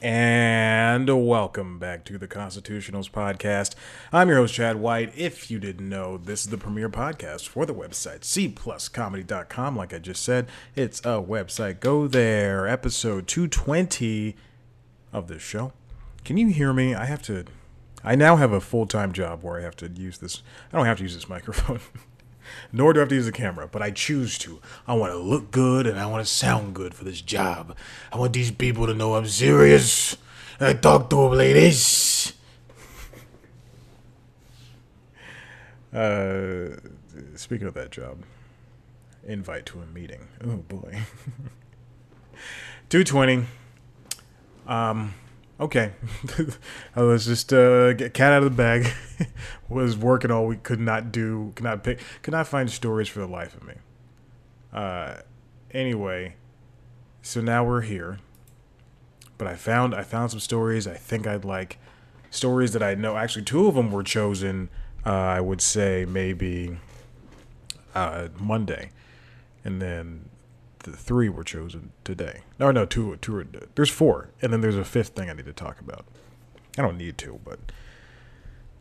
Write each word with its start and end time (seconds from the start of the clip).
And 0.00 1.26
welcome 1.26 1.80
back 1.80 2.04
to 2.04 2.18
the 2.18 2.28
Constitutionals 2.28 3.10
podcast. 3.10 3.74
I'm 4.12 4.28
your 4.28 4.36
host, 4.36 4.54
Chad 4.54 4.76
White. 4.76 5.12
If 5.16 5.50
you 5.50 5.58
didn't 5.58 5.88
know, 5.88 6.16
this 6.16 6.44
is 6.44 6.50
the 6.50 6.56
premier 6.58 6.88
podcast 6.88 7.48
for 7.48 7.66
the 7.66 7.74
website, 7.74 8.20
cpluscomedy.com. 8.20 9.74
Like 9.74 9.92
I 9.92 9.98
just 9.98 10.22
said, 10.22 10.46
it's 10.76 11.00
a 11.00 11.20
website. 11.20 11.80
Go 11.80 12.06
there. 12.06 12.68
Episode 12.68 13.26
220 13.26 14.36
of 15.12 15.26
this 15.26 15.42
show. 15.42 15.72
Can 16.24 16.36
you 16.36 16.48
hear 16.48 16.72
me? 16.72 16.94
I 16.94 17.06
have 17.06 17.22
to. 17.22 17.46
I 18.04 18.14
now 18.14 18.36
have 18.36 18.52
a 18.52 18.60
full 18.60 18.86
time 18.86 19.12
job 19.12 19.42
where 19.42 19.58
I 19.58 19.62
have 19.62 19.76
to 19.76 19.88
use 19.88 20.18
this. 20.18 20.42
I 20.72 20.76
don't 20.76 20.86
have 20.86 20.98
to 20.98 21.02
use 21.02 21.14
this 21.14 21.28
microphone. 21.28 21.80
Nor 22.72 22.92
do 22.92 23.00
I 23.00 23.02
have 23.02 23.08
to 23.08 23.14
use 23.14 23.26
a 23.26 23.32
camera, 23.32 23.68
but 23.70 23.82
I 23.82 23.90
choose 23.90 24.38
to. 24.38 24.60
I 24.86 24.94
want 24.94 25.12
to 25.12 25.18
look 25.18 25.50
good 25.50 25.86
and 25.86 25.98
I 25.98 26.06
want 26.06 26.24
to 26.24 26.30
sound 26.30 26.74
good 26.74 26.94
for 26.94 27.04
this 27.04 27.20
job. 27.20 27.76
I 28.12 28.18
want 28.18 28.32
these 28.32 28.50
people 28.50 28.86
to 28.86 28.94
know 28.94 29.14
I'm 29.14 29.26
serious. 29.26 30.16
I 30.60 30.74
talk 30.74 31.10
to 31.10 31.16
them 31.16 31.32
like. 31.32 32.34
Uh, 35.90 36.76
speaking 37.34 37.66
of 37.66 37.72
that 37.72 37.90
job, 37.90 38.18
invite 39.26 39.64
to 39.64 39.80
a 39.80 39.86
meeting. 39.86 40.28
Oh 40.44 40.56
boy. 40.56 41.00
220. 42.90 43.46
Um, 44.66 45.14
okay. 45.60 45.92
Was 46.96 47.26
just 47.26 47.52
uh, 47.52 47.92
get 47.92 48.14
cat 48.14 48.32
out 48.32 48.42
of 48.42 48.44
the 48.44 48.56
bag. 48.56 48.92
was 49.68 49.96
working 49.96 50.30
all 50.30 50.46
week. 50.46 50.62
Could 50.62 50.80
not 50.80 51.12
do. 51.12 51.52
Could 51.54 51.64
not 51.64 51.84
pick. 51.84 52.00
Could 52.22 52.32
not 52.32 52.46
find 52.46 52.70
stories 52.70 53.08
for 53.08 53.20
the 53.20 53.26
life 53.26 53.54
of 53.56 53.64
me. 53.64 53.74
Uh, 54.72 55.16
anyway, 55.70 56.36
so 57.22 57.40
now 57.40 57.64
we're 57.64 57.82
here. 57.82 58.18
But 59.36 59.48
I 59.48 59.54
found 59.54 59.94
I 59.94 60.02
found 60.02 60.30
some 60.30 60.40
stories 60.40 60.86
I 60.86 60.94
think 60.94 61.26
I'd 61.26 61.44
like. 61.44 61.78
Stories 62.30 62.72
that 62.72 62.82
I 62.82 62.94
know. 62.94 63.16
Actually, 63.16 63.44
two 63.44 63.66
of 63.66 63.74
them 63.74 63.90
were 63.90 64.02
chosen. 64.02 64.68
Uh, 65.06 65.10
I 65.10 65.40
would 65.40 65.60
say 65.60 66.04
maybe 66.06 66.78
uh, 67.94 68.28
Monday, 68.38 68.90
and 69.64 69.80
then 69.80 70.28
the 70.90 70.96
three 70.96 71.28
were 71.28 71.44
chosen 71.44 71.92
today. 72.04 72.40
No, 72.58 72.70
no, 72.70 72.84
two, 72.84 73.16
two. 73.16 73.36
Are, 73.36 73.46
there's 73.74 73.90
four, 73.90 74.30
and 74.42 74.52
then 74.52 74.60
there's 74.60 74.76
a 74.76 74.84
fifth 74.84 75.10
thing 75.10 75.30
I 75.30 75.32
need 75.32 75.46
to 75.46 75.52
talk 75.52 75.80
about. 75.80 76.06
I 76.76 76.82
don't 76.82 76.96
need 76.96 77.18
to, 77.18 77.40
but 77.44 77.58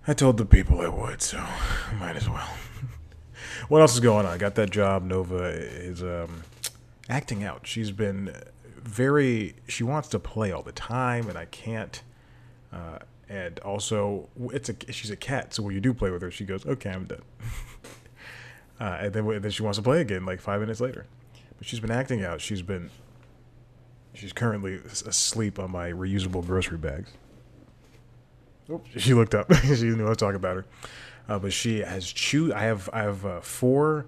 I 0.07 0.13
told 0.13 0.37
the 0.37 0.45
people 0.45 0.81
I 0.81 0.87
would, 0.87 1.21
so 1.21 1.37
I 1.39 1.93
might 1.99 2.15
as 2.15 2.29
well. 2.29 2.49
what 3.67 3.81
else 3.81 3.93
is 3.93 3.99
going 3.99 4.25
on? 4.25 4.33
I 4.33 4.37
got 4.37 4.55
that 4.55 4.69
job. 4.69 5.03
Nova 5.03 5.45
is 5.45 6.01
um, 6.01 6.43
acting 7.09 7.43
out. 7.43 7.67
She's 7.67 7.91
been 7.91 8.33
very. 8.77 9.55
She 9.67 9.83
wants 9.83 10.07
to 10.09 10.19
play 10.19 10.51
all 10.51 10.63
the 10.63 10.71
time, 10.71 11.27
and 11.27 11.37
I 11.37 11.45
can't. 11.45 12.01
Uh, 12.71 12.99
and 13.29 13.59
also, 13.59 14.29
it's 14.53 14.69
a 14.69 14.75
she's 14.91 15.11
a 15.11 15.17
cat, 15.17 15.53
so 15.53 15.63
when 15.63 15.73
you 15.73 15.81
do 15.81 15.93
play 15.93 16.09
with 16.09 16.21
her, 16.21 16.31
she 16.31 16.45
goes, 16.45 16.65
"Okay, 16.65 16.89
I'm 16.89 17.05
done." 17.05 17.23
uh, 18.79 18.97
and 19.01 19.13
then 19.13 19.41
then 19.41 19.51
she 19.51 19.63
wants 19.63 19.77
to 19.77 19.83
play 19.83 19.99
again, 19.99 20.25
like 20.25 20.39
five 20.39 20.61
minutes 20.61 20.79
later. 20.79 21.05
But 21.57 21.67
she's 21.67 21.79
been 21.79 21.91
acting 21.91 22.23
out. 22.23 22.41
She's 22.41 22.61
been. 22.61 22.89
She's 24.13 24.33
currently 24.33 24.75
asleep 25.05 25.59
on 25.59 25.71
my 25.71 25.91
reusable 25.91 26.45
grocery 26.45 26.77
bags. 26.77 27.11
Oh, 28.69 28.81
she 28.95 29.13
looked 29.13 29.35
up. 29.35 29.53
she 29.63 29.85
knew 29.85 30.05
I 30.05 30.09
was 30.09 30.17
talking 30.17 30.35
about 30.35 30.57
her. 30.57 30.65
Uh, 31.29 31.39
but 31.39 31.53
she 31.53 31.79
has 31.79 32.11
chewed. 32.11 32.51
I 32.51 32.63
have 32.63 32.89
I 32.93 33.01
have 33.01 33.25
uh, 33.25 33.41
four 33.41 34.05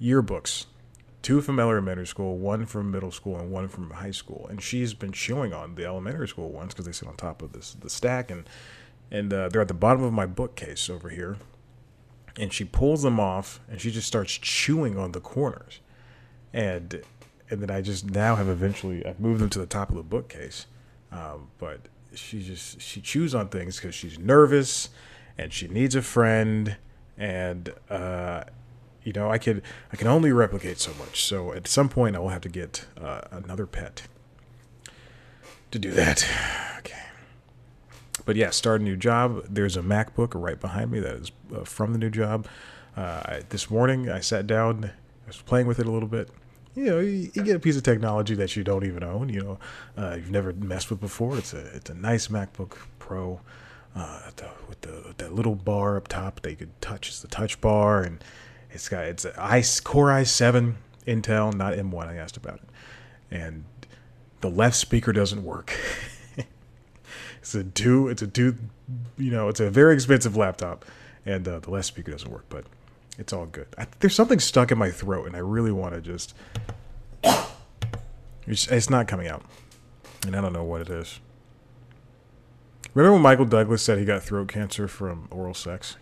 yearbooks, 0.00 0.66
two 1.22 1.40
from 1.40 1.60
elementary 1.60 2.06
school, 2.06 2.38
one 2.38 2.66
from 2.66 2.90
middle 2.90 3.10
school, 3.10 3.38
and 3.38 3.50
one 3.50 3.68
from 3.68 3.90
high 3.90 4.10
school. 4.10 4.46
And 4.48 4.62
she's 4.62 4.94
been 4.94 5.12
chewing 5.12 5.52
on 5.52 5.74
the 5.74 5.84
elementary 5.84 6.28
school 6.28 6.50
ones 6.50 6.72
because 6.72 6.86
they 6.86 6.92
sit 6.92 7.08
on 7.08 7.16
top 7.16 7.42
of 7.42 7.52
this 7.52 7.74
the 7.74 7.90
stack, 7.90 8.30
and 8.30 8.48
and 9.10 9.32
uh, 9.32 9.48
they're 9.48 9.62
at 9.62 9.68
the 9.68 9.74
bottom 9.74 10.02
of 10.02 10.12
my 10.12 10.26
bookcase 10.26 10.88
over 10.88 11.08
here. 11.08 11.36
And 12.36 12.52
she 12.52 12.64
pulls 12.64 13.02
them 13.02 13.18
off, 13.18 13.60
and 13.68 13.80
she 13.80 13.90
just 13.90 14.06
starts 14.06 14.32
chewing 14.32 14.96
on 14.96 15.10
the 15.10 15.20
corners 15.20 15.80
and 16.52 17.02
and 17.50 17.62
then 17.62 17.70
I 17.70 17.80
just 17.80 18.10
now 18.10 18.36
have 18.36 18.48
eventually 18.48 19.04
I've 19.06 19.20
moved 19.20 19.40
them 19.40 19.50
to 19.50 19.58
the 19.58 19.66
top 19.66 19.90
of 19.90 19.96
the 19.96 20.02
bookcase. 20.02 20.66
Um, 21.10 21.48
but 21.58 21.80
she 22.14 22.42
just 22.42 22.80
she 22.80 23.00
chews 23.00 23.34
on 23.34 23.48
things 23.48 23.76
because 23.76 23.94
she's 23.94 24.18
nervous 24.18 24.90
and 25.36 25.52
she 25.52 25.68
needs 25.68 25.94
a 25.94 26.02
friend 26.02 26.76
and 27.16 27.72
uh, 27.88 28.44
you 29.02 29.12
know 29.12 29.30
I 29.30 29.38
could 29.38 29.62
I 29.92 29.96
can 29.96 30.06
only 30.06 30.32
replicate 30.32 30.78
so 30.78 30.92
much. 30.98 31.24
So 31.24 31.52
at 31.52 31.66
some 31.66 31.88
point 31.88 32.16
I 32.16 32.18
will 32.18 32.28
have 32.28 32.42
to 32.42 32.48
get 32.48 32.86
uh, 33.00 33.22
another 33.30 33.66
pet 33.66 34.02
to 35.70 35.78
do 35.78 35.90
that. 35.92 36.26
Okay. 36.78 36.94
But 38.24 38.36
yeah, 38.36 38.50
start 38.50 38.80
a 38.80 38.84
new 38.84 38.96
job. 38.96 39.44
There's 39.50 39.76
a 39.76 39.82
MacBook 39.82 40.30
right 40.32 40.58
behind 40.58 40.92
me 40.92 41.00
that 41.00 41.14
is 41.14 41.32
uh, 41.54 41.64
from 41.64 41.92
the 41.92 41.98
new 41.98 42.08
job. 42.08 42.46
Uh, 42.96 43.00
I, 43.00 43.42
this 43.48 43.68
morning 43.68 44.08
I 44.08 44.20
sat 44.20 44.46
down, 44.46 44.92
was 45.28 45.40
playing 45.40 45.66
with 45.66 45.78
it 45.78 45.86
a 45.86 45.90
little 45.90 46.08
bit 46.08 46.30
you 46.78 46.84
know, 46.84 47.00
you, 47.00 47.30
you, 47.34 47.42
get 47.42 47.56
a 47.56 47.58
piece 47.58 47.76
of 47.76 47.82
technology 47.82 48.34
that 48.36 48.54
you 48.54 48.62
don't 48.62 48.84
even 48.84 49.02
own. 49.02 49.28
You 49.28 49.40
know, 49.40 49.58
uh, 49.96 50.14
you've 50.14 50.30
never 50.30 50.52
messed 50.52 50.90
with 50.90 51.00
before. 51.00 51.36
It's 51.36 51.52
a 51.52 51.66
it's 51.74 51.90
a 51.90 51.94
nice 51.94 52.28
MacBook 52.28 52.76
Pro 53.00 53.40
uh, 53.96 54.30
the, 54.36 54.48
with 54.68 54.80
the 54.82 55.14
that 55.18 55.34
little 55.34 55.56
bar 55.56 55.96
up 55.96 56.06
top 56.06 56.40
that 56.42 56.50
you 56.50 56.56
could 56.56 56.80
touch. 56.80 57.08
It's 57.08 57.20
the 57.20 57.28
touch 57.28 57.60
bar, 57.60 58.02
and 58.02 58.22
it's 58.70 58.88
got 58.88 59.04
it's 59.06 59.24
a 59.24 59.34
ice 59.42 59.80
Core 59.80 60.08
i7 60.08 60.74
Intel, 61.06 61.52
not 61.52 61.74
M1. 61.74 62.06
I 62.06 62.14
asked 62.14 62.36
about 62.36 62.56
it, 62.56 62.68
and 63.30 63.64
the 64.40 64.50
left 64.50 64.76
speaker 64.76 65.12
doesn't 65.12 65.42
work. 65.42 65.76
it's 67.40 67.54
a 67.56 67.64
two. 67.64 68.06
It's 68.08 68.22
a 68.22 68.28
two. 68.28 68.56
You 69.16 69.32
know, 69.32 69.48
it's 69.48 69.60
a 69.60 69.68
very 69.68 69.94
expensive 69.94 70.36
laptop, 70.36 70.84
and 71.26 71.48
uh, 71.48 71.58
the 71.58 71.70
left 71.70 71.86
speaker 71.86 72.12
doesn't 72.12 72.30
work, 72.30 72.44
but 72.48 72.64
it's 73.18 73.32
all 73.32 73.46
good. 73.46 73.66
I, 73.76 73.86
there's 74.00 74.14
something 74.14 74.38
stuck 74.38 74.70
in 74.70 74.78
my 74.78 74.90
throat, 74.90 75.26
and 75.26 75.36
I 75.36 75.40
really 75.40 75.72
want 75.72 75.94
to 75.94 76.00
just. 76.00 76.34
It's, 78.46 78.66
it's 78.68 78.88
not 78.88 79.06
coming 79.08 79.28
out, 79.28 79.42
and 80.24 80.34
I 80.34 80.40
don't 80.40 80.54
know 80.54 80.64
what 80.64 80.80
it 80.80 80.88
is. 80.88 81.20
Remember 82.94 83.12
when 83.12 83.22
Michael 83.22 83.44
Douglas 83.44 83.82
said 83.82 83.98
he 83.98 84.04
got 84.04 84.22
throat 84.22 84.48
cancer 84.48 84.88
from 84.88 85.28
oral 85.30 85.52
sex? 85.52 85.96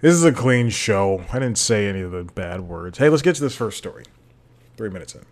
This 0.00 0.14
is 0.14 0.24
a 0.24 0.32
clean 0.32 0.68
show. 0.68 1.24
I 1.32 1.40
didn't 1.40 1.58
say 1.58 1.88
any 1.88 2.02
of 2.02 2.12
the 2.12 2.24
bad 2.24 2.60
words. 2.60 2.98
Hey, 2.98 3.08
let's 3.08 3.22
get 3.22 3.34
to 3.36 3.40
this 3.40 3.56
first 3.56 3.78
story. 3.78 4.04
Three 4.76 4.90
minutes 4.90 5.14
in. 5.14 5.24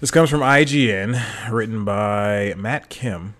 This 0.00 0.10
comes 0.10 0.28
from 0.28 0.40
IGN, 0.40 1.50
written 1.50 1.84
by 1.84 2.54
Matt 2.56 2.88
Kim. 2.90 3.36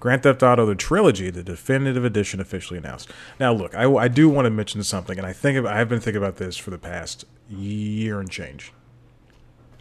Grand 0.00 0.22
Theft 0.22 0.42
Auto: 0.42 0.64
The 0.66 0.74
Trilogy, 0.74 1.30
the 1.30 1.42
definitive 1.42 2.04
edition, 2.04 2.40
officially 2.40 2.78
announced. 2.78 3.10
Now, 3.38 3.52
look, 3.52 3.74
I, 3.74 3.84
I 3.84 4.08
do 4.08 4.28
want 4.28 4.46
to 4.46 4.50
mention 4.50 4.82
something, 4.82 5.18
and 5.18 5.26
I 5.26 5.34
think 5.34 5.64
I've 5.64 5.88
been 5.88 6.00
thinking 6.00 6.20
about 6.20 6.36
this 6.36 6.56
for 6.56 6.70
the 6.70 6.78
past 6.78 7.26
year 7.48 8.18
and 8.18 8.30
change, 8.30 8.72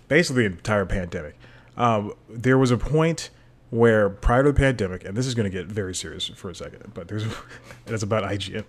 basically 0.10 0.48
the 0.48 0.56
entire 0.56 0.86
pandemic. 0.86 1.38
Um, 1.78 2.14
there 2.30 2.58
was 2.58 2.70
a 2.70 2.78
point 2.78 3.30
where 3.70 4.10
prior 4.10 4.44
to 4.44 4.52
the 4.52 4.58
pandemic, 4.58 5.06
and 5.06 5.16
this 5.16 5.26
is 5.26 5.34
going 5.34 5.50
to 5.50 5.58
get 5.58 5.68
very 5.68 5.96
serious 5.96 6.28
for 6.28 6.50
a 6.50 6.56
second, 6.56 6.92
but 6.94 7.08
there's, 7.08 7.26
it's 7.88 8.04
about 8.04 8.24
IGN, 8.24 8.66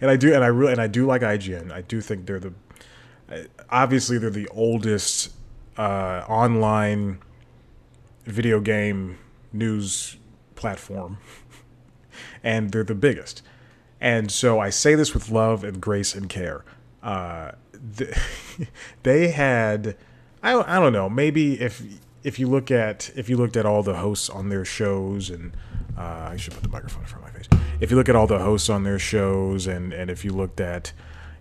and 0.00 0.10
I 0.10 0.16
do, 0.16 0.32
and 0.32 0.44
I 0.44 0.48
really, 0.48 0.72
and 0.72 0.80
I 0.80 0.86
do 0.86 1.04
like 1.04 1.22
IGN. 1.22 1.72
I 1.72 1.80
do 1.80 2.00
think 2.00 2.26
they're 2.26 2.38
the, 2.38 2.52
obviously 3.70 4.18
they're 4.18 4.30
the 4.30 4.48
oldest 4.48 5.32
uh, 5.76 6.24
online 6.28 7.18
video 8.24 8.60
game 8.60 9.18
news 9.52 10.16
platform, 10.56 11.18
and 12.42 12.70
they're 12.70 12.84
the 12.84 12.94
biggest. 12.94 13.42
And 14.00 14.30
so 14.30 14.58
I 14.58 14.70
say 14.70 14.94
this 14.94 15.14
with 15.14 15.30
love 15.30 15.64
and 15.64 15.80
grace 15.80 16.14
and 16.14 16.28
care. 16.28 16.64
Uh, 17.02 17.52
they 19.02 19.28
had, 19.28 19.96
I 20.42 20.54
I 20.54 20.80
don't 20.80 20.92
know, 20.92 21.08
maybe 21.08 21.60
if 21.60 21.82
if 22.26 22.40
you 22.40 22.48
look 22.48 22.70
at 22.70 23.10
if 23.14 23.28
you 23.28 23.36
looked 23.36 23.56
at 23.56 23.64
all 23.64 23.82
the 23.82 23.96
hosts 23.96 24.28
on 24.28 24.48
their 24.48 24.64
shows 24.64 25.30
and 25.30 25.52
uh, 25.96 26.30
I 26.30 26.36
should 26.36 26.54
put 26.54 26.64
the 26.64 26.68
microphone 26.68 27.02
in 27.02 27.08
front 27.08 27.24
of 27.24 27.32
my 27.32 27.38
face. 27.38 27.48
If 27.80 27.90
you 27.90 27.96
look 27.96 28.08
at 28.08 28.16
all 28.16 28.26
the 28.26 28.40
hosts 28.40 28.68
on 28.68 28.82
their 28.82 28.98
shows 28.98 29.66
and 29.66 29.92
and 29.92 30.10
if 30.10 30.24
you 30.24 30.32
looked 30.32 30.60
at 30.60 30.92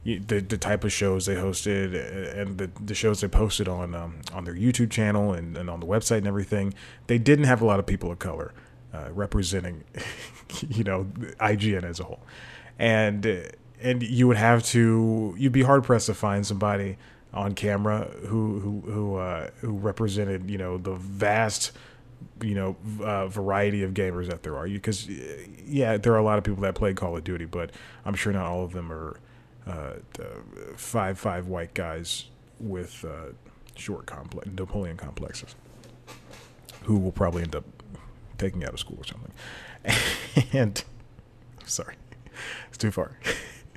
the, 0.04 0.20
the 0.20 0.58
type 0.58 0.84
of 0.84 0.94
shows 0.94 1.26
they 1.26 1.34
hosted 1.34 2.40
and 2.40 2.60
the, 2.60 2.70
the 2.80 2.94
shows 2.94 3.22
they 3.22 3.28
posted 3.28 3.68
on 3.68 3.96
um, 3.96 4.22
on 4.32 4.46
their 4.46 4.54
YouTube 4.54 4.92
channel 4.92 5.34
and, 5.34 5.58
and 5.58 5.70
on 5.70 5.80
the 5.80 5.88
website 5.88 6.20
and 6.20 6.28
everything, 6.28 6.74
they 7.08 7.18
didn't 7.18 7.46
have 7.46 7.62
a 7.62 7.66
lot 7.66 7.80
of 7.80 7.88
people 7.88 8.12
of 8.12 8.20
color 8.20 8.54
uh, 8.96 9.12
representing, 9.12 9.84
you 10.70 10.84
know, 10.84 11.06
IGN 11.40 11.84
as 11.84 12.00
a 12.00 12.04
whole, 12.04 12.22
and 12.80 13.52
and 13.82 14.04
you 14.04 14.28
would 14.28 14.38
have 14.38 14.64
to 14.64 15.36
you'd 15.38 15.52
be 15.52 15.64
hard 15.64 15.84
pressed 15.84 16.06
to 16.08 16.14
find 16.14 16.46
somebody 16.46 16.98
on 17.34 17.54
camera 17.54 18.10
who 18.28 18.60
who 18.60 18.92
who 18.92 19.16
uh, 19.18 19.50
who 19.62 19.74
represented 19.74 20.50
you 20.50 20.58
know 20.58 20.78
the 20.78 20.96
vast 20.96 21.72
you 22.42 22.56
know 22.56 22.76
uh, 23.04 23.28
variety 23.28 23.84
of 23.84 23.94
gamers 23.94 24.28
that 24.28 24.44
there 24.44 24.56
are. 24.56 24.68
Because 24.68 25.08
yeah 25.08 25.98
there 25.98 26.14
are 26.14 26.18
a 26.18 26.24
lot 26.24 26.38
of 26.38 26.44
people 26.44 26.62
that 26.62 26.76
play 26.76 26.94
Call 26.94 27.18
of 27.18 27.24
Duty 27.24 27.46
but 27.46 27.72
I'm 28.06 28.16
sure 28.16 28.32
not 28.32 28.46
all 28.46 28.64
of 28.64 28.72
them 28.72 28.92
are 28.92 29.20
uh, 29.68 29.94
five 30.76 31.20
five 31.20 31.48
white 31.48 31.74
guys 31.74 32.26
with 32.60 33.04
uh, 33.04 33.34
short 33.76 34.06
complex 34.06 34.48
Napoleon 34.48 34.96
complexes, 34.96 35.56
who 36.84 36.98
will 36.98 37.12
probably 37.12 37.44
end 37.44 37.56
up 37.56 37.66
taking 38.38 38.64
out 38.64 38.74
of 38.74 38.80
school 38.80 38.98
or 39.00 39.06
something. 39.06 39.32
and 40.54 40.84
sorry, 41.66 41.96
it's 42.70 42.78
too 42.78 42.92
far. 42.92 43.18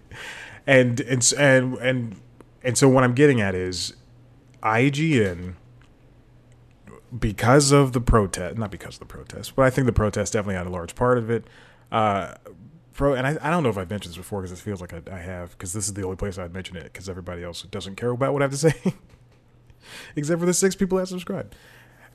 and 0.66 1.00
and 1.00 1.32
and 1.38 1.75
and 1.78 2.20
and 2.62 2.78
so 2.78 2.88
what 2.88 3.05
I'm 3.05 3.14
getting 3.14 3.40
at 3.40 3.55
is 3.55 3.94
IGN 4.62 5.55
because 7.16 7.72
of 7.72 7.93
the 7.93 8.00
protest, 8.00 8.58
not 8.58 8.70
because 8.70 8.96
of 8.96 9.00
the 9.00 9.06
protest, 9.06 9.56
but 9.56 9.64
I 9.64 9.70
think 9.70 9.87
the 9.87 9.93
protest 9.93 10.32
definitely 10.32 10.56
had 10.56 10.66
a 10.66 10.70
large 10.70 10.94
part 10.94 11.19
of 11.19 11.31
it. 11.31 11.44
Uh, 11.90 12.34
pro, 12.93 13.14
and 13.14 13.26
I, 13.26 13.38
I 13.40 13.50
don't 13.50 13.62
know 13.62 13.70
if 13.70 13.78
I've 13.78 13.88
mentioned 13.88 14.12
this 14.12 14.19
before 14.19 14.43
because 14.43 14.58
it 14.58 14.62
feels 14.62 14.81
like 14.81 14.93
I, 14.93 15.00
I 15.11 15.20
have, 15.20 15.52
because 15.52 15.72
this 15.72 15.87
is 15.87 15.94
the 15.94 16.02
only 16.02 16.16
place 16.16 16.37
I'd 16.37 16.52
mention 16.52 16.76
it 16.76 16.84
because 16.84 17.08
everybody 17.08 17.43
else 17.43 17.62
doesn't 17.62 17.96
care 17.96 18.11
about 18.11 18.32
what 18.32 18.43
I 18.43 18.44
have 18.44 18.52
to 18.52 18.58
say, 18.58 18.75
except 20.16 20.40
for 20.40 20.46
the 20.46 20.54
six 20.54 20.75
people 20.75 20.99
that 20.99 21.06
subscribe. 21.06 21.54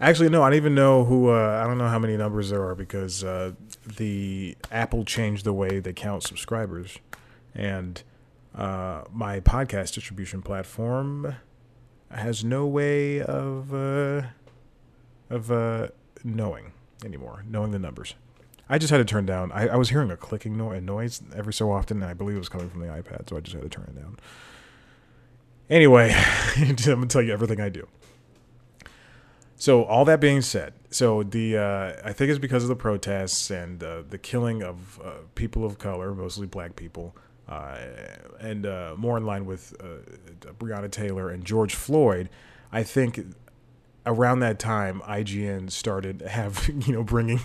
Actually, 0.01 0.29
no, 0.29 0.43
I 0.43 0.49
don't 0.49 0.57
even 0.57 0.75
know 0.75 1.05
who. 1.05 1.29
Uh, 1.29 1.61
I 1.63 1.67
don't 1.67 1.77
know 1.77 1.87
how 1.87 1.99
many 1.99 2.17
numbers 2.17 2.49
there 2.49 2.63
are 2.63 2.75
because 2.75 3.23
uh, 3.23 3.53
the 3.85 4.57
Apple 4.71 5.05
changed 5.05 5.45
the 5.45 5.53
way 5.53 5.79
they 5.79 5.93
count 5.93 6.23
subscribers, 6.23 6.97
and 7.53 8.01
uh, 8.55 9.03
my 9.11 9.39
podcast 9.39 9.93
distribution 9.93 10.41
platform 10.41 11.35
has 12.11 12.43
no 12.43 12.65
way 12.65 13.21
of 13.21 13.73
uh, 13.73 14.23
of 15.29 15.51
uh, 15.51 15.87
knowing 16.23 16.73
anymore, 17.05 17.43
knowing 17.47 17.71
the 17.71 17.79
numbers. 17.79 18.15
I 18.69 18.77
just 18.77 18.91
had 18.91 18.97
to 18.97 19.05
turn 19.05 19.25
down. 19.25 19.51
I, 19.51 19.67
I 19.67 19.75
was 19.75 19.89
hearing 19.89 20.09
a 20.09 20.17
clicking 20.17 20.57
no- 20.57 20.77
noise 20.79 21.21
every 21.35 21.53
so 21.53 21.71
often, 21.71 22.01
and 22.01 22.09
I 22.09 22.13
believe 22.13 22.35
it 22.35 22.39
was 22.39 22.49
coming 22.49 22.69
from 22.69 22.79
the 22.79 22.87
iPad, 22.87 23.29
so 23.29 23.37
I 23.37 23.41
just 23.41 23.53
had 23.55 23.63
to 23.63 23.69
turn 23.69 23.85
it 23.85 24.01
down. 24.01 24.17
Anyway, 25.69 26.13
I'm 26.55 26.75
gonna 26.75 27.05
tell 27.07 27.21
you 27.21 27.33
everything 27.33 27.59
I 27.59 27.69
do. 27.69 27.87
So 29.63 29.85
all 29.85 30.03
that 30.03 30.19
being 30.19 30.41
said, 30.41 30.73
so 30.89 31.23
the 31.23 31.57
uh, 31.57 31.93
I 32.03 32.11
think 32.11 32.29
it's 32.29 32.37
because 32.37 32.63
of 32.63 32.67
the 32.67 32.75
protests 32.75 33.49
and 33.49 33.81
uh, 33.81 34.03
the 34.09 34.17
killing 34.17 34.61
of 34.61 34.99
uh, 35.01 35.11
people 35.35 35.63
of 35.63 35.79
color, 35.79 36.13
mostly 36.13 36.47
black 36.47 36.75
people, 36.75 37.15
uh, 37.47 37.77
and 38.41 38.65
uh, 38.65 38.95
more 38.97 39.15
in 39.15 39.25
line 39.25 39.45
with 39.45 39.73
uh, 39.79 40.51
Breonna 40.59 40.91
Taylor 40.91 41.29
and 41.29 41.45
George 41.45 41.75
Floyd. 41.75 42.29
I 42.73 42.83
think 42.83 43.21
around 44.05 44.41
that 44.41 44.59
time, 44.59 45.01
IGN 45.05 45.71
started 45.71 46.21
have 46.27 46.69
you 46.85 46.91
know 46.91 47.03
bringing 47.03 47.39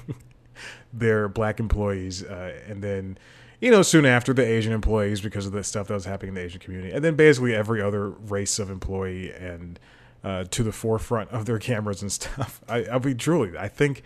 their 0.92 1.28
black 1.28 1.60
employees, 1.60 2.22
and 2.22 2.82
then 2.82 3.16
you 3.60 3.70
know 3.70 3.82
soon 3.82 4.04
after 4.04 4.32
the 4.32 4.44
Asian 4.44 4.72
employees 4.72 5.20
because 5.20 5.46
of 5.46 5.52
the 5.52 5.62
stuff 5.62 5.86
that 5.86 5.94
was 5.94 6.06
happening 6.06 6.30
in 6.30 6.34
the 6.34 6.40
Asian 6.40 6.58
community, 6.58 6.90
and 6.90 7.04
then 7.04 7.14
basically 7.14 7.54
every 7.54 7.80
other 7.80 8.10
race 8.10 8.58
of 8.58 8.70
employee 8.70 9.32
and 9.32 9.78
uh, 10.24 10.44
to 10.44 10.62
the 10.62 10.72
forefront 10.72 11.30
of 11.30 11.46
their 11.46 11.58
cameras 11.58 12.02
and 12.02 12.12
stuff. 12.20 12.60
I, 12.68 12.86
I 12.86 12.98
mean, 12.98 13.16
truly, 13.18 13.56
I 13.58 13.68
think, 13.68 14.02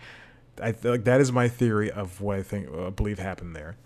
I 0.61 0.73
like 0.83 1.03
that 1.05 1.19
is 1.21 1.31
my 1.31 1.47
theory 1.47 1.91
of 1.91 2.21
what 2.21 2.37
I 2.37 2.43
think, 2.43 2.67
uh, 2.75 2.89
believe 2.91 3.19
happened 3.19 3.55
there, 3.55 3.77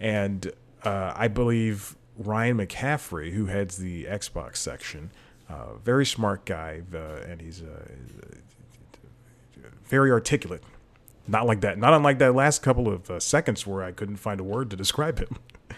and 0.00 0.50
uh, 0.84 1.12
I 1.14 1.28
believe 1.28 1.96
Ryan 2.16 2.58
McCaffrey, 2.58 3.32
who 3.32 3.46
heads 3.46 3.76
the 3.76 4.04
Xbox 4.04 4.56
section, 4.56 5.10
uh, 5.48 5.74
very 5.82 6.06
smart 6.06 6.44
guy, 6.44 6.82
uh, 6.92 7.22
and 7.26 7.40
he's 7.40 7.62
uh, 7.62 7.84
very 9.84 10.10
articulate. 10.10 10.62
Not 11.26 11.46
like 11.46 11.60
that. 11.60 11.78
Not 11.78 11.92
unlike 11.92 12.18
that 12.18 12.34
last 12.34 12.62
couple 12.62 12.88
of 12.88 13.22
seconds 13.22 13.66
where 13.66 13.82
I 13.82 13.92
couldn't 13.92 14.16
find 14.16 14.40
a 14.40 14.44
word 14.44 14.70
to 14.70 14.76
describe 14.76 15.18
him. 15.18 15.36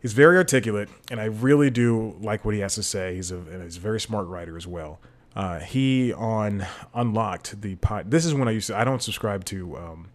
he's 0.00 0.12
very 0.12 0.36
articulate, 0.36 0.88
and 1.10 1.20
I 1.20 1.26
really 1.26 1.70
do 1.70 2.16
like 2.20 2.44
what 2.44 2.54
he 2.54 2.60
has 2.60 2.74
to 2.76 2.82
say. 2.82 3.14
He's 3.14 3.30
a, 3.30 3.40
he's 3.62 3.76
a 3.76 3.80
very 3.80 4.00
smart 4.00 4.26
writer 4.26 4.56
as 4.56 4.66
well. 4.66 4.98
Uh, 5.36 5.60
he 5.60 6.12
on 6.12 6.66
Unlocked 6.94 7.60
the 7.60 7.76
pod. 7.76 8.10
This 8.10 8.24
is 8.24 8.34
when 8.34 8.48
I 8.48 8.50
used 8.50 8.66
to. 8.68 8.76
I 8.76 8.84
don't 8.84 9.02
subscribe 9.02 9.44
to 9.46 9.76
um, 9.76 10.08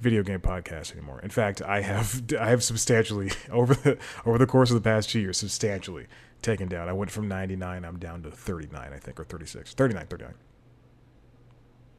video 0.00 0.22
game 0.22 0.40
podcasts 0.40 0.92
anymore. 0.92 1.20
In 1.22 1.30
fact, 1.30 1.62
I 1.62 1.80
have 1.80 2.22
I 2.38 2.50
have 2.50 2.62
substantially 2.62 3.30
over 3.50 3.74
the 3.74 3.98
over 4.26 4.36
the 4.36 4.46
course 4.46 4.70
of 4.70 4.74
the 4.74 4.82
past 4.82 5.10
two 5.10 5.20
years 5.20 5.38
substantially 5.38 6.06
taken 6.42 6.68
down. 6.68 6.88
I 6.88 6.92
went 6.92 7.10
from 7.10 7.28
99, 7.28 7.84
I'm 7.84 7.98
down 7.98 8.22
to 8.24 8.30
39, 8.30 8.92
I 8.92 8.98
think, 8.98 9.20
or 9.20 9.24
36, 9.24 9.74
39, 9.74 10.06
39. 10.06 10.34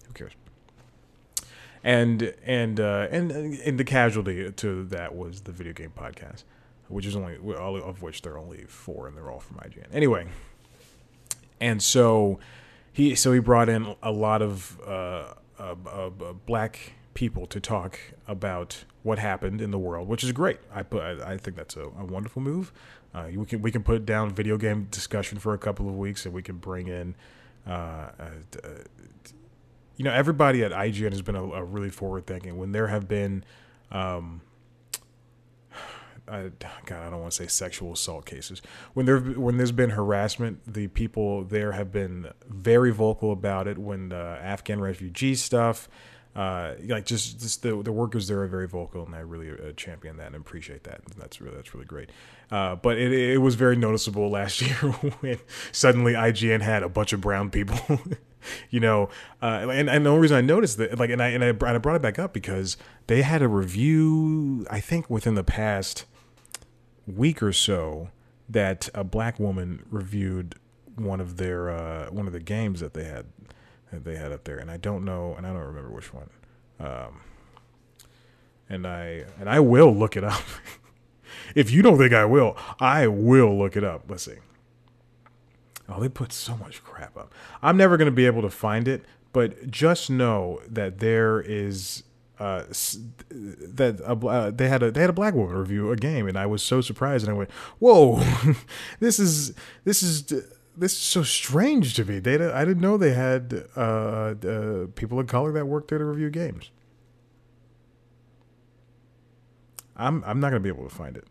Who 0.05 0.13
cares? 0.13 0.33
And 1.83 2.33
and 2.45 2.79
uh, 2.79 3.07
and 3.09 3.31
and 3.31 3.79
the 3.79 3.83
casualty 3.83 4.51
to 4.51 4.83
that 4.85 5.15
was 5.15 5.41
the 5.41 5.51
video 5.51 5.73
game 5.73 5.93
podcast 5.97 6.43
which 6.93 7.05
is 7.05 7.15
only 7.15 7.37
all 7.55 7.75
of 7.75 8.01
which 8.01 8.21
there 8.21 8.33
are 8.33 8.37
only 8.37 8.63
four, 8.65 9.07
and 9.07 9.17
they're 9.17 9.29
all 9.31 9.39
from 9.39 9.57
IGN. 9.57 9.87
Anyway, 9.91 10.27
and 11.59 11.81
so 11.81 12.39
he 12.91 13.15
so 13.15 13.33
he 13.33 13.39
brought 13.39 13.69
in 13.69 13.95
a 14.03 14.11
lot 14.11 14.41
of 14.41 14.79
uh, 14.85 15.33
uh, 15.59 15.75
uh, 15.87 16.09
black 16.45 16.93
people 17.13 17.45
to 17.47 17.59
talk 17.59 17.99
about 18.27 18.85
what 19.01 19.19
happened 19.19 19.61
in 19.61 19.71
the 19.71 19.79
world, 19.79 20.07
which 20.07 20.23
is 20.23 20.31
great. 20.31 20.59
I 20.73 20.83
put 20.83 21.01
I 21.01 21.37
think 21.37 21.57
that's 21.57 21.75
a, 21.75 21.83
a 21.83 22.05
wonderful 22.05 22.41
move. 22.41 22.71
Uh, 23.13 23.27
we 23.35 23.45
can 23.45 23.61
we 23.61 23.71
can 23.71 23.83
put 23.83 24.05
down 24.05 24.33
video 24.33 24.57
game 24.57 24.87
discussion 24.91 25.39
for 25.39 25.53
a 25.53 25.57
couple 25.57 25.89
of 25.89 25.97
weeks, 25.97 26.25
and 26.25 26.33
we 26.33 26.41
can 26.41 26.57
bring 26.57 26.87
in. 26.87 27.15
Uh, 27.67 28.09
uh, 28.19 28.29
you 29.95 30.03
know, 30.03 30.11
everybody 30.11 30.63
at 30.63 30.71
IGN 30.71 31.11
has 31.11 31.21
been 31.21 31.35
a, 31.35 31.43
a 31.43 31.63
really 31.63 31.89
forward 31.89 32.25
thinking. 32.25 32.57
When 32.57 32.71
there 32.71 32.87
have 32.87 33.07
been 33.07 33.43
um, 33.91 34.41
I, 36.27 36.51
God, 36.85 37.07
I 37.07 37.09
don't 37.09 37.19
want 37.19 37.33
to 37.33 37.43
say 37.43 37.47
sexual 37.47 37.93
assault 37.93 38.25
cases. 38.25 38.61
When 38.93 39.05
there 39.05 39.19
when 39.19 39.57
there's 39.57 39.73
been 39.73 39.91
harassment, 39.91 40.61
the 40.71 40.87
people 40.87 41.43
there 41.43 41.73
have 41.73 41.91
been 41.91 42.31
very 42.47 42.91
vocal 42.91 43.31
about 43.31 43.67
it. 43.67 43.77
When 43.77 44.09
the 44.09 44.39
Afghan 44.41 44.79
refugee 44.79 45.35
stuff, 45.35 45.89
uh, 46.35 46.73
like 46.87 47.05
just, 47.05 47.39
just 47.41 47.61
the 47.61 47.81
the 47.83 47.91
workers 47.91 48.27
there 48.27 48.41
are 48.41 48.47
very 48.47 48.67
vocal, 48.67 49.05
and 49.05 49.13
I 49.13 49.19
really 49.19 49.51
uh, 49.51 49.73
champion 49.73 50.17
that 50.17 50.27
and 50.27 50.35
appreciate 50.35 50.83
that. 50.85 51.01
And 51.05 51.21
that's 51.21 51.41
really 51.41 51.57
that's 51.57 51.73
really 51.73 51.85
great. 51.85 52.09
Uh, 52.49 52.75
but 52.75 52.97
it 52.97 53.11
it 53.11 53.39
was 53.39 53.55
very 53.55 53.75
noticeable 53.75 54.29
last 54.29 54.61
year 54.61 54.91
when 55.19 55.39
suddenly 55.73 56.13
IGN 56.13 56.61
had 56.61 56.83
a 56.83 56.89
bunch 56.89 57.11
of 57.11 57.19
brown 57.19 57.49
people. 57.49 57.99
you 58.69 58.79
know, 58.79 59.09
uh, 59.41 59.67
and, 59.69 59.89
and 59.89 60.05
the 60.05 60.09
only 60.09 60.21
reason 60.21 60.37
I 60.37 60.41
noticed 60.41 60.77
that, 60.77 60.97
like, 60.97 61.09
and 61.09 61.21
I 61.21 61.29
and 61.29 61.43
I, 61.43 61.47
and 61.47 61.63
I 61.63 61.77
brought 61.77 61.95
it 61.95 62.01
back 62.01 62.17
up 62.17 62.33
because 62.33 62.77
they 63.07 63.21
had 63.23 63.41
a 63.41 63.47
review, 63.47 64.65
I 64.71 64.79
think, 64.79 65.09
within 65.09 65.35
the 65.35 65.43
past 65.43 66.05
week 67.07 67.41
or 67.43 67.53
so 67.53 68.09
that 68.49 68.89
a 68.93 69.03
black 69.03 69.39
woman 69.39 69.85
reviewed 69.89 70.55
one 70.95 71.19
of 71.19 71.37
their 71.37 71.69
uh, 71.69 72.09
one 72.09 72.27
of 72.27 72.33
the 72.33 72.39
games 72.39 72.79
that 72.79 72.93
they 72.93 73.05
had 73.05 73.25
that 73.91 74.03
they 74.03 74.15
had 74.15 74.31
up 74.31 74.43
there, 74.43 74.57
and 74.57 74.69
I 74.69 74.77
don't 74.77 75.05
know, 75.05 75.35
and 75.35 75.45
I 75.45 75.49
don't 75.49 75.59
remember 75.59 75.89
which 75.89 76.13
one. 76.13 76.29
Um, 76.79 77.21
and 78.69 78.87
I 78.87 79.25
and 79.39 79.49
I 79.49 79.59
will 79.59 79.93
look 79.93 80.17
it 80.17 80.23
up. 80.23 80.43
if 81.55 81.71
you 81.71 81.81
don't 81.81 81.97
think 81.97 82.13
I 82.13 82.25
will, 82.25 82.57
I 82.79 83.07
will 83.07 83.57
look 83.57 83.75
it 83.75 83.83
up. 83.83 84.03
Let's 84.07 84.23
see. 84.23 84.37
Oh, 85.89 85.99
they 85.99 86.09
put 86.09 86.31
so 86.31 86.55
much 86.57 86.83
crap 86.83 87.17
up. 87.17 87.33
I'm 87.61 87.77
never 87.77 87.97
going 87.97 88.05
to 88.05 88.11
be 88.11 88.25
able 88.25 88.41
to 88.41 88.49
find 88.49 88.87
it, 88.87 89.03
but 89.33 89.69
just 89.69 90.09
know 90.09 90.61
that 90.67 90.99
there 90.99 91.41
is 91.41 92.03
uh, 92.39 92.63
that 93.29 94.01
uh, 94.05 94.51
they 94.51 94.67
had 94.67 94.83
a 94.83 94.91
they 94.91 95.01
had 95.01 95.09
a 95.09 95.13
black 95.13 95.33
woman 95.33 95.55
review 95.55 95.91
a 95.91 95.95
game, 95.95 96.27
and 96.27 96.37
I 96.37 96.45
was 96.45 96.63
so 96.63 96.81
surprised, 96.81 97.25
and 97.25 97.33
I 97.33 97.37
went, 97.37 97.51
"Whoa, 97.79 98.23
this 98.99 99.19
is 99.19 99.53
this 99.83 100.01
is 100.01 100.23
this 100.25 100.93
is 100.93 100.97
so 100.97 101.23
strange 101.23 101.93
to 101.95 102.05
me." 102.05 102.19
They 102.19 102.35
I 102.35 102.65
didn't 102.65 102.81
know 102.81 102.97
they 102.97 103.13
had 103.13 103.65
uh, 103.75 103.79
uh, 103.79 104.87
people 104.95 105.19
of 105.19 105.27
color 105.27 105.51
that 105.51 105.67
worked 105.67 105.89
there 105.89 105.99
to 105.99 106.05
review 106.05 106.29
games. 106.29 106.71
I'm 109.95 110.23
I'm 110.25 110.39
not 110.39 110.49
gonna 110.49 110.59
be 110.59 110.69
able 110.69 110.87
to 110.89 110.95
find 110.95 111.15
it 111.15 111.27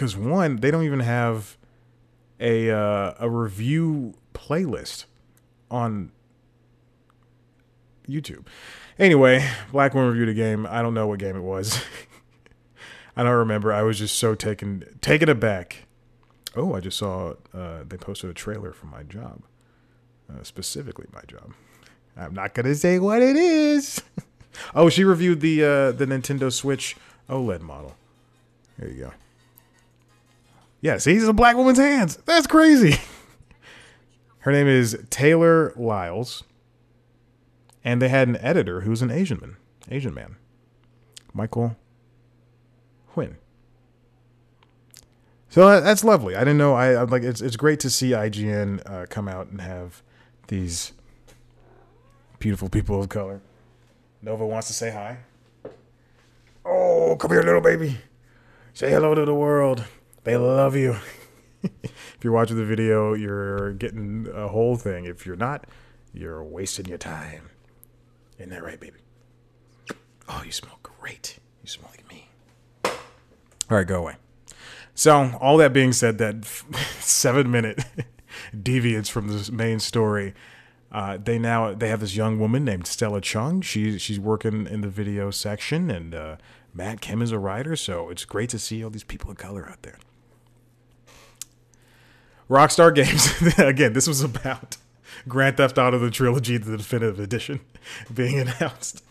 because 0.00 0.16
one, 0.16 0.56
they 0.56 0.70
don't 0.70 0.84
even 0.84 1.00
have 1.00 1.58
a 2.40 2.70
uh, 2.70 3.14
a 3.18 3.28
review 3.28 4.14
playlist 4.32 5.04
on 5.70 6.10
YouTube. 8.08 8.46
Anyway, 9.00 9.48
Black 9.72 9.94
Woman 9.94 10.10
reviewed 10.10 10.28
a 10.28 10.34
game. 10.34 10.66
I 10.66 10.82
don't 10.82 10.92
know 10.92 11.06
what 11.06 11.18
game 11.18 11.34
it 11.34 11.40
was. 11.40 11.82
I 13.16 13.22
don't 13.22 13.32
remember. 13.32 13.72
I 13.72 13.80
was 13.80 13.98
just 13.98 14.18
so 14.18 14.34
taken 14.34 14.84
taken 15.00 15.30
aback. 15.30 15.84
Oh, 16.54 16.74
I 16.74 16.80
just 16.80 16.98
saw 16.98 17.34
uh, 17.54 17.84
they 17.88 17.96
posted 17.96 18.28
a 18.28 18.34
trailer 18.34 18.72
for 18.72 18.86
my 18.86 19.02
job, 19.02 19.42
uh, 20.30 20.42
specifically 20.42 21.06
my 21.14 21.22
job. 21.26 21.54
I'm 22.14 22.34
not 22.34 22.52
gonna 22.52 22.74
say 22.74 22.98
what 22.98 23.22
it 23.22 23.36
is. 23.36 24.02
oh, 24.74 24.90
she 24.90 25.02
reviewed 25.02 25.40
the 25.40 25.64
uh, 25.64 25.92
the 25.92 26.04
Nintendo 26.04 26.52
Switch 26.52 26.94
OLED 27.26 27.62
model. 27.62 27.96
There 28.78 28.90
you 28.90 29.04
go. 29.04 29.12
Yeah, 30.82 30.98
see, 30.98 31.14
he's 31.14 31.26
a 31.26 31.32
black 31.32 31.56
woman's 31.56 31.78
hands. 31.78 32.16
That's 32.26 32.46
crazy. 32.46 33.00
Her 34.40 34.52
name 34.52 34.66
is 34.66 34.98
Taylor 35.08 35.72
Lyles 35.74 36.42
and 37.84 38.00
they 38.00 38.08
had 38.08 38.28
an 38.28 38.36
editor 38.36 38.82
who 38.82 38.90
was 38.90 39.02
an 39.02 39.10
Asian 39.10 39.38
man, 39.40 39.56
Asian 39.90 40.14
man, 40.14 40.36
Michael 41.32 41.76
Huynh. 43.14 43.36
So 45.48 45.80
that's 45.80 46.04
lovely. 46.04 46.36
I 46.36 46.40
didn't 46.40 46.58
know. 46.58 46.74
I 46.74 47.00
I'm 47.00 47.08
like 47.08 47.24
it's 47.24 47.40
it's 47.40 47.56
great 47.56 47.80
to 47.80 47.90
see 47.90 48.10
IGN 48.10 48.88
uh, 48.88 49.06
come 49.10 49.26
out 49.26 49.48
and 49.48 49.60
have 49.60 50.02
these 50.46 50.92
beautiful 52.38 52.68
people 52.68 53.00
of 53.00 53.08
color. 53.08 53.40
Nova 54.22 54.46
wants 54.46 54.68
to 54.68 54.72
say 54.72 54.90
hi. 54.90 55.18
Oh, 56.64 57.16
come 57.18 57.32
here, 57.32 57.42
little 57.42 57.60
baby. 57.60 57.98
Say 58.74 58.90
hello 58.90 59.14
to 59.14 59.24
the 59.24 59.34
world. 59.34 59.84
They 60.24 60.36
love 60.36 60.76
you. 60.76 60.96
if 61.62 62.18
you're 62.22 62.32
watching 62.32 62.56
the 62.56 62.64
video, 62.64 63.14
you're 63.14 63.72
getting 63.72 64.28
a 64.32 64.48
whole 64.48 64.76
thing. 64.76 65.04
If 65.04 65.26
you're 65.26 65.36
not, 65.36 65.66
you're 66.12 66.44
wasting 66.44 66.86
your 66.86 66.98
time. 66.98 67.49
Isn't 68.40 68.50
that 68.50 68.64
right, 68.64 68.80
baby? 68.80 69.00
Oh, 70.26 70.42
you 70.46 70.50
smell 70.50 70.78
great. 70.82 71.38
You 71.62 71.68
smell 71.68 71.90
like 71.90 72.08
me. 72.08 72.26
All 72.84 73.76
right, 73.76 73.86
go 73.86 73.98
away. 73.98 74.14
So, 74.94 75.32
all 75.38 75.58
that 75.58 75.74
being 75.74 75.92
said, 75.92 76.16
that 76.18 76.44
seven 77.00 77.50
minute 77.50 77.84
deviance 78.56 79.10
from 79.10 79.28
the 79.28 79.52
main 79.52 79.78
story, 79.78 80.32
uh, 80.90 81.18
they 81.22 81.38
now 81.38 81.74
they 81.74 81.88
have 81.88 82.00
this 82.00 82.16
young 82.16 82.38
woman 82.38 82.64
named 82.64 82.86
Stella 82.86 83.20
Chung. 83.20 83.60
She 83.60 83.98
she's 83.98 84.18
working 84.18 84.66
in 84.66 84.80
the 84.80 84.88
video 84.88 85.30
section, 85.30 85.90
and 85.90 86.14
uh, 86.14 86.36
Matt 86.72 87.02
Kim 87.02 87.20
is 87.20 87.32
a 87.32 87.38
writer. 87.38 87.76
So 87.76 88.08
it's 88.08 88.24
great 88.24 88.48
to 88.50 88.58
see 88.58 88.82
all 88.82 88.90
these 88.90 89.04
people 89.04 89.30
of 89.30 89.36
color 89.36 89.68
out 89.68 89.82
there. 89.82 89.98
Rockstar 92.48 92.94
Games 92.94 93.58
again. 93.58 93.92
This 93.92 94.08
was 94.08 94.22
about 94.22 94.78
Grand 95.28 95.56
Theft 95.56 95.78
Auto: 95.78 95.98
The 95.98 96.10
Trilogy, 96.10 96.56
the 96.56 96.76
definitive 96.76 97.20
edition, 97.20 97.60
being 98.14 98.38
announced. 98.38 99.02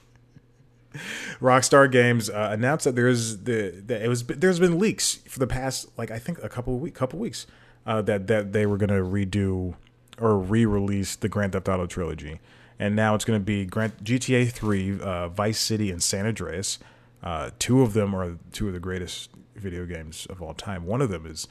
Rockstar 1.39 1.92
Games 1.92 2.30
uh, 2.30 2.50
announced 2.51 2.86
that 2.86 2.96
there's 2.96 3.38
the 3.38 3.82
that 3.86 4.01
it 4.01 4.08
was 4.08 4.25
there's 4.25 4.60
been 4.60 4.80
leaks 4.80 5.16
for 5.28 5.39
the 5.39 5.48
past 5.48 5.88
like 5.98 6.12
I 6.12 6.20
think 6.20 6.42
a 6.44 6.50
couple 6.50 6.75
of 6.75 6.82
week 6.82 6.96
couple 6.96 7.20
weeks 7.20 7.46
uh, 7.86 8.01
that 8.04 8.28
that 8.28 8.54
they 8.54 8.66
were 8.66 8.78
gonna 8.78 9.01
redo 9.01 9.75
or 10.18 10.38
re-release 10.38 11.16
the 11.16 11.30
Grand 11.30 11.54
Theft 11.54 11.70
Auto 11.70 11.86
trilogy, 11.86 12.39
and 12.78 12.96
now 12.96 13.16
it's 13.16 13.24
gonna 13.24 13.39
be 13.39 13.66
Grand 13.66 13.98
GTA 14.04 14.51
3, 14.51 15.00
uh, 15.00 15.30
Vice 15.30 15.60
City, 15.60 15.92
and 15.92 16.01
San 16.01 16.25
Andreas. 16.25 16.80
Uh, 17.22 17.51
two 17.60 17.82
of 17.82 17.94
them 17.94 18.16
are 18.16 18.38
two 18.51 18.68
of 18.68 18.74
the 18.74 18.80
greatest 18.80 19.30
video 19.56 19.86
games 19.86 20.25
of 20.30 20.42
all 20.42 20.54
time. 20.54 20.86
One 20.86 21.01
of 21.01 21.10
them 21.10 21.25
is 21.25 21.48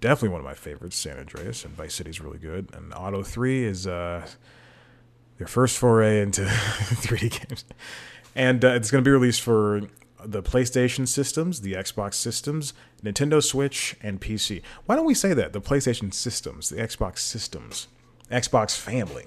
definitely 0.00 0.30
one 0.30 0.40
of 0.40 0.44
my 0.44 0.54
favorites, 0.54 0.96
San 0.96 1.18
Andreas, 1.18 1.64
and 1.64 1.74
Vice 1.74 1.94
City 1.94 2.10
is 2.10 2.20
really 2.20 2.38
good. 2.38 2.68
And 2.74 2.92
Auto 2.94 3.22
3 3.22 3.64
is 3.64 3.86
uh, 3.86 4.26
their 5.38 5.46
first 5.46 5.78
foray 5.78 6.20
into 6.20 6.42
3D 6.44 7.48
games 7.48 7.64
and 8.36 8.62
uh, 8.64 8.68
it's 8.68 8.90
going 8.90 9.02
to 9.02 9.08
be 9.08 9.12
released 9.12 9.40
for 9.40 9.88
the 10.22 10.42
PlayStation 10.42 11.08
systems, 11.08 11.62
the 11.62 11.72
Xbox 11.72 12.14
systems, 12.14 12.74
Nintendo 13.02 13.42
Switch, 13.42 13.96
and 14.02 14.20
PC. 14.20 14.62
Why 14.84 14.94
don't 14.94 15.06
we 15.06 15.14
say 15.14 15.32
that? 15.32 15.54
The 15.54 15.60
PlayStation 15.60 16.12
systems, 16.12 16.68
the 16.68 16.76
Xbox 16.76 17.18
systems, 17.18 17.88
Xbox 18.30 18.78
family. 18.78 19.24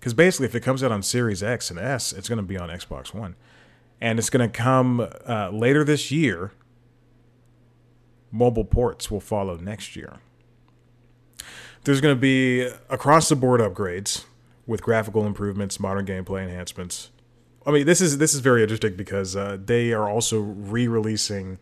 Because 0.00 0.14
basically, 0.14 0.46
if 0.46 0.54
it 0.54 0.60
comes 0.60 0.82
out 0.82 0.92
on 0.92 1.02
Series 1.02 1.42
X 1.42 1.70
and 1.70 1.78
S, 1.78 2.12
it's 2.12 2.28
going 2.28 2.38
to 2.38 2.42
be 2.42 2.56
on 2.56 2.70
Xbox 2.70 3.12
One. 3.12 3.36
And 4.00 4.18
it's 4.18 4.30
going 4.30 4.48
to 4.48 4.56
come 4.56 5.06
uh, 5.26 5.50
later 5.50 5.84
this 5.84 6.10
year. 6.10 6.52
Mobile 8.36 8.64
ports 8.64 9.10
will 9.10 9.20
follow 9.20 9.56
next 9.56 9.96
year. 9.96 10.18
There's 11.84 12.00
going 12.00 12.14
to 12.14 12.20
be 12.20 12.62
across 12.90 13.28
the 13.28 13.36
board 13.36 13.60
upgrades 13.60 14.24
with 14.66 14.82
graphical 14.82 15.24
improvements, 15.24 15.78
modern 15.78 16.04
gameplay 16.04 16.42
enhancements, 16.42 17.10
I 17.66 17.72
mean, 17.72 17.84
this 17.84 18.00
is 18.00 18.18
this 18.18 18.32
is 18.32 18.40
very 18.40 18.62
interesting 18.62 18.94
because 18.94 19.34
uh, 19.34 19.58
they 19.62 19.92
are 19.92 20.08
also 20.08 20.38
re-releasing, 20.38 21.58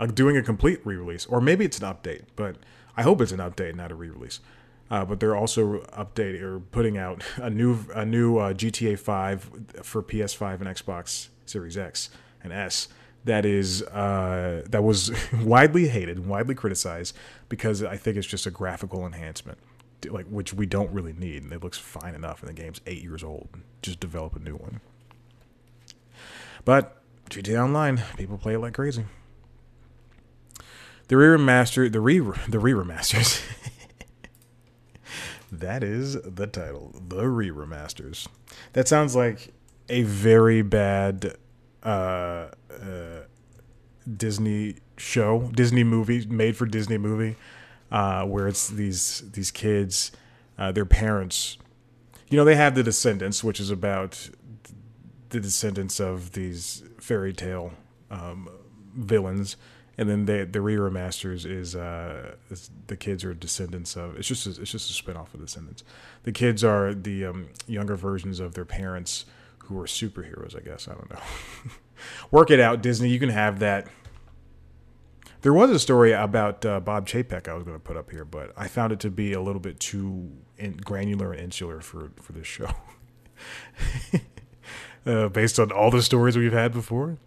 uh, 0.00 0.06
doing 0.06 0.36
a 0.36 0.42
complete 0.42 0.80
re-release, 0.84 1.26
or 1.26 1.40
maybe 1.40 1.64
it's 1.64 1.78
an 1.78 1.86
update, 1.86 2.22
but 2.34 2.56
I 2.96 3.02
hope 3.02 3.20
it's 3.20 3.30
an 3.30 3.38
update, 3.38 3.76
not 3.76 3.92
a 3.92 3.94
re-release. 3.94 4.40
Uh, 4.90 5.04
but 5.04 5.18
they're 5.18 5.36
also 5.36 5.78
updating 5.96 6.42
or 6.42 6.60
putting 6.60 6.98
out 6.98 7.22
a 7.36 7.48
new 7.48 7.78
a 7.94 8.04
new 8.04 8.38
uh, 8.38 8.52
GTA 8.52 8.98
5 8.98 9.50
for 9.82 10.02
PS5 10.02 10.54
and 10.54 10.64
Xbox 10.64 11.28
Series 11.46 11.78
X 11.78 12.10
and 12.42 12.52
S. 12.52 12.88
That 13.24 13.46
is 13.46 13.82
uh, 13.82 14.62
that 14.68 14.84
was 14.84 15.10
widely 15.42 15.88
hated, 15.88 16.26
widely 16.26 16.54
criticized 16.54 17.16
because 17.48 17.82
I 17.82 17.96
think 17.96 18.16
it's 18.16 18.26
just 18.26 18.46
a 18.46 18.50
graphical 18.50 19.06
enhancement, 19.06 19.58
like 20.08 20.26
which 20.26 20.52
we 20.52 20.66
don't 20.66 20.90
really 20.90 21.14
need. 21.14 21.42
And 21.42 21.52
it 21.52 21.62
looks 21.62 21.78
fine 21.78 22.14
enough, 22.14 22.42
and 22.42 22.48
the 22.48 22.60
game's 22.60 22.80
eight 22.86 23.02
years 23.02 23.24
old. 23.24 23.48
Just 23.82 23.98
develop 24.00 24.36
a 24.36 24.38
new 24.38 24.56
one. 24.56 24.80
But 26.64 27.02
GTA 27.30 27.62
Online, 27.62 28.02
people 28.16 28.38
play 28.38 28.54
it 28.54 28.58
like 28.58 28.74
crazy. 28.74 29.04
The 31.08 31.16
remaster, 31.16 31.90
the 31.90 32.00
re 32.00 32.18
the 32.18 32.58
re 32.58 32.72
remasters. 32.72 33.42
that 35.52 35.82
is 35.82 36.14
the 36.22 36.46
title, 36.46 36.94
the 37.08 37.28
re 37.28 37.50
remasters. 37.50 38.26
That 38.72 38.88
sounds 38.88 39.14
like 39.14 39.52
a 39.88 40.02
very 40.02 40.62
bad 40.62 41.36
uh, 41.82 42.48
Disney 44.16 44.76
show, 44.96 45.50
Disney 45.54 45.84
movie, 45.84 46.26
made 46.26 46.56
for 46.56 46.66
Disney 46.66 46.98
movie, 46.98 47.36
uh, 47.90 48.24
where 48.24 48.48
it's 48.48 48.68
these 48.68 49.22
these 49.32 49.50
kids, 49.50 50.12
uh, 50.58 50.72
their 50.72 50.84
parents. 50.84 51.56
You 52.28 52.36
know, 52.36 52.44
they 52.44 52.56
have 52.56 52.74
the 52.74 52.82
Descendants, 52.82 53.44
which 53.44 53.60
is 53.60 53.70
about 53.70 54.30
the 55.30 55.40
descendants 55.40 56.00
of 56.00 56.32
these 56.32 56.84
fairy 56.98 57.32
tale 57.32 57.72
um, 58.10 58.48
villains, 58.94 59.56
and 59.98 60.08
then 60.08 60.26
the 60.26 60.48
the 60.50 60.60
re 60.60 60.76
remasters 60.76 61.44
is, 61.44 61.74
uh, 61.74 62.36
is, 62.50 62.70
the 62.86 62.96
kids 62.96 63.24
are 63.24 63.34
descendants 63.34 63.96
of. 63.96 64.16
It's 64.16 64.28
just 64.28 64.46
a, 64.46 64.60
it's 64.62 64.70
just 64.70 64.90
a 64.90 65.02
spinoff 65.02 65.34
of 65.34 65.40
Descendants. 65.40 65.82
The 66.22 66.32
kids 66.32 66.62
are 66.62 66.94
the 66.94 67.26
um, 67.26 67.48
younger 67.66 67.96
versions 67.96 68.40
of 68.40 68.54
their 68.54 68.64
parents 68.64 69.24
who 69.58 69.80
are 69.80 69.86
superheroes. 69.86 70.56
I 70.56 70.60
guess 70.60 70.88
I 70.88 70.92
don't 70.92 71.10
know. 71.10 71.20
Work 72.30 72.50
it 72.50 72.60
out, 72.60 72.82
Disney. 72.82 73.08
You 73.08 73.18
can 73.18 73.28
have 73.28 73.58
that. 73.60 73.86
There 75.42 75.52
was 75.52 75.70
a 75.70 75.78
story 75.78 76.12
about 76.12 76.64
uh, 76.64 76.80
Bob 76.80 77.06
Chapek 77.06 77.48
I 77.48 77.54
was 77.54 77.64
going 77.64 77.76
to 77.76 77.82
put 77.82 77.96
up 77.96 78.10
here, 78.10 78.24
but 78.24 78.52
I 78.56 78.66
found 78.66 78.92
it 78.92 79.00
to 79.00 79.10
be 79.10 79.32
a 79.32 79.40
little 79.42 79.60
bit 79.60 79.78
too 79.78 80.30
granular 80.84 81.32
and 81.32 81.42
insular 81.42 81.80
for 81.80 82.12
for 82.16 82.32
this 82.32 82.46
show. 82.46 82.70
uh, 85.06 85.28
based 85.28 85.58
on 85.58 85.70
all 85.70 85.90
the 85.90 86.02
stories 86.02 86.36
we've 86.36 86.52
had 86.52 86.72
before. 86.72 87.18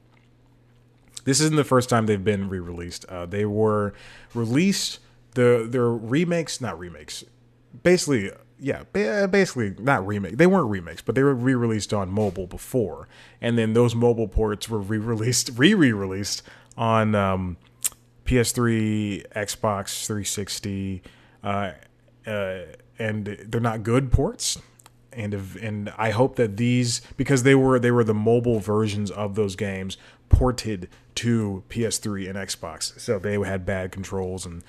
This 1.26 1.42
isn't 1.42 1.58
the 1.58 1.66
first 1.66 1.90
time 1.90 2.06
they've 2.06 2.24
been 2.24 2.48
re-released. 2.48 3.06
Uh, 3.06 3.26
they 3.26 3.46
were 3.46 3.94
released 4.34 5.00
the 5.32 5.68
their 5.70 5.90
remakes, 5.90 6.62
not 6.62 6.80
remakes. 6.80 7.24
Basically, 7.84 8.32
yeah, 8.60 8.84
basically 8.92 9.76
not 9.80 10.06
remake. 10.06 10.38
They 10.38 10.48
weren't 10.48 10.70
remakes, 10.70 11.02
but 11.02 11.16
they 11.16 11.24
were 11.24 11.34
re-released 11.34 11.94
on 11.94 12.10
mobile 12.10 12.48
before, 12.48 13.08
and 13.42 13.58
then 13.58 13.74
those 13.74 13.96
mobile 13.96 14.28
ports 14.28 14.70
were 14.70 14.80
re-released, 14.80 15.52
re-re-released 15.58 16.44
on 16.78 17.16
um, 17.16 17.58
PS3, 18.26 19.28
Xbox 19.34 20.06
360, 20.06 21.02
uh, 21.44 21.72
uh, 22.26 22.60
and 23.00 23.26
they're 23.48 23.62
not 23.62 23.84
good 23.84 24.12
ports 24.12 24.60
and 25.18 25.34
if, 25.34 25.56
and 25.62 25.92
I 25.98 26.12
hope 26.12 26.36
that 26.36 26.58
these 26.58 27.02
because 27.18 27.44
they 27.44 27.56
were 27.56 27.80
they 27.80 27.92
were 27.92 28.04
the 28.04 28.14
mobile 28.14 28.60
versions 28.60 29.12
of 29.12 29.36
those 29.36 29.56
games 29.56 29.98
ported 30.30 30.88
to 31.16 31.64
PS3 31.70 32.30
and 32.30 32.38
Xbox, 32.38 33.00
so 33.00 33.18
they 33.18 33.34
had 33.40 33.66
bad 33.66 33.92
controls 33.92 34.46
and 34.46 34.64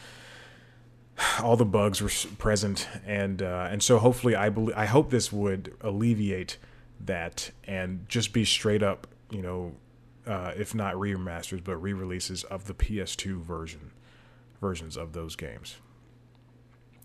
all 1.42 1.56
the 1.56 1.64
bugs 1.64 2.00
were 2.00 2.10
present, 2.38 2.88
and 3.06 3.42
uh, 3.42 3.68
and 3.70 3.82
so 3.82 3.98
hopefully 3.98 4.34
I 4.34 4.48
believe 4.48 4.76
I 4.76 4.86
hope 4.86 5.10
this 5.10 5.32
would 5.32 5.74
alleviate 5.80 6.58
that 7.00 7.50
and 7.64 8.08
just 8.08 8.32
be 8.32 8.44
straight 8.44 8.82
up, 8.82 9.06
you 9.30 9.42
know, 9.42 9.74
uh, 10.26 10.52
if 10.56 10.74
not 10.74 10.94
remasters 10.94 11.62
but 11.62 11.76
re-releases 11.76 12.44
of 12.44 12.66
the 12.66 12.74
PS2 12.74 13.40
version 13.40 13.92
versions 14.60 14.96
of 14.96 15.12
those 15.12 15.36
games. 15.36 15.76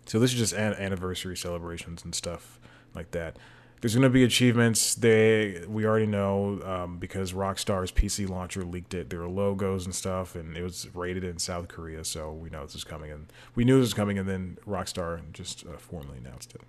So 0.05 0.19
this 0.19 0.33
is 0.33 0.39
just 0.39 0.53
an- 0.53 0.73
anniversary 0.73 1.37
celebrations 1.37 2.03
and 2.03 2.13
stuff 2.13 2.59
like 2.95 3.11
that. 3.11 3.37
There's 3.83 3.95
going 3.95 4.03
to 4.03 4.09
be 4.09 4.23
achievements. 4.23 4.95
They 4.95 5.61
we 5.67 5.85
already 5.85 6.05
know 6.05 6.61
um, 6.63 6.99
because 6.99 7.33
Rockstar's 7.33 7.91
PC 7.91 8.29
launcher 8.29 8.63
leaked 8.63 8.93
it. 8.93 9.09
There 9.09 9.21
are 9.21 9.27
logos 9.27 9.83
and 9.83 9.93
stuff, 9.93 10.35
and 10.35 10.55
it 10.55 10.63
was 10.63 10.87
rated 10.95 11.25
in 11.25 11.37
South 11.37 11.67
Korea, 11.67 12.05
so 12.05 12.31
we 12.31 12.49
know 12.49 12.63
this 12.63 12.75
is 12.75 12.85
coming. 12.85 13.11
And 13.11 13.27
we 13.55 13.65
knew 13.65 13.79
this 13.79 13.87
was 13.87 13.93
coming, 13.93 14.17
and 14.17 14.25
then 14.25 14.57
Rockstar 14.65 15.19
just 15.33 15.65
uh, 15.67 15.75
formally 15.75 16.17
announced 16.17 16.55
it. 16.55 16.61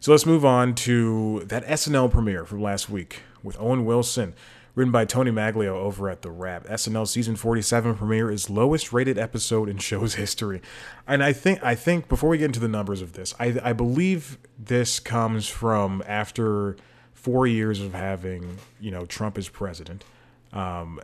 So 0.00 0.10
let's 0.10 0.24
move 0.24 0.42
on 0.42 0.74
to 0.76 1.42
that 1.44 1.66
SNL 1.66 2.10
premiere 2.10 2.46
from 2.46 2.62
last 2.62 2.88
week 2.88 3.20
with 3.42 3.60
Owen 3.60 3.84
Wilson 3.84 4.32
written 4.78 4.92
by 4.92 5.04
Tony 5.04 5.32
Maglio 5.32 5.70
over 5.70 6.08
at 6.08 6.22
The 6.22 6.30
Wrap. 6.30 6.64
SNL 6.68 7.08
season 7.08 7.34
47 7.34 7.96
premiere 7.96 8.30
is 8.30 8.48
lowest 8.48 8.92
rated 8.92 9.18
episode 9.18 9.68
in 9.68 9.78
show's 9.78 10.14
history. 10.14 10.62
And 11.04 11.24
I 11.24 11.32
think 11.32 11.60
I 11.64 11.74
think 11.74 12.08
before 12.08 12.30
we 12.30 12.38
get 12.38 12.44
into 12.44 12.60
the 12.60 12.68
numbers 12.68 13.02
of 13.02 13.14
this, 13.14 13.34
I, 13.40 13.58
I 13.60 13.72
believe 13.72 14.38
this 14.56 15.00
comes 15.00 15.48
from 15.48 16.00
after 16.06 16.76
four 17.12 17.48
years 17.48 17.80
of 17.80 17.92
having, 17.92 18.58
you 18.80 18.92
know, 18.92 19.04
Trump 19.04 19.36
as 19.36 19.48
president, 19.48 20.04
um, 20.52 21.00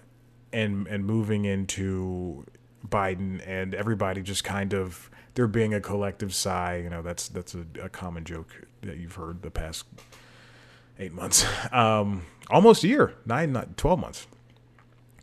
and 0.53 0.87
and 0.87 1.05
moving 1.05 1.45
into 1.45 2.47
Biden 2.89 3.43
and 3.45 3.75
everybody 3.75 4.23
just 4.23 4.45
kind 4.45 4.73
of 4.73 5.11
there 5.35 5.49
being 5.49 5.75
a 5.75 5.81
collective 5.81 6.33
sigh. 6.33 6.77
You 6.77 6.91
know, 6.91 7.03
that's 7.03 7.29
that's 7.29 7.57
a, 7.57 7.67
a 7.83 7.89
common 7.89 8.23
joke 8.23 8.55
that 8.83 8.99
you've 8.99 9.17
heard 9.17 9.43
the 9.43 9.51
past 9.51 9.85
eight 10.99 11.13
months, 11.13 11.47
um, 11.73 12.27
almost 12.51 12.85
a 12.85 12.89
year, 12.89 13.15
nine, 13.27 13.53
not 13.53 13.77
twelve 13.77 13.99
months. 13.99 14.27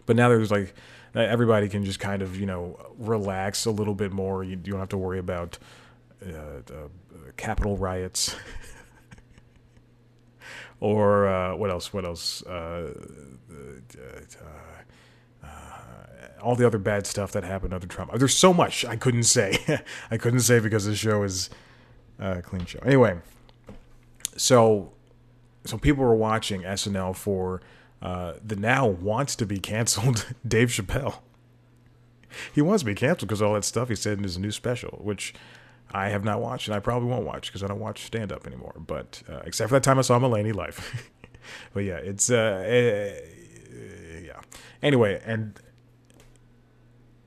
But 0.06 0.16
now 0.16 0.30
there's 0.30 0.52
like 0.52 0.74
everybody 1.16 1.68
can 1.70 1.84
just 1.84 2.00
kind 2.00 2.22
of 2.22 2.40
you 2.40 2.46
know 2.46 2.78
relax 2.98 3.66
a 3.66 3.72
little 3.72 3.96
bit 3.96 4.12
more. 4.12 4.44
You, 4.44 4.52
you 4.52 4.72
don't 4.72 4.80
have 4.80 4.90
to 4.90 4.98
worry 4.98 5.20
about 5.20 5.58
uh, 6.26 6.62
uh, 6.74 6.88
Capitol 7.38 7.78
riots. 7.78 8.36
or 10.80 11.28
uh, 11.28 11.56
what 11.56 11.70
else? 11.70 11.94
What 11.94 12.06
else? 12.06 12.44
Uh, 12.44 12.94
uh, 13.54 15.46
uh, 15.46 15.48
all 16.42 16.56
the 16.56 16.66
other 16.66 16.80
bad 16.80 17.06
stuff 17.06 17.32
that 17.32 17.44
happened 17.44 17.74
under 17.74 17.88
Trump. 17.88 18.12
There's 18.16 18.36
so 18.36 18.54
much 18.54 18.84
I 18.86 18.96
couldn't 18.96 19.24
say. 19.24 19.82
I 20.12 20.18
couldn't 20.18 20.42
say 20.42 20.60
because 20.60 20.86
the 20.86 20.96
show 20.96 21.24
is 21.24 21.50
a 22.20 22.42
clean 22.42 22.66
show. 22.66 22.80
Anyway, 22.80 23.20
so 24.38 24.94
so 25.66 25.78
people 25.78 26.04
were 26.04 26.16
watching 26.16 26.62
SNL 26.62 27.16
for 27.16 27.62
uh, 28.02 28.34
the 28.44 28.56
now 28.56 28.88
wants 28.88 29.36
to 29.38 29.46
be 29.46 29.60
canceled 29.60 30.26
Dave 30.48 30.70
Chappelle. 30.70 31.20
He 32.54 32.62
wants 32.62 32.82
to 32.82 32.86
be 32.86 32.96
canceled 32.96 33.28
because 33.28 33.42
all 33.42 33.54
that 33.54 33.66
stuff 33.66 33.90
he 33.90 33.96
said 33.96 34.18
in 34.18 34.24
his 34.24 34.38
new 34.38 34.52
special, 34.52 35.00
which 35.02 35.34
I 35.94 36.10
have 36.10 36.24
not 36.24 36.42
watched 36.42 36.68
and 36.68 36.76
I 36.76 36.80
probably 36.80 37.10
won't 37.10 37.26
watch 37.26 37.48
because 37.48 37.64
I 37.64 37.68
don't 37.68 37.80
watch 37.80 38.06
stand 38.06 38.32
up 38.32 38.48
anymore. 38.48 38.76
But 38.80 39.22
uh, 39.30 39.42
except 39.46 39.70
for 39.70 39.76
that 39.76 39.84
time 39.84 40.00
I 40.00 40.02
saw 40.02 40.18
Mulaney 40.20 40.54
live. 40.54 41.12
but 41.74 41.84
yeah, 41.84 41.98
it's 41.98 42.32
uh, 42.32 42.64
uh, 42.66 44.20
yeah. 44.22 44.40
Anyway, 44.82 45.22
and 45.26 45.60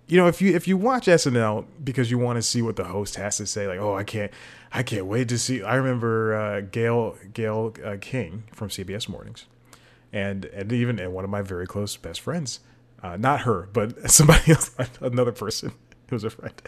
you 0.08 0.16
know 0.16 0.26
if 0.26 0.40
you 0.40 0.54
if 0.54 0.66
you 0.66 0.76
watch 0.76 1.06
SNL 1.06 1.66
because 1.82 2.10
you 2.10 2.18
want 2.18 2.36
to 2.36 2.42
see 2.42 2.62
what 2.62 2.76
the 2.76 2.84
host 2.84 3.16
has 3.16 3.36
to 3.36 3.46
say, 3.46 3.68
like 3.68 3.78
oh 3.78 3.94
I 3.94 4.04
can't 4.04 4.32
I 4.74 4.82
can't 4.82 5.06
wait 5.06 5.28
to 5.28 5.38
see. 5.38 5.62
I 5.62 5.76
remember 5.76 6.34
uh, 6.34 6.60
Gayle 6.60 7.16
Gayle 7.32 7.74
uh, 7.82 7.96
King 8.00 8.44
from 8.52 8.68
CBS 8.68 9.08
Mornings, 9.08 9.46
and 10.12 10.44
and 10.46 10.72
even 10.72 10.98
and 10.98 11.14
one 11.14 11.24
of 11.24 11.30
my 11.30 11.40
very 11.40 11.66
close 11.66 11.96
best 11.96 12.20
friends, 12.20 12.60
uh, 13.02 13.16
not 13.16 13.42
her 13.42 13.68
but 13.72 14.10
somebody 14.10 14.52
else, 14.52 14.70
another 15.00 15.32
person 15.32 15.72
who 16.08 16.16
was 16.16 16.24
a 16.24 16.30
friend 16.30 16.60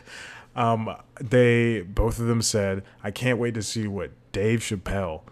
um, 0.56 0.96
they 1.20 1.82
both 1.82 2.18
of 2.18 2.26
them 2.26 2.42
said, 2.42 2.82
"I 3.04 3.10
can't 3.10 3.38
wait 3.38 3.54
to 3.54 3.62
see 3.62 3.86
what 3.86 4.10
Dave 4.32 4.60
Chappelle 4.60 5.22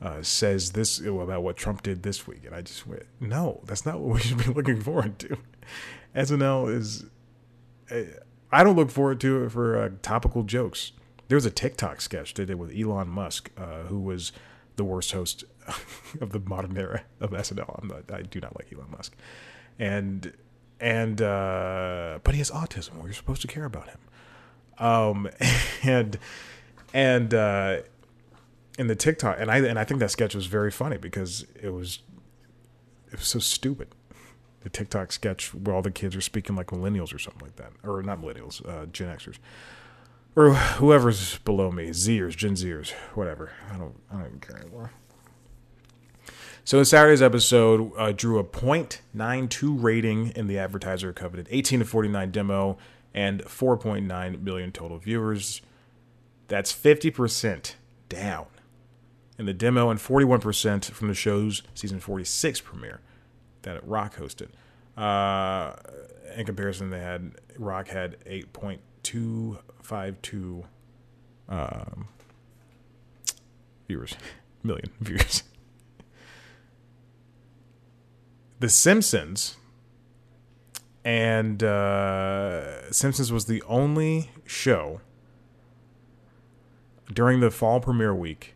uh, 0.00 0.22
says 0.22 0.70
this 0.70 1.00
about 1.00 1.42
what 1.42 1.56
Trump 1.56 1.82
did 1.82 2.04
this 2.04 2.26
week." 2.26 2.44
And 2.46 2.54
I 2.54 2.62
just 2.62 2.86
went, 2.86 3.02
"No, 3.20 3.60
that's 3.64 3.84
not 3.84 3.98
what 3.98 4.14
we 4.14 4.20
should 4.20 4.38
be 4.38 4.44
looking 4.52 4.80
forward 4.80 5.18
to." 5.18 5.36
SNL 6.14 6.72
is, 6.72 7.04
I 8.50 8.64
don't 8.64 8.76
look 8.76 8.90
forward 8.90 9.20
to 9.20 9.44
it 9.44 9.50
for 9.50 9.76
uh, 9.76 9.90
topical 10.00 10.44
jokes. 10.44 10.92
There 11.28 11.36
was 11.36 11.46
a 11.46 11.50
TikTok 11.50 12.00
sketch 12.00 12.34
they 12.34 12.44
did 12.44 12.58
with 12.58 12.74
Elon 12.74 13.08
Musk, 13.08 13.50
uh, 13.56 13.82
who 13.84 14.00
was 14.00 14.32
the 14.76 14.84
worst 14.84 15.12
host 15.12 15.44
of 16.20 16.32
the 16.32 16.40
modern 16.40 16.76
era 16.76 17.02
of 17.20 17.30
SNL. 17.30 17.84
Not, 17.84 18.10
i 18.10 18.22
do 18.22 18.40
not 18.40 18.56
like 18.56 18.72
Elon 18.72 18.90
Musk, 18.90 19.14
and 19.78 20.32
and 20.80 21.20
uh, 21.20 22.18
but 22.24 22.34
he 22.34 22.38
has 22.38 22.50
autism. 22.50 23.02
You're 23.04 23.12
supposed 23.12 23.42
to 23.42 23.48
care 23.48 23.64
about 23.64 23.88
him. 23.88 23.98
Um, 24.78 25.28
and 25.82 26.18
and 26.94 27.34
uh, 27.34 27.78
in 28.78 28.86
the 28.86 28.96
TikTok, 28.96 29.36
and 29.38 29.50
I 29.50 29.58
and 29.58 29.78
I 29.78 29.84
think 29.84 30.00
that 30.00 30.10
sketch 30.10 30.34
was 30.34 30.46
very 30.46 30.70
funny 30.70 30.96
because 30.96 31.44
it 31.60 31.70
was 31.70 32.00
it 33.12 33.18
was 33.18 33.28
so 33.28 33.38
stupid. 33.38 33.88
The 34.62 34.70
TikTok 34.70 35.12
sketch 35.12 35.54
where 35.54 35.74
all 35.74 35.82
the 35.82 35.90
kids 35.90 36.16
are 36.16 36.20
speaking 36.20 36.56
like 36.56 36.68
millennials 36.68 37.14
or 37.14 37.18
something 37.18 37.42
like 37.42 37.56
that, 37.56 37.72
or 37.84 38.02
not 38.02 38.20
millennials, 38.20 38.66
uh, 38.68 38.86
Gen 38.86 39.08
Xers, 39.16 39.38
or 40.38 40.54
whoever's 40.54 41.38
below 41.38 41.72
me, 41.72 41.88
Zers, 41.88 42.36
Gen 42.36 42.54
Zers, 42.54 42.92
whatever. 43.14 43.50
I 43.72 43.76
don't 43.76 43.96
I 44.08 44.14
don't 44.14 44.26
even 44.26 44.40
care 44.40 44.56
anymore. 44.56 44.92
So 46.64 46.78
in 46.78 46.84
Saturday's 46.84 47.22
episode 47.22 47.90
uh, 47.98 48.12
drew 48.12 48.38
a 48.38 48.44
.92 48.44 49.82
rating 49.82 50.28
in 50.36 50.46
the 50.46 50.56
advertiser 50.56 51.12
coveted 51.12 51.48
18 51.50 51.80
to 51.80 51.84
49 51.84 52.30
demo 52.30 52.78
and 53.12 53.42
4.9 53.42 54.42
million 54.42 54.70
total 54.70 54.98
viewers. 54.98 55.60
That's 56.46 56.72
50% 56.72 57.74
down 58.08 58.46
in 59.38 59.46
the 59.46 59.54
demo 59.54 59.90
and 59.90 59.98
41% 59.98 60.84
from 60.92 61.08
the 61.08 61.14
show's 61.14 61.62
season 61.74 61.98
46 61.98 62.60
premiere 62.60 63.00
that 63.62 63.84
Rock 63.84 64.14
hosted. 64.16 64.50
Uh, 64.96 65.74
in 66.36 66.46
comparison, 66.46 66.90
they 66.90 67.00
had 67.00 67.32
Rock 67.56 67.88
had 67.88 68.18
8.252 69.82 70.64
um, 71.48 72.08
viewers, 73.86 74.16
million 74.62 74.90
viewers. 75.00 75.42
the 78.60 78.68
Simpsons 78.68 79.56
and 81.04 81.62
uh, 81.62 82.90
Simpsons 82.92 83.32
was 83.32 83.46
the 83.46 83.62
only 83.62 84.30
show 84.44 85.00
during 87.12 87.40
the 87.40 87.50
fall 87.50 87.80
premiere 87.80 88.14
week. 88.14 88.54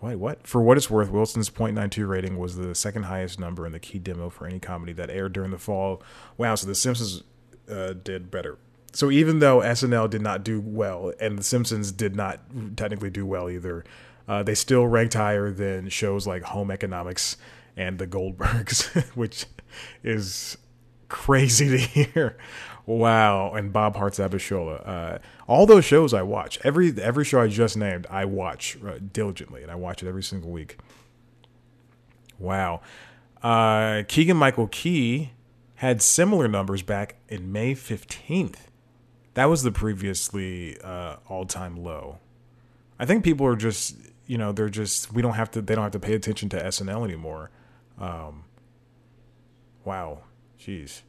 Wait, 0.00 0.16
what? 0.16 0.46
For 0.46 0.62
what 0.62 0.78
it's 0.78 0.88
worth, 0.88 1.10
Wilson's 1.10 1.50
.92 1.50 2.08
rating 2.08 2.38
was 2.38 2.56
the 2.56 2.74
second 2.74 3.02
highest 3.02 3.38
number 3.38 3.66
in 3.66 3.72
the 3.72 3.78
key 3.78 3.98
demo 3.98 4.30
for 4.30 4.46
any 4.46 4.58
comedy 4.58 4.94
that 4.94 5.10
aired 5.10 5.34
during 5.34 5.50
the 5.50 5.58
fall. 5.58 6.02
Wow, 6.38 6.54
so 6.54 6.66
The 6.66 6.74
Simpsons 6.74 7.22
uh, 7.70 7.92
did 7.92 8.30
better. 8.30 8.56
So 8.92 9.10
even 9.10 9.38
though 9.38 9.60
SNL 9.60 10.10
did 10.10 10.22
not 10.22 10.42
do 10.44 10.60
well, 10.60 11.12
and 11.20 11.38
The 11.38 11.44
Simpsons 11.44 11.92
did 11.92 12.16
not 12.16 12.40
technically 12.76 13.10
do 13.10 13.24
well 13.24 13.48
either, 13.48 13.84
uh, 14.26 14.42
they 14.42 14.54
still 14.54 14.86
ranked 14.86 15.14
higher 15.14 15.50
than 15.50 15.88
shows 15.88 16.26
like 16.26 16.42
Home 16.44 16.70
Economics 16.70 17.36
and 17.76 17.98
The 17.98 18.06
Goldbergs, 18.06 19.04
which 19.14 19.46
is 20.02 20.56
crazy 21.08 21.68
to 21.68 21.78
hear. 21.78 22.36
Wow, 22.86 23.52
and 23.54 23.72
Bob 23.72 23.96
Hearts 23.96 24.18
Abishola. 24.18 24.88
Uh, 24.88 25.18
all 25.46 25.66
those 25.66 25.84
shows 25.84 26.12
I 26.12 26.22
watch. 26.22 26.58
Every 26.64 26.92
every 27.00 27.24
show 27.24 27.40
I 27.40 27.48
just 27.48 27.76
named, 27.76 28.06
I 28.10 28.24
watch 28.24 28.76
uh, 28.84 28.98
diligently, 29.12 29.62
and 29.62 29.70
I 29.70 29.76
watch 29.76 30.02
it 30.02 30.08
every 30.08 30.22
single 30.22 30.50
week. 30.50 30.78
Wow. 32.38 32.80
Uh, 33.42 34.02
Keegan 34.08 34.36
Michael 34.36 34.66
Key 34.66 35.30
had 35.76 36.02
similar 36.02 36.48
numbers 36.48 36.82
back 36.82 37.16
in 37.28 37.52
May 37.52 37.74
15th. 37.74 38.56
That 39.34 39.46
was 39.46 39.62
the 39.62 39.72
previously 39.72 40.78
uh, 40.80 41.16
all 41.28 41.46
time 41.46 41.82
low. 41.82 42.18
I 42.98 43.06
think 43.06 43.24
people 43.24 43.46
are 43.46 43.56
just, 43.56 43.96
you 44.26 44.36
know, 44.36 44.52
they're 44.52 44.68
just, 44.68 45.12
we 45.12 45.22
don't 45.22 45.34
have 45.34 45.50
to, 45.52 45.62
they 45.62 45.74
don't 45.74 45.84
have 45.84 45.92
to 45.92 46.00
pay 46.00 46.14
attention 46.14 46.48
to 46.50 46.62
SNL 46.62 47.04
anymore. 47.04 47.50
Um, 47.98 48.44
wow, 49.84 50.20
jeez. 50.58 51.02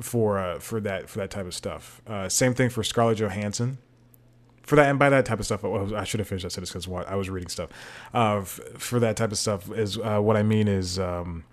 For 0.00 0.38
uh, 0.38 0.58
for 0.58 0.80
that 0.80 1.08
for 1.08 1.18
that 1.18 1.30
type 1.30 1.46
of 1.46 1.54
stuff. 1.54 2.02
Uh, 2.06 2.28
same 2.28 2.54
thing 2.54 2.70
for 2.70 2.82
Scarlett 2.82 3.18
Johansson. 3.18 3.78
For 4.62 4.74
that 4.76 4.88
and 4.88 4.98
by 4.98 5.10
that 5.10 5.26
type 5.26 5.38
of 5.38 5.44
stuff, 5.44 5.64
I 5.64 6.04
should 6.04 6.18
have 6.18 6.28
finished 6.28 6.44
that 6.44 6.50
sentence 6.50 6.70
because 6.70 7.06
I 7.06 7.14
was 7.14 7.28
reading 7.28 7.48
stuff. 7.48 7.70
Uh, 8.12 8.42
for 8.42 8.98
that 9.00 9.16
type 9.16 9.32
of 9.32 9.38
stuff 9.38 9.70
is 9.72 9.98
uh, 9.98 10.18
what 10.18 10.36
I 10.36 10.42
mean 10.42 10.66
is 10.66 10.98
um, 10.98 11.44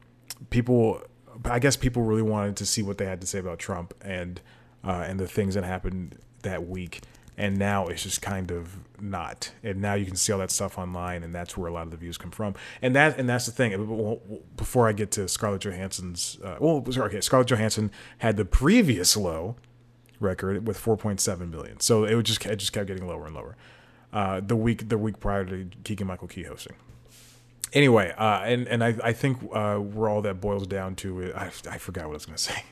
people. 0.49 1.01
I 1.45 1.59
guess 1.59 1.77
people 1.77 2.03
really 2.03 2.21
wanted 2.21 2.57
to 2.57 2.65
see 2.65 2.81
what 2.81 2.97
they 2.97 3.05
had 3.05 3.21
to 3.21 3.27
say 3.27 3.39
about 3.39 3.59
Trump 3.59 3.93
and 4.01 4.41
uh, 4.83 5.05
and 5.07 5.19
the 5.19 5.27
things 5.27 5.55
that 5.55 5.63
happened 5.63 6.17
that 6.43 6.67
week. 6.67 7.01
And 7.37 7.57
now 7.57 7.87
it's 7.87 8.03
just 8.03 8.21
kind 8.21 8.51
of 8.51 8.79
not. 9.01 9.51
And 9.63 9.81
now 9.81 9.93
you 9.93 10.05
can 10.05 10.17
see 10.17 10.33
all 10.33 10.39
that 10.39 10.51
stuff 10.51 10.77
online 10.77 11.23
and 11.23 11.33
that's 11.33 11.55
where 11.55 11.69
a 11.69 11.73
lot 11.73 11.83
of 11.83 11.91
the 11.91 11.97
views 11.97 12.17
come 12.17 12.31
from. 12.31 12.55
And 12.81 12.95
that 12.95 13.17
and 13.17 13.29
that's 13.29 13.45
the 13.45 13.53
thing. 13.53 14.19
Before 14.57 14.89
i 14.89 14.91
get 14.91 15.11
to 15.11 15.27
scarlett 15.27 15.61
johansson's 15.61 16.37
uh, 16.43 16.57
well 16.59 16.83
okay 16.85 17.21
scarlett 17.21 17.47
johansson 17.47 17.91
had 18.19 18.35
the 18.35 18.45
previous 18.45 19.15
low 19.15 19.55
record 20.19 20.67
with 20.67 20.77
4.7 20.77 21.49
million 21.49 21.79
so 21.79 22.03
it 22.03 22.21
just 22.23 22.45
it 22.45 22.57
just 22.57 22.73
kept 22.73 22.87
getting 22.87 23.07
lower 23.07 23.25
and 23.25 23.35
lower. 23.35 23.55
Uh, 24.11 24.41
the 24.41 24.55
week 24.55 24.89
the 24.89 24.97
week 24.97 25.19
prior 25.21 25.45
to 25.45 25.69
keegan 25.85 26.07
michael 26.07 26.27
key 26.27 26.43
hosting. 26.43 26.75
Anyway 27.71 28.13
uh, 28.17 28.41
and 28.43 28.67
and 28.67 28.83
i, 28.83 28.95
I 29.01 29.13
think 29.13 29.37
uh, 29.53 29.77
where 29.77 30.09
all 30.09 30.21
that 30.23 30.41
boils 30.41 30.67
down 30.67 30.95
to 30.97 31.33
I, 31.33 31.45
I 31.69 31.77
forgot 31.77 32.05
what 32.07 32.11
i 32.11 32.15
was 32.15 32.25
to 32.25 32.37
say 32.53 32.63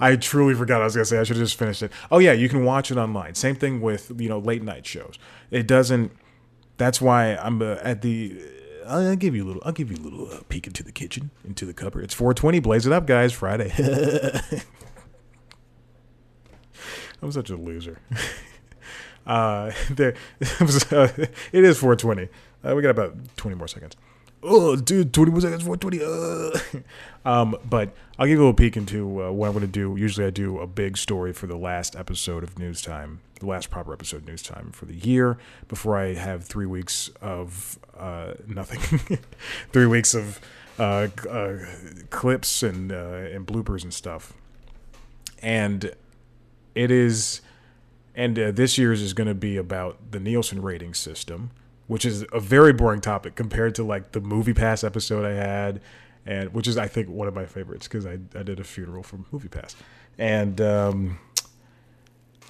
I 0.00 0.16
truly 0.16 0.54
forgot 0.54 0.80
I 0.80 0.84
was 0.84 0.94
gonna 0.94 1.04
say. 1.04 1.18
I 1.18 1.24
should 1.24 1.36
have 1.36 1.44
just 1.44 1.58
finished 1.58 1.82
it. 1.82 1.92
Oh 2.10 2.18
yeah, 2.18 2.32
you 2.32 2.48
can 2.48 2.64
watch 2.64 2.90
it 2.90 2.98
online. 2.98 3.34
Same 3.34 3.54
thing 3.54 3.80
with 3.80 4.12
you 4.18 4.28
know 4.28 4.38
late 4.38 4.62
night 4.62 4.86
shows. 4.86 5.18
It 5.50 5.66
doesn't. 5.66 6.12
That's 6.76 7.00
why 7.00 7.36
I'm 7.36 7.62
uh, 7.62 7.76
at 7.82 8.02
the. 8.02 8.40
I'll 8.86 9.16
give 9.16 9.34
you 9.34 9.44
a 9.44 9.46
little. 9.46 9.62
I'll 9.64 9.72
give 9.72 9.90
you 9.90 9.96
a 9.96 10.04
little 10.04 10.30
uh, 10.30 10.40
peek 10.48 10.66
into 10.66 10.82
the 10.82 10.92
kitchen, 10.92 11.30
into 11.44 11.64
the 11.64 11.72
cupboard. 11.74 12.04
It's 12.04 12.14
4:20. 12.14 12.62
Blaze 12.62 12.86
it 12.86 12.92
up, 12.92 13.06
guys. 13.06 13.32
Friday. 13.32 13.72
I'm 17.22 17.32
such 17.32 17.50
a 17.50 17.56
loser. 17.56 18.00
Uh, 19.26 19.72
there, 19.90 20.14
uh, 20.42 21.08
it 21.50 21.64
is 21.64 21.80
4:20. 21.80 22.28
Uh, 22.62 22.74
we 22.74 22.82
got 22.82 22.90
about 22.90 23.16
20 23.36 23.56
more 23.56 23.68
seconds. 23.68 23.96
Oh, 24.44 24.76
dude, 24.76 25.12
21 25.12 25.40
seconds, 25.40 25.62
420. 25.62 26.04
Uh. 26.04 26.80
um, 27.28 27.56
but 27.68 27.94
I'll 28.18 28.26
give 28.26 28.34
you 28.34 28.38
a 28.38 28.44
little 28.44 28.54
peek 28.54 28.76
into 28.76 29.24
uh, 29.24 29.30
what 29.30 29.48
I'm 29.48 29.52
going 29.52 29.66
to 29.66 29.66
do. 29.66 29.96
Usually 29.96 30.26
I 30.26 30.30
do 30.30 30.58
a 30.58 30.66
big 30.66 30.96
story 30.96 31.32
for 31.32 31.46
the 31.46 31.56
last 31.56 31.96
episode 31.96 32.44
of 32.44 32.58
News 32.58 32.82
Time, 32.82 33.20
the 33.40 33.46
last 33.46 33.70
proper 33.70 33.92
episode 33.92 34.18
of 34.18 34.28
News 34.28 34.42
Time 34.42 34.70
for 34.72 34.84
the 34.84 34.94
year 34.94 35.38
before 35.68 35.96
I 35.96 36.14
have 36.14 36.44
three 36.44 36.66
weeks 36.66 37.10
of 37.20 37.78
uh, 37.98 38.34
nothing. 38.46 39.18
three 39.72 39.86
weeks 39.86 40.14
of 40.14 40.40
uh, 40.78 41.08
uh, 41.28 41.58
clips 42.10 42.62
and, 42.62 42.92
uh, 42.92 43.28
and 43.32 43.46
bloopers 43.46 43.82
and 43.82 43.92
stuff. 43.92 44.32
And 45.42 45.94
it 46.74 46.90
is, 46.90 47.40
and 48.14 48.38
uh, 48.38 48.50
this 48.50 48.78
year's 48.78 49.00
is 49.00 49.12
going 49.14 49.28
to 49.28 49.34
be 49.34 49.56
about 49.56 50.10
the 50.10 50.20
Nielsen 50.20 50.62
rating 50.62 50.94
system 50.94 51.50
which 51.86 52.04
is 52.04 52.24
a 52.32 52.40
very 52.40 52.72
boring 52.72 53.00
topic 53.00 53.34
compared 53.34 53.74
to 53.74 53.84
like 53.84 54.12
the 54.12 54.20
MoviePass 54.20 54.84
episode 54.84 55.24
I 55.24 55.34
had, 55.34 55.80
and 56.26 56.52
which 56.54 56.66
is 56.66 56.76
I 56.76 56.88
think 56.88 57.08
one 57.08 57.28
of 57.28 57.34
my 57.34 57.46
favorites 57.46 57.86
because 57.86 58.06
I, 58.06 58.18
I 58.34 58.42
did 58.42 58.60
a 58.60 58.64
funeral 58.64 59.02
for 59.02 59.18
MoviePass, 59.32 59.74
and 60.18 60.60
um, 60.60 61.18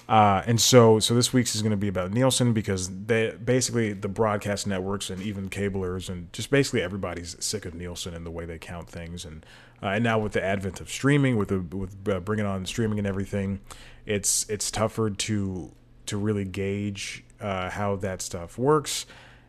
uh, 0.07 0.43
and 0.45 0.61
so 0.61 0.99
so 0.99 1.15
this 1.15 1.33
week's 1.33 1.55
is 1.55 1.61
going 1.61 1.71
to 1.71 1.77
be 1.77 1.87
about 1.87 2.11
Nielsen 2.11 2.53
because 2.53 2.89
they 3.07 3.31
basically 3.43 3.91
the 3.93 4.07
broadcast 4.07 4.67
networks 4.67 5.09
and 5.09 5.21
even 5.21 5.49
cablers 5.49 6.09
and 6.09 6.31
just 6.31 6.49
basically 6.49 6.81
everybody's 6.81 7.35
sick 7.43 7.65
of 7.65 7.73
Nielsen 7.73 8.13
and 8.13 8.25
the 8.25 8.31
way 8.31 8.45
they 8.45 8.59
count 8.59 8.89
things. 8.89 9.25
And 9.25 9.45
uh, 9.83 9.87
and 9.87 10.03
now 10.03 10.19
with 10.19 10.33
the 10.33 10.43
advent 10.43 10.79
of 10.79 10.89
streaming 10.89 11.37
with 11.37 11.49
the 11.49 11.59
with 11.59 12.07
uh, 12.07 12.19
bringing 12.19 12.45
on 12.45 12.65
streaming 12.65 12.99
and 12.99 13.07
everything, 13.07 13.59
it's 14.05 14.47
it's 14.49 14.71
tougher 14.71 15.09
to 15.09 15.71
to 16.05 16.17
really 16.17 16.45
gauge 16.45 17.23
uh, 17.41 17.71
how 17.71 17.95
that 17.97 18.21
stuff 18.21 18.57
works 18.57 19.05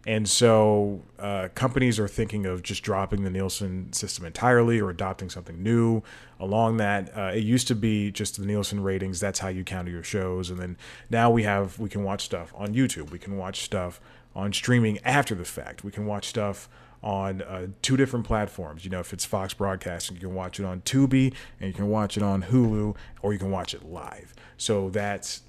and 0.06 0.28
so 0.28 1.02
uh, 1.18 1.48
companies 1.56 1.98
are 1.98 2.06
thinking 2.06 2.46
of 2.46 2.62
just 2.62 2.84
dropping 2.84 3.24
the 3.24 3.30
Nielsen 3.30 3.92
system 3.92 4.24
entirely 4.24 4.80
or 4.80 4.88
adopting 4.88 5.28
something 5.28 5.60
new 5.60 6.02
along 6.38 6.76
that. 6.76 7.10
Uh, 7.16 7.32
it 7.34 7.42
used 7.42 7.66
to 7.68 7.74
be 7.74 8.12
just 8.12 8.38
the 8.38 8.46
Nielsen 8.46 8.82
ratings. 8.82 9.18
That's 9.18 9.40
how 9.40 9.48
you 9.48 9.64
counter 9.64 9.90
your 9.90 10.04
shows. 10.04 10.48
And 10.48 10.60
then 10.60 10.76
now 11.10 11.28
we 11.30 11.42
have, 11.42 11.80
we 11.80 11.88
can 11.88 12.04
watch 12.04 12.24
stuff 12.24 12.54
on 12.56 12.72
YouTube. 12.72 13.10
We 13.10 13.18
can 13.18 13.36
watch 13.36 13.62
stuff 13.62 14.00
on 14.36 14.52
streaming 14.52 15.00
after 15.04 15.34
the 15.34 15.44
fact. 15.44 15.82
We 15.82 15.90
can 15.90 16.06
watch 16.06 16.28
stuff 16.28 16.68
on 17.02 17.42
uh, 17.42 17.66
two 17.82 17.96
different 17.96 18.26
platforms. 18.26 18.84
You 18.84 18.90
know, 18.90 19.00
if 19.00 19.12
it's 19.12 19.24
Fox 19.24 19.54
Broadcasting, 19.54 20.16
you 20.16 20.20
can 20.20 20.34
watch 20.34 20.60
it 20.60 20.64
on 20.64 20.82
Tubi 20.82 21.34
and 21.60 21.68
you 21.68 21.74
can 21.74 21.88
watch 21.88 22.16
it 22.16 22.22
on 22.22 22.44
Hulu 22.44 22.94
or 23.22 23.32
you 23.32 23.40
can 23.40 23.50
watch 23.50 23.74
it 23.74 23.84
live. 23.84 24.34
So 24.56 24.88
that's 24.88 25.42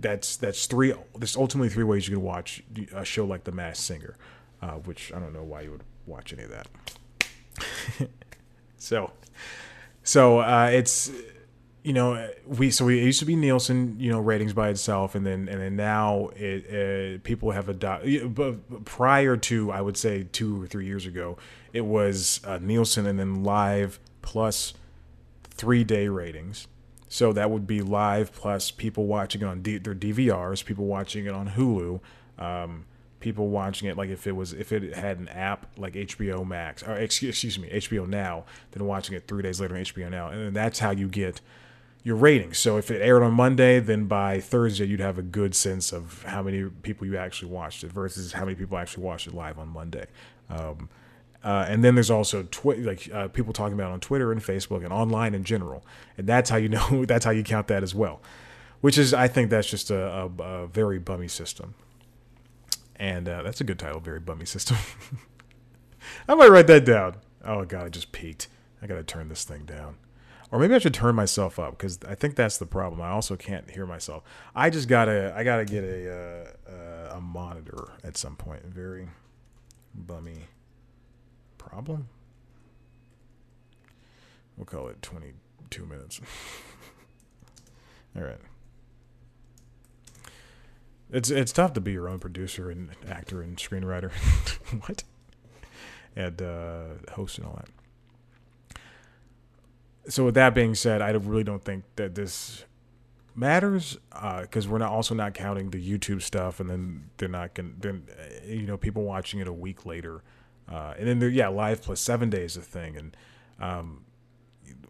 that's 0.00 0.36
that's 0.36 0.66
three. 0.66 0.94
There's 1.16 1.36
ultimately 1.36 1.68
three 1.68 1.84
ways 1.84 2.08
you 2.08 2.16
can 2.16 2.24
watch 2.24 2.62
a 2.94 3.04
show 3.04 3.24
like 3.24 3.44
The 3.44 3.52
Masked 3.52 3.84
Singer, 3.84 4.16
uh, 4.62 4.72
which 4.72 5.12
I 5.12 5.18
don't 5.18 5.32
know 5.32 5.42
why 5.42 5.62
you 5.62 5.72
would 5.72 5.84
watch 6.06 6.32
any 6.32 6.44
of 6.44 6.50
that. 6.50 6.68
so, 8.78 9.12
so 10.02 10.40
uh, 10.40 10.70
it's 10.72 11.10
you 11.82 11.92
know 11.92 12.30
we 12.46 12.70
so 12.70 12.84
we 12.84 13.00
used 13.00 13.18
to 13.20 13.24
be 13.24 13.36
Nielsen 13.36 13.96
you 13.98 14.10
know 14.10 14.20
ratings 14.20 14.52
by 14.52 14.68
itself, 14.68 15.14
and 15.14 15.26
then 15.26 15.48
and 15.48 15.60
then 15.60 15.76
now 15.76 16.30
it, 16.36 17.18
uh, 17.18 17.20
people 17.24 17.50
have 17.50 17.68
adopted. 17.68 18.34
But 18.34 18.84
prior 18.84 19.36
to 19.36 19.72
I 19.72 19.80
would 19.80 19.96
say 19.96 20.26
two 20.30 20.62
or 20.62 20.66
three 20.66 20.86
years 20.86 21.06
ago, 21.06 21.36
it 21.72 21.84
was 21.84 22.40
uh, 22.44 22.58
Nielsen 22.60 23.06
and 23.06 23.18
then 23.18 23.42
live 23.42 23.98
plus 24.22 24.74
three 25.50 25.82
day 25.82 26.08
ratings 26.08 26.68
so 27.08 27.32
that 27.32 27.50
would 27.50 27.66
be 27.66 27.80
live 27.80 28.32
plus 28.32 28.70
people 28.70 29.06
watching 29.06 29.42
it 29.42 29.46
on 29.46 29.62
D- 29.62 29.78
their 29.78 29.94
DVRs, 29.94 30.64
people 30.64 30.86
watching 30.86 31.26
it 31.26 31.32
on 31.32 31.50
Hulu, 31.50 32.00
um, 32.38 32.84
people 33.20 33.48
watching 33.48 33.88
it 33.88 33.96
like 33.96 34.10
if 34.10 34.26
it 34.26 34.32
was 34.32 34.52
if 34.52 34.72
it 34.72 34.94
had 34.94 35.18
an 35.18 35.28
app 35.28 35.66
like 35.76 35.94
HBO 35.94 36.46
Max 36.46 36.82
or 36.82 36.94
excuse, 36.96 37.30
excuse 37.30 37.58
me 37.58 37.68
HBO 37.70 38.06
Now, 38.06 38.44
then 38.72 38.84
watching 38.84 39.16
it 39.16 39.26
three 39.26 39.42
days 39.42 39.60
later 39.60 39.76
on 39.76 39.82
HBO 39.82 40.10
Now, 40.10 40.28
and 40.28 40.40
then 40.40 40.52
that's 40.52 40.78
how 40.78 40.90
you 40.90 41.08
get 41.08 41.40
your 42.04 42.16
ratings. 42.16 42.58
So 42.58 42.76
if 42.76 42.90
it 42.90 43.02
aired 43.02 43.22
on 43.22 43.34
Monday, 43.34 43.80
then 43.80 44.06
by 44.06 44.40
Thursday 44.40 44.86
you'd 44.86 45.00
have 45.00 45.18
a 45.18 45.22
good 45.22 45.54
sense 45.54 45.92
of 45.92 46.22
how 46.24 46.42
many 46.42 46.64
people 46.82 47.06
you 47.06 47.16
actually 47.16 47.50
watched 47.50 47.84
it 47.84 47.92
versus 47.92 48.32
how 48.32 48.44
many 48.44 48.54
people 48.54 48.78
actually 48.78 49.04
watched 49.04 49.26
it 49.26 49.34
live 49.34 49.58
on 49.58 49.68
Monday. 49.68 50.06
Um, 50.48 50.88
uh, 51.44 51.66
and 51.68 51.84
then 51.84 51.94
there's 51.94 52.10
also 52.10 52.42
twi- 52.50 52.76
like 52.76 53.08
uh, 53.12 53.28
people 53.28 53.52
talking 53.52 53.74
about 53.74 53.92
on 53.92 54.00
Twitter 54.00 54.32
and 54.32 54.42
Facebook 54.42 54.82
and 54.82 54.92
online 54.92 55.34
in 55.34 55.44
general, 55.44 55.84
and 56.16 56.26
that's 56.26 56.50
how 56.50 56.56
you 56.56 56.68
know 56.68 57.04
that's 57.06 57.24
how 57.24 57.30
you 57.30 57.44
count 57.44 57.68
that 57.68 57.82
as 57.82 57.94
well. 57.94 58.20
Which 58.80 58.96
is, 58.96 59.12
I 59.12 59.26
think, 59.26 59.50
that's 59.50 59.68
just 59.68 59.90
a, 59.90 60.30
a, 60.38 60.42
a 60.42 60.66
very 60.68 60.98
bummy 60.98 61.28
system, 61.28 61.74
and 62.96 63.28
uh, 63.28 63.42
that's 63.42 63.60
a 63.60 63.64
good 63.64 63.78
title, 63.78 64.00
very 64.00 64.20
bummy 64.20 64.46
system. 64.46 64.76
I 66.28 66.34
might 66.34 66.50
write 66.50 66.66
that 66.68 66.84
down. 66.84 67.16
Oh 67.44 67.64
god, 67.64 67.86
I 67.86 67.88
just 67.88 68.12
peaked. 68.12 68.48
I 68.82 68.86
gotta 68.86 69.04
turn 69.04 69.28
this 69.28 69.44
thing 69.44 69.64
down, 69.64 69.96
or 70.50 70.58
maybe 70.58 70.74
I 70.74 70.78
should 70.78 70.94
turn 70.94 71.14
myself 71.14 71.60
up 71.60 71.78
because 71.78 72.00
I 72.06 72.16
think 72.16 72.34
that's 72.34 72.58
the 72.58 72.66
problem. 72.66 73.00
I 73.00 73.10
also 73.10 73.36
can't 73.36 73.70
hear 73.70 73.86
myself. 73.86 74.24
I 74.56 74.70
just 74.70 74.88
gotta, 74.88 75.32
I 75.36 75.44
gotta 75.44 75.64
get 75.64 75.84
a 75.84 76.12
uh, 76.12 76.72
uh, 76.72 77.16
a 77.16 77.20
monitor 77.20 77.92
at 78.02 78.16
some 78.16 78.34
point. 78.34 78.64
Very 78.64 79.08
bummy 79.94 80.46
problem. 81.58 82.08
We'll 84.56 84.66
call 84.66 84.88
it 84.88 85.02
22 85.02 85.86
minutes. 85.86 86.20
All 88.16 88.22
right. 88.22 88.38
It's 91.10 91.30
it's 91.30 91.52
tough 91.52 91.72
to 91.74 91.80
be 91.80 91.92
your 91.92 92.08
own 92.08 92.18
producer 92.18 92.70
and 92.70 92.90
actor 93.08 93.40
and 93.40 93.56
screenwriter. 93.56 94.10
what? 94.86 95.04
And 96.14 96.42
uh, 96.42 97.12
host 97.12 97.38
and 97.38 97.46
all 97.46 97.56
that. 97.56 97.68
So 100.12 100.24
with 100.24 100.34
that 100.34 100.54
being 100.54 100.74
said, 100.74 101.00
I 101.00 101.10
really 101.10 101.44
don't 101.44 101.64
think 101.64 101.84
that 101.96 102.14
this 102.14 102.64
matters 103.34 103.96
because 104.10 104.66
uh, 104.66 104.70
we're 104.70 104.78
not 104.78 104.90
also 104.90 105.14
not 105.14 105.32
counting 105.32 105.70
the 105.70 105.80
YouTube 105.80 106.20
stuff, 106.20 106.60
and 106.60 106.68
then 106.68 107.10
they're 107.16 107.28
not 107.28 107.54
gonna 107.54 107.70
Then 107.78 108.04
you 108.46 108.66
know, 108.66 108.76
people 108.76 109.04
watching 109.04 109.40
it 109.40 109.48
a 109.48 109.52
week 109.52 109.86
later 109.86 110.22
uh, 110.70 110.94
and 110.98 111.08
then 111.08 111.18
there, 111.18 111.28
yeah, 111.28 111.48
live 111.48 111.82
plus 111.82 112.00
seven 112.00 112.30
days 112.30 112.56
a 112.56 112.60
thing. 112.60 112.96
And 112.96 113.16
um, 113.60 114.04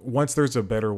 once 0.01 0.35
there's 0.35 0.57
a 0.57 0.63
better, 0.63 0.97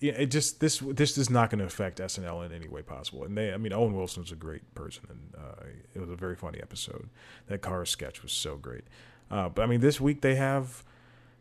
it 0.00 0.26
just 0.26 0.60
this 0.60 0.78
this 0.78 1.16
is 1.16 1.30
not 1.30 1.50
going 1.50 1.60
to 1.60 1.64
affect 1.64 1.98
SNL 1.98 2.44
in 2.46 2.52
any 2.52 2.68
way 2.68 2.82
possible. 2.82 3.24
And 3.24 3.36
they, 3.36 3.52
I 3.52 3.56
mean, 3.56 3.72
Owen 3.72 3.94
Wilson 3.94 4.22
was 4.22 4.32
a 4.32 4.36
great 4.36 4.74
person, 4.74 5.04
and 5.08 5.34
uh, 5.36 5.64
it 5.94 6.00
was 6.00 6.10
a 6.10 6.16
very 6.16 6.36
funny 6.36 6.60
episode. 6.60 7.08
That 7.46 7.62
car 7.62 7.84
sketch 7.84 8.22
was 8.22 8.32
so 8.32 8.56
great. 8.56 8.84
Uh, 9.30 9.48
but 9.48 9.62
I 9.62 9.66
mean, 9.66 9.80
this 9.80 10.00
week 10.00 10.20
they 10.20 10.36
have 10.36 10.84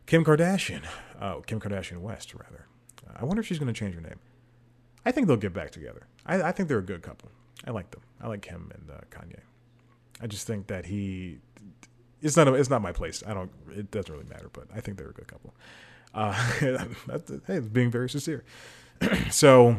Kim 0.05 0.23
Kardashian, 0.23 0.83
uh, 1.19 1.39
Kim 1.41 1.59
Kardashian 1.59 1.99
West, 1.99 2.33
rather. 2.33 2.67
I 3.17 3.23
wonder 3.23 3.39
if 3.39 3.47
she's 3.47 3.59
going 3.59 3.73
to 3.73 3.79
change 3.79 3.95
her 3.95 4.01
name. 4.01 4.19
I 5.05 5.11
think 5.11 5.27
they'll 5.27 5.37
get 5.37 5.53
back 5.53 5.71
together. 5.71 6.07
I, 6.25 6.41
I, 6.41 6.51
think 6.51 6.67
they're 6.67 6.79
a 6.79 6.83
good 6.83 7.03
couple. 7.03 7.29
I 7.65 7.71
like 7.71 7.91
them. 7.91 8.01
I 8.19 8.27
like 8.27 8.41
Kim 8.41 8.71
and 8.73 8.89
uh, 8.89 9.01
Kanye. 9.11 9.39
I 10.19 10.27
just 10.27 10.47
think 10.47 10.67
that 10.67 10.87
he 10.87 11.39
it's 12.21 12.37
not 12.37 12.47
a, 12.47 12.53
it's 12.53 12.69
not 12.69 12.81
my 12.81 12.91
place. 12.91 13.23
I 13.25 13.33
don't. 13.33 13.51
It 13.71 13.91
doesn't 13.91 14.11
really 14.11 14.27
matter. 14.29 14.49
But 14.51 14.67
I 14.73 14.81
think 14.81 14.97
they're 14.97 15.09
a 15.09 15.13
good 15.13 15.27
couple. 15.27 15.53
Uh, 16.13 16.31
hey, 17.47 17.59
being 17.59 17.91
very 17.91 18.09
sincere. 18.09 18.43
so, 19.29 19.77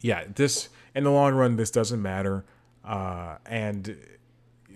yeah, 0.00 0.24
this 0.34 0.68
in 0.94 1.04
the 1.04 1.10
long 1.10 1.34
run, 1.34 1.56
this 1.56 1.70
doesn't 1.70 2.02
matter. 2.02 2.44
Uh, 2.84 3.36
and 3.46 3.96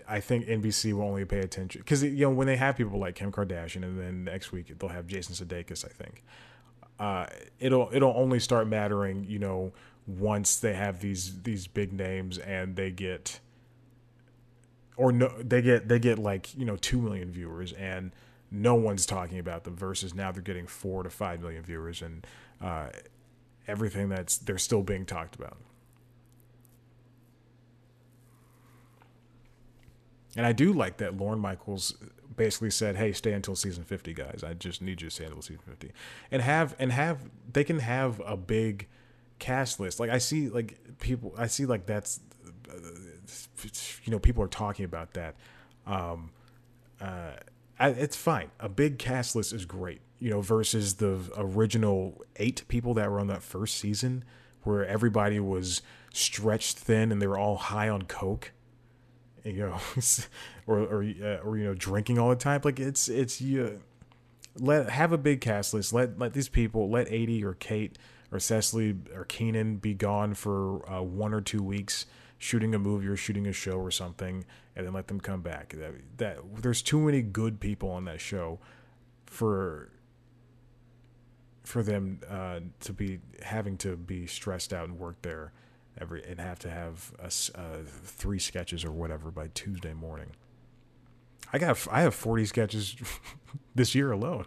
I 0.08 0.20
think 0.20 0.46
NBC 0.46 0.92
will 0.92 1.02
only 1.02 1.24
pay 1.24 1.40
attention 1.40 1.80
because 1.80 2.02
you 2.02 2.26
know 2.26 2.30
when 2.30 2.46
they 2.46 2.56
have 2.56 2.76
people 2.76 2.98
like 2.98 3.14
Kim 3.14 3.30
Kardashian, 3.30 3.82
and 3.82 3.98
then 3.98 4.24
next 4.24 4.52
week 4.52 4.78
they'll 4.78 4.90
have 4.90 5.06
Jason 5.06 5.34
Sudeikis. 5.34 5.84
I 5.84 5.88
think 5.88 6.22
uh, 7.00 7.26
it'll 7.58 7.88
it'll 7.92 8.14
only 8.14 8.38
start 8.38 8.68
mattering, 8.68 9.24
you 9.24 9.38
know, 9.38 9.72
once 10.06 10.56
they 10.56 10.74
have 10.74 11.00
these 11.00 11.42
these 11.42 11.66
big 11.66 11.92
names 11.92 12.38
and 12.38 12.76
they 12.76 12.90
get 12.90 13.40
or 15.00 15.12
no, 15.12 15.28
they 15.38 15.62
get 15.62 15.88
they 15.88 15.98
get 15.98 16.18
like 16.18 16.54
you 16.54 16.66
know 16.66 16.76
two 16.76 17.00
million 17.00 17.32
viewers 17.32 17.72
and 17.72 18.12
no 18.50 18.74
one's 18.74 19.06
talking 19.06 19.38
about 19.38 19.64
them 19.64 19.74
versus 19.74 20.14
now 20.14 20.30
they're 20.30 20.42
getting 20.42 20.66
four 20.66 21.02
to 21.02 21.08
five 21.08 21.40
million 21.40 21.62
viewers 21.62 22.02
and 22.02 22.26
uh, 22.60 22.88
everything 23.66 24.10
that's 24.10 24.36
they're 24.36 24.58
still 24.58 24.82
being 24.82 25.06
talked 25.06 25.34
about. 25.34 25.56
And 30.36 30.44
I 30.44 30.52
do 30.52 30.72
like 30.72 30.98
that 30.98 31.16
Lorne 31.16 31.40
Michaels 31.40 31.94
basically 32.36 32.70
said, 32.70 32.96
"Hey, 32.96 33.12
stay 33.12 33.32
until 33.32 33.56
season 33.56 33.84
50, 33.84 34.12
guys. 34.12 34.44
I 34.46 34.52
just 34.52 34.82
need 34.82 35.00
you 35.00 35.08
to 35.08 35.14
stay 35.14 35.24
until 35.24 35.40
season 35.40 35.62
50." 35.66 35.92
And 36.30 36.42
have 36.42 36.76
and 36.78 36.92
have 36.92 37.30
they 37.50 37.64
can 37.64 37.78
have 37.78 38.20
a 38.26 38.36
big 38.36 38.86
cast 39.38 39.80
list. 39.80 39.98
Like 39.98 40.10
I 40.10 40.18
see 40.18 40.50
like 40.50 40.98
people 40.98 41.34
I 41.38 41.46
see 41.46 41.64
like 41.64 41.86
that's 41.86 42.20
you 44.04 44.10
know 44.10 44.18
people 44.18 44.42
are 44.42 44.48
talking 44.48 44.84
about 44.84 45.14
that. 45.14 45.34
Um, 45.86 46.30
uh, 47.00 47.32
it's 47.78 48.16
fine. 48.16 48.50
A 48.60 48.68
big 48.68 48.98
cast 48.98 49.34
list 49.34 49.52
is 49.52 49.64
great, 49.64 50.00
you 50.18 50.30
know, 50.30 50.40
versus 50.40 50.94
the 50.94 51.18
original 51.36 52.22
eight 52.36 52.64
people 52.68 52.94
that 52.94 53.10
were 53.10 53.20
on 53.20 53.26
that 53.28 53.42
first 53.42 53.78
season, 53.78 54.24
where 54.62 54.84
everybody 54.84 55.40
was 55.40 55.80
stretched 56.12 56.78
thin 56.78 57.10
and 57.10 57.22
they 57.22 57.26
were 57.26 57.38
all 57.38 57.56
high 57.56 57.88
on 57.88 58.02
coke. 58.02 58.52
you 59.44 59.60
know, 59.60 59.78
or 60.66 60.78
or 60.80 61.02
uh, 61.02 61.36
or 61.38 61.56
you 61.56 61.64
know, 61.64 61.74
drinking 61.74 62.18
all 62.18 62.28
the 62.28 62.36
time. 62.36 62.60
Like 62.64 62.78
it's 62.78 63.08
it's 63.08 63.40
you 63.40 63.80
let 64.58 64.90
have 64.90 65.12
a 65.12 65.18
big 65.18 65.40
cast 65.40 65.72
list. 65.72 65.92
Let 65.92 66.18
let 66.18 66.34
these 66.34 66.48
people 66.48 66.90
let 66.90 67.08
Aidy 67.08 67.42
or 67.42 67.54
Kate 67.54 67.96
or 68.30 68.38
Cecily 68.38 68.96
or 69.14 69.24
Keenan 69.24 69.76
be 69.76 69.94
gone 69.94 70.34
for 70.34 70.88
uh, 70.90 71.02
one 71.02 71.32
or 71.32 71.40
two 71.40 71.62
weeks 71.62 72.06
shooting 72.40 72.74
a 72.74 72.78
movie 72.78 73.06
or 73.06 73.16
shooting 73.16 73.46
a 73.46 73.52
show 73.52 73.78
or 73.78 73.90
something, 73.90 74.44
and 74.74 74.86
then 74.86 74.92
let 74.92 75.06
them 75.06 75.20
come 75.20 75.42
back. 75.42 75.74
That, 75.76 75.92
that 76.16 76.38
there's 76.62 76.82
too 76.82 76.98
many 76.98 77.22
good 77.22 77.60
people 77.60 77.90
on 77.90 78.06
that 78.06 78.20
show 78.20 78.58
for 79.26 79.92
for 81.62 81.84
them 81.84 82.20
uh, 82.28 82.60
to 82.80 82.92
be 82.92 83.20
having 83.42 83.76
to 83.76 83.96
be 83.96 84.26
stressed 84.26 84.72
out 84.72 84.88
and 84.88 84.98
work 84.98 85.20
there 85.22 85.52
every 86.00 86.24
and 86.24 86.40
have 86.40 86.58
to 86.58 86.70
have 86.70 87.12
a, 87.20 87.26
uh, 87.58 87.82
three 87.84 88.38
sketches 88.38 88.84
or 88.84 88.90
whatever 88.90 89.30
by 89.30 89.48
Tuesday 89.54 89.92
morning. 89.92 90.30
I 91.52 91.58
got 91.58 91.86
I 91.92 92.00
have 92.00 92.14
40 92.14 92.46
sketches 92.46 92.96
this 93.74 93.94
year 93.94 94.10
alone 94.10 94.46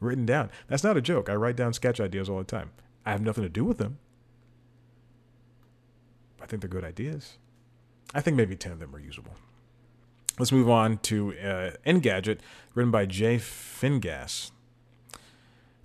written 0.00 0.26
down. 0.26 0.50
That's 0.66 0.82
not 0.82 0.96
a 0.96 1.00
joke. 1.00 1.28
I 1.28 1.34
write 1.34 1.56
down 1.56 1.72
sketch 1.74 2.00
ideas 2.00 2.28
all 2.28 2.38
the 2.38 2.44
time. 2.44 2.72
I 3.06 3.12
have 3.12 3.22
nothing 3.22 3.44
to 3.44 3.48
do 3.48 3.64
with 3.64 3.78
them. 3.78 3.98
Think 6.50 6.62
they're 6.62 6.68
good 6.68 6.84
ideas. 6.84 7.38
I 8.12 8.20
think 8.20 8.36
maybe 8.36 8.56
10 8.56 8.72
of 8.72 8.80
them 8.80 8.92
are 8.92 8.98
usable. 8.98 9.34
Let's 10.36 10.50
move 10.50 10.68
on 10.68 10.98
to 10.98 11.30
uh, 11.38 11.70
Engadget, 11.86 12.40
written 12.74 12.90
by 12.90 13.06
Jay 13.06 13.36
Fingas. 13.36 14.50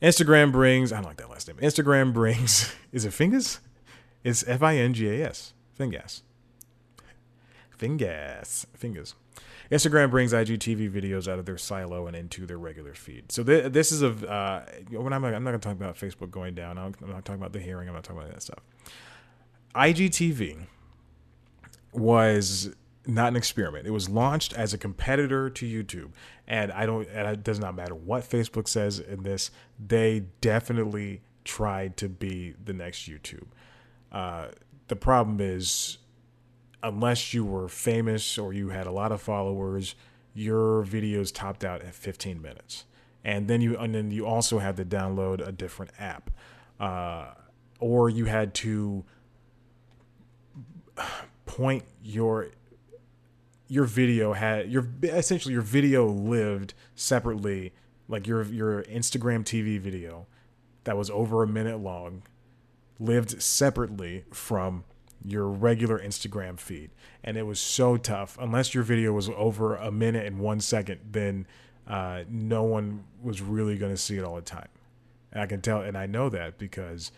Instagram 0.01 0.51
brings, 0.51 0.91
I 0.91 0.95
don't 0.95 1.05
like 1.05 1.17
that 1.17 1.29
last 1.29 1.47
name. 1.47 1.57
Instagram 1.57 2.13
brings, 2.13 2.73
is 2.91 3.05
it 3.05 3.11
Fingas? 3.11 3.59
It's 4.23 4.43
F 4.47 4.63
I 4.63 4.77
N 4.77 4.95
G 4.95 5.07
A 5.07 5.29
S. 5.29 5.53
Fingas. 5.79 6.23
Fingas. 7.77 8.65
Fingas. 8.75 9.13
Instagram 9.71 10.09
brings 10.09 10.33
IGTV 10.33 10.89
videos 10.91 11.31
out 11.31 11.37
of 11.37 11.45
their 11.45 11.59
silo 11.59 12.07
and 12.07 12.15
into 12.15 12.47
their 12.47 12.57
regular 12.57 12.95
feed. 12.95 13.31
So 13.31 13.43
th- 13.43 13.71
this 13.71 13.91
is 13.91 14.01
a. 14.01 14.09
Uh, 14.09 14.65
when 14.89 15.13
I'm, 15.13 15.23
I'm 15.25 15.43
not 15.43 15.51
going 15.51 15.59
to 15.59 15.67
talk 15.67 15.75
about 15.75 15.95
Facebook 15.95 16.31
going 16.31 16.55
down. 16.55 16.79
I'm 16.79 16.95
not 17.01 17.23
talking 17.23 17.39
about 17.39 17.53
the 17.53 17.59
hearing. 17.59 17.87
I'm 17.87 17.93
not 17.93 18.03
talking 18.03 18.23
about 18.23 18.33
that 18.33 18.41
stuff. 18.41 18.63
IGTV 19.75 20.67
was 21.93 22.73
not 23.07 23.29
an 23.29 23.35
experiment. 23.35 23.87
It 23.87 23.91
was 23.91 24.09
launched 24.09 24.53
as 24.53 24.73
a 24.73 24.77
competitor 24.77 25.49
to 25.49 25.65
YouTube, 25.65 26.11
and 26.47 26.71
I 26.71 26.85
don't. 26.85 27.07
And 27.09 27.27
it 27.27 27.43
does 27.43 27.59
not 27.59 27.75
matter 27.75 27.95
what 27.95 28.23
Facebook 28.23 28.67
says 28.67 28.99
in 28.99 29.23
this. 29.23 29.51
They 29.85 30.25
definitely 30.41 31.21
tried 31.43 31.97
to 31.97 32.09
be 32.09 32.55
the 32.63 32.73
next 32.73 33.09
YouTube. 33.09 33.47
Uh, 34.11 34.47
the 34.87 34.95
problem 34.95 35.39
is 35.39 35.97
unless 36.83 37.33
you 37.33 37.43
were 37.43 37.67
famous 37.67 38.37
or 38.37 38.53
you 38.53 38.69
had 38.69 38.85
a 38.85 38.91
lot 38.91 39.11
of 39.11 39.21
followers, 39.21 39.95
your 40.33 40.83
videos 40.83 41.33
topped 41.33 41.65
out 41.65 41.81
at 41.81 41.95
15 41.95 42.41
minutes. 42.41 42.85
And 43.23 43.47
then 43.47 43.59
you 43.61 43.75
and 43.77 43.95
then 43.95 44.11
you 44.11 44.25
also 44.27 44.59
had 44.59 44.77
to 44.77 44.85
download 44.85 45.45
a 45.45 45.51
different 45.51 45.91
app, 45.97 46.29
uh, 46.79 47.31
or 47.79 48.09
you 48.09 48.25
had 48.25 48.53
to 48.55 49.03
point 51.45 51.83
your 52.03 52.49
your 53.67 53.85
video 53.85 54.33
had 54.33 54.69
your 54.69 54.87
essentially 55.03 55.53
your 55.53 55.63
video 55.63 56.07
lived 56.07 56.73
separately, 56.95 57.73
like 58.07 58.27
your 58.27 58.43
your 58.43 58.83
Instagram 58.83 59.43
TV 59.43 59.79
video 59.79 60.27
that 60.83 60.97
was 60.97 61.09
over 61.09 61.43
a 61.43 61.47
minute 61.47 61.79
long, 61.79 62.23
lived 62.99 63.41
separately 63.41 64.23
from 64.31 64.83
your 65.23 65.47
regular 65.47 65.99
Instagram 65.99 66.59
feed. 66.59 66.91
And 67.23 67.37
it 67.37 67.43
was 67.43 67.59
so 67.59 67.97
tough. 67.97 68.37
Unless 68.39 68.73
your 68.73 68.83
video 68.83 69.11
was 69.11 69.29
over 69.29 69.75
a 69.75 69.91
minute 69.91 70.25
and 70.25 70.39
one 70.39 70.59
second, 70.59 70.99
then 71.11 71.47
uh, 71.87 72.23
no 72.29 72.63
one 72.63 73.03
was 73.21 73.41
really 73.41 73.77
going 73.77 73.91
to 73.91 73.97
see 73.97 74.17
it 74.17 74.23
all 74.23 74.35
the 74.35 74.41
time. 74.41 74.67
And 75.31 75.41
I 75.41 75.47
can 75.47 75.61
tell, 75.61 75.81
and 75.81 75.97
I 75.97 76.05
know 76.05 76.29
that 76.29 76.57
because 76.57 77.11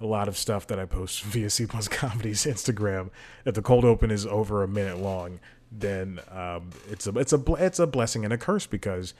a 0.00 0.06
lot 0.06 0.28
of 0.28 0.36
stuff 0.36 0.66
that 0.68 0.78
I 0.78 0.84
post 0.84 1.22
via 1.24 1.50
C 1.50 1.66
Plus 1.66 1.88
Comedy's 1.88 2.44
Instagram, 2.44 3.10
if 3.44 3.54
the 3.54 3.62
cold 3.62 3.84
open 3.84 4.10
is 4.10 4.26
over 4.26 4.62
a 4.62 4.68
minute 4.68 4.98
long, 4.98 5.40
then 5.70 6.20
um, 6.30 6.70
it's 6.90 7.06
a 7.06 7.18
it's 7.18 7.32
a 7.32 7.42
it's 7.58 7.78
a 7.78 7.86
blessing 7.86 8.24
and 8.24 8.32
a 8.32 8.38
curse 8.38 8.66
because 8.66 9.14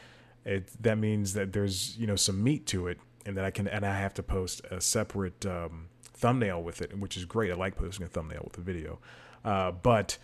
it 0.45 0.71
that 0.83 0.99
means 0.99 1.35
that 1.35 1.53
there's 1.53 1.97
you 1.97 2.07
know 2.07 2.17
some 2.17 2.43
meat 2.43 2.67
to 2.67 2.87
it, 2.87 2.99
and 3.27 3.37
that 3.37 3.45
I 3.45 3.51
can 3.51 3.67
and 3.69 3.85
I 3.85 3.99
have 3.99 4.15
to 4.15 4.23
post 4.23 4.63
a 4.71 4.81
separate 4.81 5.45
um, 5.47 5.89
thumbnail 6.03 6.63
with 6.63 6.83
it, 6.83 6.97
which 6.99 7.17
is 7.17 7.25
great. 7.25 7.51
I 7.51 7.55
like 7.55 7.77
posting 7.77 8.07
a 8.07 8.09
thumbnail 8.09 8.43
with 8.45 8.59
a 8.59 8.61
video, 8.61 8.99
uh, 9.45 9.73
but 9.73 10.19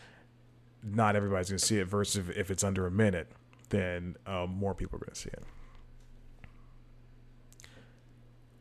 not 0.83 1.17
everybody's 1.17 1.49
to 1.49 1.59
see 1.59 1.79
it. 1.79 1.87
Versus 1.87 2.29
if, 2.29 2.37
if, 2.37 2.51
it's 2.51 2.65
under 2.65 2.87
a 2.87 2.91
minute, 2.91 3.31
then 3.71 4.17
uh, 4.27 4.47
more 4.49 4.75
people 4.75 4.99
are 4.99 5.05
to 5.07 5.15
see 5.15 5.31
it. 5.31 5.43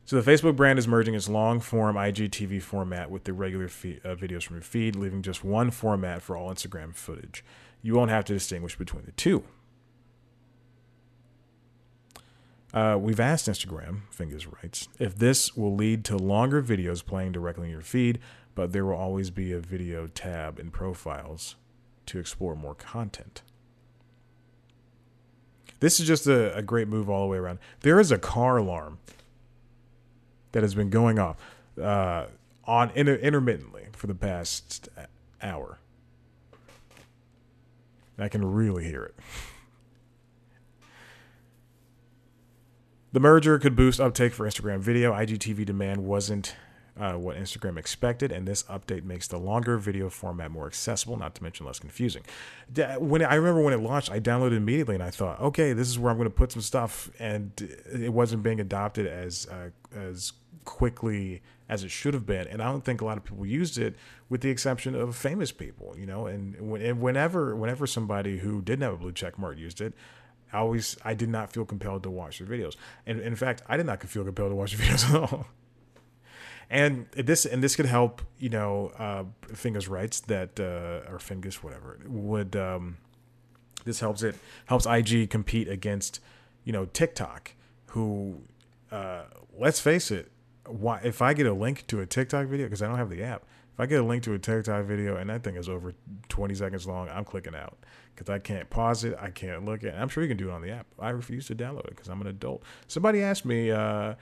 So 0.09 0.19
the 0.19 0.31
Facebook 0.31 0.55
brand 0.55 0.79
is 0.79 0.87
merging 0.87 1.13
its 1.13 1.29
long 1.29 1.59
form 1.59 1.95
IGTV 1.95 2.63
format 2.63 3.11
with 3.11 3.25
the 3.25 3.31
regular 3.31 3.67
feed, 3.67 4.01
uh, 4.03 4.15
videos 4.15 4.41
from 4.41 4.55
your 4.55 4.63
feed, 4.63 4.95
leaving 4.95 5.21
just 5.21 5.43
one 5.43 5.69
format 5.69 6.23
for 6.23 6.35
all 6.35 6.49
Instagram 6.51 6.95
footage. 6.95 7.45
You 7.83 7.93
won't 7.93 8.09
have 8.09 8.25
to 8.25 8.33
distinguish 8.33 8.75
between 8.75 9.05
the 9.05 9.11
two. 9.11 9.43
Uh, 12.73 12.97
we've 12.99 13.19
asked 13.19 13.47
Instagram, 13.47 13.99
Fingas 14.11 14.51
writes, 14.51 14.87
if 14.97 15.15
this 15.15 15.55
will 15.55 15.75
lead 15.75 16.03
to 16.05 16.17
longer 16.17 16.63
videos 16.63 17.05
playing 17.05 17.31
directly 17.31 17.65
in 17.65 17.71
your 17.71 17.81
feed, 17.81 18.17
but 18.55 18.71
there 18.71 18.85
will 18.85 18.97
always 18.97 19.29
be 19.29 19.51
a 19.51 19.59
video 19.59 20.07
tab 20.07 20.57
in 20.57 20.71
profiles 20.71 21.55
to 22.07 22.17
explore 22.17 22.55
more 22.55 22.73
content. 22.73 23.43
This 25.81 25.99
is 25.99 26.07
just 26.07 26.25
a, 26.25 26.55
a 26.55 26.63
great 26.63 26.87
move 26.87 27.11
all 27.11 27.21
the 27.21 27.27
way 27.27 27.37
around. 27.37 27.59
There 27.81 27.99
is 27.99 28.11
a 28.11 28.17
car 28.17 28.57
alarm 28.57 28.97
that 30.51 30.63
has 30.63 30.75
been 30.75 30.89
going 30.89 31.19
off 31.19 31.37
uh, 31.81 32.25
on 32.65 32.91
inter- 32.95 33.15
intermittently 33.15 33.87
for 33.93 34.07
the 34.07 34.15
past 34.15 34.89
hour. 35.41 35.79
I 38.17 38.27
can 38.27 38.43
really 38.43 38.83
hear 38.83 39.03
it. 39.03 39.15
The 43.11 43.19
merger 43.19 43.57
could 43.57 43.75
boost 43.75 43.99
uptake 43.99 44.33
for 44.33 44.45
Instagram 44.45 44.79
video. 44.79 45.13
IGTV 45.13 45.65
demand 45.65 46.03
wasn't 46.03 46.55
uh, 46.99 47.13
what 47.13 47.37
Instagram 47.37 47.77
expected, 47.77 48.31
and 48.31 48.47
this 48.47 48.63
update 48.63 49.03
makes 49.03 49.27
the 49.27 49.37
longer 49.37 49.77
video 49.77 50.09
format 50.09 50.51
more 50.51 50.67
accessible, 50.67 51.17
not 51.17 51.33
to 51.35 51.43
mention 51.43 51.65
less 51.65 51.79
confusing. 51.79 52.23
When 52.99 53.23
I 53.23 53.35
remember 53.35 53.61
when 53.61 53.73
it 53.73 53.79
launched, 53.79 54.11
I 54.11 54.19
downloaded 54.19 54.57
immediately, 54.57 54.95
and 54.95 55.03
I 55.03 55.09
thought, 55.09 55.39
okay, 55.39 55.73
this 55.73 55.87
is 55.87 55.97
where 55.97 56.11
I'm 56.11 56.17
going 56.17 56.29
to 56.29 56.35
put 56.35 56.51
some 56.51 56.61
stuff, 56.61 57.09
and 57.17 57.51
it 57.91 58.13
wasn't 58.13 58.43
being 58.43 58.59
adopted 58.59 59.07
as 59.07 59.47
uh, 59.47 59.69
as 59.97 60.33
quickly 60.65 61.41
as 61.67 61.83
it 61.83 61.91
should 61.91 62.13
have 62.13 62.25
been. 62.25 62.47
And 62.47 62.61
I 62.61 62.71
don't 62.71 62.83
think 62.83 63.01
a 63.01 63.05
lot 63.05 63.17
of 63.17 63.23
people 63.23 63.45
used 63.45 63.77
it, 63.77 63.95
with 64.27 64.41
the 64.41 64.49
exception 64.49 64.95
of 64.95 65.15
famous 65.15 65.51
people, 65.51 65.95
you 65.97 66.05
know. 66.05 66.25
And, 66.25 66.55
whenever 66.99 67.55
whenever 67.55 67.85
somebody 67.87 68.39
who 68.39 68.61
didn't 68.61 68.81
have 68.81 68.93
a 68.93 68.97
blue 68.97 69.11
check 69.11 69.37
mark 69.37 69.57
used 69.57 69.81
it, 69.81 69.93
I 70.51 70.57
always 70.57 70.97
I 71.05 71.13
did 71.13 71.29
not 71.29 71.51
feel 71.51 71.65
compelled 71.65 72.03
to 72.03 72.09
watch 72.09 72.39
the 72.39 72.45
videos, 72.45 72.75
and 73.05 73.19
in 73.19 73.35
fact, 73.35 73.61
I 73.67 73.77
did 73.77 73.85
not 73.85 74.01
feel 74.03 74.23
compelled 74.23 74.51
to 74.51 74.55
watch 74.55 74.75
the 74.75 74.83
videos 74.83 75.09
at 75.09 75.15
all. 75.15 75.47
And 76.71 77.07
this 77.13 77.45
and 77.45 77.63
this 77.63 77.75
could 77.75 77.87
help, 77.87 78.21
you 78.37 78.49
know, 78.49 78.91
uh, 78.97 79.23
Fingas 79.47 79.89
writes 79.89 80.19
that 80.21 80.59
uh, 80.59 81.11
or 81.11 81.17
Fingus 81.17 81.55
whatever 81.55 81.99
would 82.07 82.55
um, 82.55 82.97
this 83.85 83.99
helps 83.99 84.21
it 84.21 84.35
helps 84.67 84.85
IG 84.85 85.29
compete 85.29 85.67
against, 85.67 86.19
you 86.63 86.71
know, 86.71 86.85
TikTok, 86.85 87.53
who 87.87 88.41
uh, 88.91 89.23
let's 89.57 89.79
face 89.79 90.11
it, 90.11 90.31
why 90.69 91.01
if 91.03 91.21
I 91.21 91.33
get 91.33 91.45
a 91.45 91.53
link 91.53 91.85
to 91.87 91.99
a 92.01 92.05
TikTok 92.05 92.47
video 92.47 92.65
because 92.65 92.81
I 92.81 92.87
don't 92.87 92.97
have 92.97 93.09
the 93.09 93.23
app, 93.23 93.45
if 93.73 93.79
I 93.79 93.85
get 93.85 93.99
a 93.99 94.03
link 94.03 94.23
to 94.23 94.33
a 94.33 94.39
TikTok 94.39 94.85
video 94.85 95.17
and 95.17 95.29
that 95.29 95.43
thing 95.43 95.55
is 95.55 95.69
over 95.69 95.93
20 96.27 96.55
seconds 96.55 96.87
long, 96.87 97.09
I'm 97.09 97.25
clicking 97.25 97.55
out 97.55 97.77
because 98.15 98.29
I 98.29 98.39
can't 98.39 98.69
pause 98.69 99.03
it. 99.03 99.15
I 99.19 99.29
can't 99.29 99.65
look 99.65 99.83
at 99.83 99.93
it. 99.93 99.97
I'm 99.97 100.09
sure 100.09 100.21
you 100.23 100.29
can 100.29 100.37
do 100.37 100.49
it 100.49 100.53
on 100.53 100.61
the 100.61 100.71
app. 100.71 100.87
I 100.99 101.09
refuse 101.11 101.47
to 101.47 101.55
download 101.55 101.85
it 101.85 101.91
because 101.91 102.09
I'm 102.09 102.21
an 102.21 102.27
adult. 102.27 102.63
Somebody 102.87 103.21
asked 103.21 103.45
me 103.45 103.71
uh, 103.71 104.15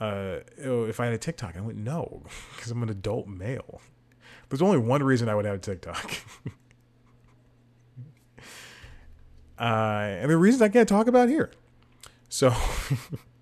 uh, 0.00 0.38
if 0.58 1.00
I 1.00 1.06
had 1.06 1.14
a 1.14 1.18
TikTok. 1.18 1.56
I 1.56 1.60
went, 1.60 1.78
no, 1.78 2.22
because 2.56 2.70
I'm 2.70 2.82
an 2.82 2.90
adult 2.90 3.28
male. 3.28 3.80
There's 4.48 4.62
only 4.62 4.78
one 4.78 5.02
reason 5.02 5.28
I 5.28 5.34
would 5.34 5.44
have 5.44 5.56
a 5.56 5.58
TikTok. 5.58 6.12
uh, 9.58 9.62
and 9.62 10.30
the 10.30 10.36
reasons 10.36 10.62
I 10.62 10.68
can't 10.68 10.88
talk 10.88 11.08
about 11.08 11.28
here. 11.28 11.50
So, 12.28 12.54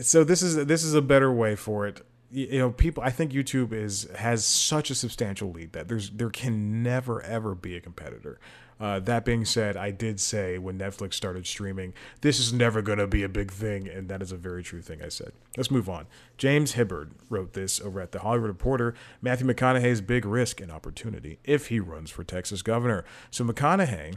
so 0.00 0.24
this 0.24 0.42
is 0.42 0.66
this 0.66 0.82
is 0.82 0.94
a 0.94 1.02
better 1.02 1.32
way 1.32 1.54
for 1.54 1.86
it. 1.86 2.04
You 2.30 2.58
know 2.58 2.70
people 2.72 3.04
i 3.04 3.10
think 3.10 3.30
youtube 3.30 3.72
is 3.72 4.08
has 4.16 4.44
such 4.44 4.90
a 4.90 4.96
substantial 4.96 5.52
lead 5.52 5.72
that 5.72 5.86
there's 5.86 6.10
there 6.10 6.28
can 6.28 6.82
never 6.82 7.22
ever 7.22 7.54
be 7.54 7.76
a 7.76 7.80
competitor. 7.80 8.40
Uh, 8.78 8.98
that 8.98 9.24
being 9.24 9.44
said 9.44 9.76
i 9.76 9.90
did 9.92 10.18
say 10.20 10.58
when 10.58 10.76
netflix 10.76 11.14
started 11.14 11.46
streaming 11.46 11.94
this 12.20 12.38
is 12.40 12.52
never 12.52 12.82
going 12.82 12.98
to 12.98 13.06
be 13.06 13.22
a 13.22 13.28
big 13.28 13.50
thing 13.50 13.88
and 13.88 14.08
that 14.08 14.20
is 14.20 14.32
a 14.32 14.36
very 14.36 14.62
true 14.62 14.82
thing 14.82 15.00
i 15.02 15.08
said. 15.08 15.32
Let's 15.56 15.70
move 15.70 15.88
on. 15.88 16.08
James 16.36 16.72
hibbard 16.72 17.12
wrote 17.30 17.52
this 17.52 17.80
over 17.80 18.00
at 18.00 18.10
the 18.10 18.18
hollywood 18.18 18.48
reporter. 18.48 18.92
Matthew 19.22 19.46
mcconaughey's 19.46 20.00
big 20.00 20.26
risk 20.26 20.60
and 20.60 20.70
opportunity 20.72 21.38
if 21.44 21.68
he 21.68 21.78
runs 21.78 22.10
for 22.10 22.24
texas 22.24 22.60
governor. 22.60 23.04
So 23.30 23.44
mcconaughey 23.44 24.16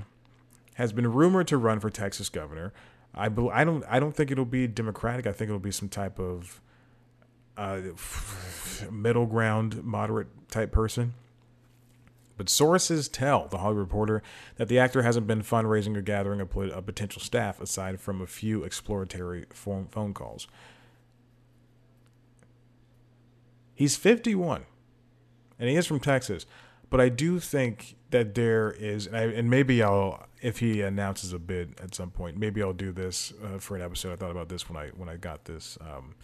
has 0.74 0.94
been 0.94 1.14
rumored 1.14 1.48
to 1.48 1.58
run 1.58 1.80
for 1.80 1.92
texas 1.92 2.28
governor 2.28 2.74
I, 3.14 3.26
I 3.26 3.64
don't 3.64 3.84
I 3.90 4.00
don't 4.00 4.16
think 4.16 4.32
it'll 4.32 4.46
be 4.46 4.68
democratic. 4.68 5.28
I 5.28 5.32
think 5.32 5.50
it'll 5.50 5.60
be 5.60 5.72
some 5.72 5.90
type 5.90 6.20
of 6.20 6.62
uh, 7.58 7.82
middle 8.92 9.26
ground, 9.26 9.84
moderate 9.84 10.28
type 10.50 10.72
person. 10.72 11.14
But 12.40 12.48
sources 12.48 13.10
tell 13.10 13.50
the 13.50 13.58
Hollywood 13.58 13.82
Reporter 13.82 14.24
that 14.56 14.70
the 14.70 14.80
actor 14.80 15.02
hasn't 15.02 15.28
been 15.28 15.42
fundraising 15.42 15.98
or 15.98 16.02
gathering 16.02 16.40
a, 16.40 16.46
potential 16.46 17.22
staff 17.22 17.60
aside 17.60 18.00
from 18.00 18.22
a 18.22 18.28
few 18.28 18.64
exploratory 18.64 19.46
phone, 19.50 19.88
phone 19.92 20.14
calls. 20.14 20.48
He's 23.76 23.98
51, 23.98 24.64
and 25.60 25.70
he 25.70 25.76
is 25.76 25.86
from 25.86 26.00
Texas. 26.00 26.46
But 26.90 27.02
I 27.02 27.10
do 27.10 27.42
think 27.42 27.98
that 28.12 28.36
there 28.36 28.72
is, 28.72 29.06
and, 29.06 29.18
I, 29.18 29.24
and 29.24 29.50
maybe 29.50 29.84
I'll, 29.84 30.26
if 30.42 30.60
he 30.60 30.82
announces 30.82 31.34
a 31.34 31.40
bid 31.40 31.80
at 31.82 31.94
some 31.94 32.12
point, 32.12 32.38
maybe 32.38 32.62
I'll 32.62 32.74
do 32.74 32.92
this 32.92 33.34
uh, 33.44 33.58
for 33.58 33.76
an 33.76 33.82
episode. 33.82 34.14
I 34.14 34.16
thought 34.16 34.32
about 34.32 34.50
this 34.50 34.70
when 34.70 34.78
I 34.78 34.90
when 34.90 35.10
I 35.10 35.18
got 35.18 35.46
this. 35.46 35.78
Um, 35.82 36.16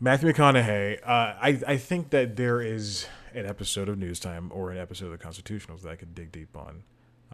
Matthew 0.00 0.32
McConaughey. 0.32 1.00
Uh, 1.02 1.06
I 1.06 1.60
I 1.66 1.76
think 1.76 2.10
that 2.10 2.36
there 2.36 2.60
is 2.60 3.06
an 3.34 3.46
episode 3.46 3.88
of 3.88 3.98
News 3.98 4.20
Time 4.20 4.50
or 4.52 4.70
an 4.70 4.78
episode 4.78 5.06
of 5.06 5.12
the 5.12 5.24
Constitutionals 5.24 5.82
that 5.82 5.90
I 5.90 5.96
could 5.96 6.14
dig 6.14 6.32
deep 6.32 6.56
on 6.56 6.84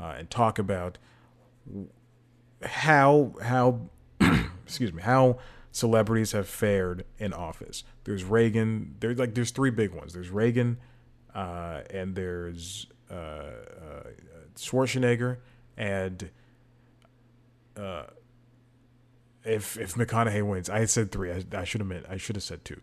uh, 0.01 0.15
and 0.19 0.31
talk 0.31 0.59
about 0.59 0.99
how 2.63 3.35
how 3.43 3.81
excuse 4.65 4.93
me 4.93 5.03
how 5.03 5.39
celebrities 5.73 6.33
have 6.33 6.49
fared 6.49 7.05
in 7.19 7.33
office. 7.33 7.85
There's 8.05 8.25
Reagan. 8.25 8.97
There's 9.01 9.19
like 9.19 9.35
there's 9.35 9.51
three 9.51 9.71
big 9.71 9.95
ones. 9.95 10.13
There's 10.13 10.31
Reagan, 10.31 10.79
uh, 11.35 11.83
and 11.91 12.15
there's 12.15 12.87
uh, 13.11 13.15
uh, 13.15 14.03
Schwarzenegger, 14.57 15.39
and 15.79 16.29
uh, 17.77 18.03
if 19.45 19.79
if 19.79 19.95
McConaughey 19.95 20.47
wins, 20.47 20.69
I 20.69 20.85
said 20.85 21.11
three. 21.13 21.33
I, 21.33 21.45
I 21.53 21.65
should 21.65 21.81
have 21.81 21.89
meant 21.89 22.05
I 22.11 22.19
should 22.19 22.37
have 22.37 22.43
said 22.43 22.65
two. 22.65 22.81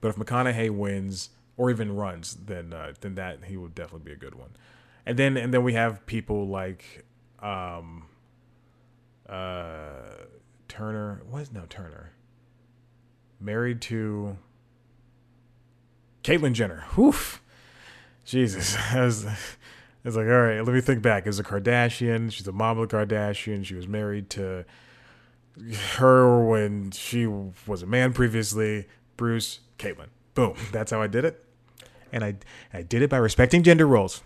But 0.00 0.08
if 0.08 0.16
McConaughey 0.16 0.70
wins 0.70 1.30
or 1.56 1.70
even 1.70 1.94
runs, 1.94 2.34
then 2.34 2.72
uh, 2.72 2.94
then 3.00 3.14
that 3.14 3.44
he 3.44 3.56
will 3.56 3.68
definitely 3.68 4.06
be 4.06 4.12
a 4.12 4.16
good 4.16 4.34
one. 4.34 4.50
And 5.04 5.18
then 5.18 5.36
and 5.36 5.52
then 5.52 5.62
we 5.62 5.74
have 5.74 6.04
people 6.06 6.48
like 6.48 7.04
um, 7.40 8.06
uh, 9.28 10.24
Turner. 10.66 11.22
What 11.28 11.42
is 11.42 11.52
no 11.52 11.64
Turner? 11.68 12.12
Married 13.38 13.82
to 13.82 14.38
Caitlyn 16.24 16.54
Jenner. 16.54 16.86
Oof. 16.98 17.42
Jesus. 18.24 18.76
I 18.92 19.04
was, 19.04 19.26
I 20.06 20.08
was 20.08 20.16
like, 20.16 20.26
all 20.26 20.40
right, 20.40 20.64
let 20.64 20.72
me 20.72 20.80
think 20.80 21.02
back. 21.02 21.26
Is 21.26 21.40
a 21.40 21.42
Kardashian. 21.42 22.30
She's 22.30 22.46
a 22.46 22.52
mom 22.52 22.78
of 22.78 22.84
a 22.84 22.86
Kardashian. 22.86 23.66
She 23.66 23.74
was 23.74 23.88
married 23.88 24.30
to 24.30 24.64
her 25.96 26.46
when 26.46 26.92
she 26.92 27.26
was 27.26 27.82
a 27.82 27.86
man 27.86 28.12
previously, 28.12 28.86
Bruce, 29.16 29.58
Caitlyn. 29.80 30.06
Boom. 30.34 30.54
That's 30.70 30.92
how 30.92 31.02
I 31.02 31.08
did 31.08 31.24
it. 31.24 31.44
And 32.12 32.22
I 32.22 32.36
I 32.72 32.82
did 32.82 33.02
it 33.02 33.10
by 33.10 33.16
respecting 33.16 33.64
gender 33.64 33.84
roles. 33.84 34.22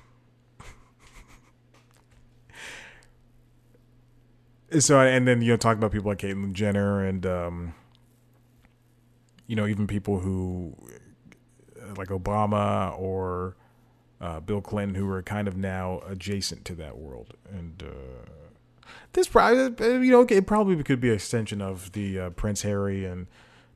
so 4.80 5.00
and 5.00 5.26
then 5.26 5.40
you 5.40 5.48
know 5.48 5.56
talk 5.56 5.78
about 5.78 5.92
people 5.92 6.10
like 6.10 6.18
Caitlyn 6.18 6.52
Jenner 6.52 7.06
and 7.06 7.24
um, 7.24 7.74
you 9.46 9.56
know 9.56 9.66
even 9.66 9.86
people 9.86 10.18
who 10.18 10.76
like 11.96 12.08
Obama 12.08 12.94
or 12.98 13.56
uh, 14.20 14.40
Bill 14.40 14.61
Clinton 14.61 14.94
who 14.94 15.11
are 15.11 15.22
kind 15.22 15.48
of 15.48 15.56
now 15.56 16.02
adjacent 16.06 16.64
to 16.66 16.74
that 16.76 16.98
world 16.98 17.35
and 17.50 17.83
uh, 17.83 18.30
this 19.12 19.28
probably, 19.28 19.87
uh, 19.87 19.98
you 19.98 20.12
know, 20.12 20.22
it 20.22 20.46
probably 20.46 20.80
could 20.83 21.00
be 21.00 21.09
an 21.09 21.14
extension 21.14 21.61
of 21.61 21.92
the 21.92 22.18
uh, 22.18 22.30
Prince 22.30 22.62
Harry 22.62 23.04
and 23.04 23.26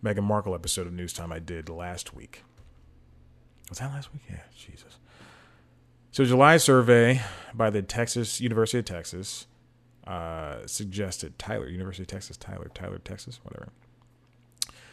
Meghan 0.02 0.22
Markle 0.22 0.54
episode 0.54 0.86
of 0.86 0.92
News 0.92 1.12
Time 1.12 1.32
I 1.32 1.38
did 1.38 1.68
last 1.68 2.14
week. 2.14 2.42
Was 3.68 3.78
that 3.78 3.90
last 3.90 4.12
week? 4.12 4.22
Yeah, 4.30 4.42
Jesus. 4.56 4.98
So, 6.12 6.24
July 6.24 6.58
survey 6.58 7.22
by 7.52 7.70
the 7.70 7.82
Texas 7.82 8.40
University 8.40 8.78
of 8.78 8.84
Texas 8.84 9.46
uh, 10.06 10.58
suggested 10.66 11.38
Tyler, 11.38 11.68
University 11.68 12.04
of 12.04 12.08
Texas, 12.08 12.36
Tyler, 12.36 12.70
Tyler, 12.72 12.98
Texas, 12.98 13.40
whatever, 13.42 13.70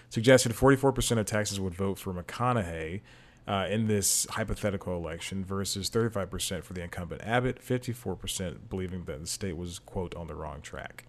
suggested 0.10 0.54
44% 0.54 1.20
of 1.20 1.26
Texans 1.26 1.60
would 1.60 1.76
vote 1.76 2.00
for 2.00 2.14
McConaughey 2.14 3.02
uh, 3.48 3.68
in 3.70 3.88
this 3.88 4.28
hypothetical 4.32 4.96
election 4.96 5.44
versus 5.44 5.90
35% 5.90 6.64
for 6.64 6.74
the 6.74 6.82
incumbent 6.82 7.22
Abbott, 7.24 7.60
54% 7.64 8.70
believing 8.70 9.04
that 9.06 9.20
the 9.20 9.28
state 9.28 9.58
was, 9.58 9.80
quote, 9.80 10.16
on 10.16 10.28
the 10.28 10.36
wrong 10.36 10.62
track. 10.62 11.06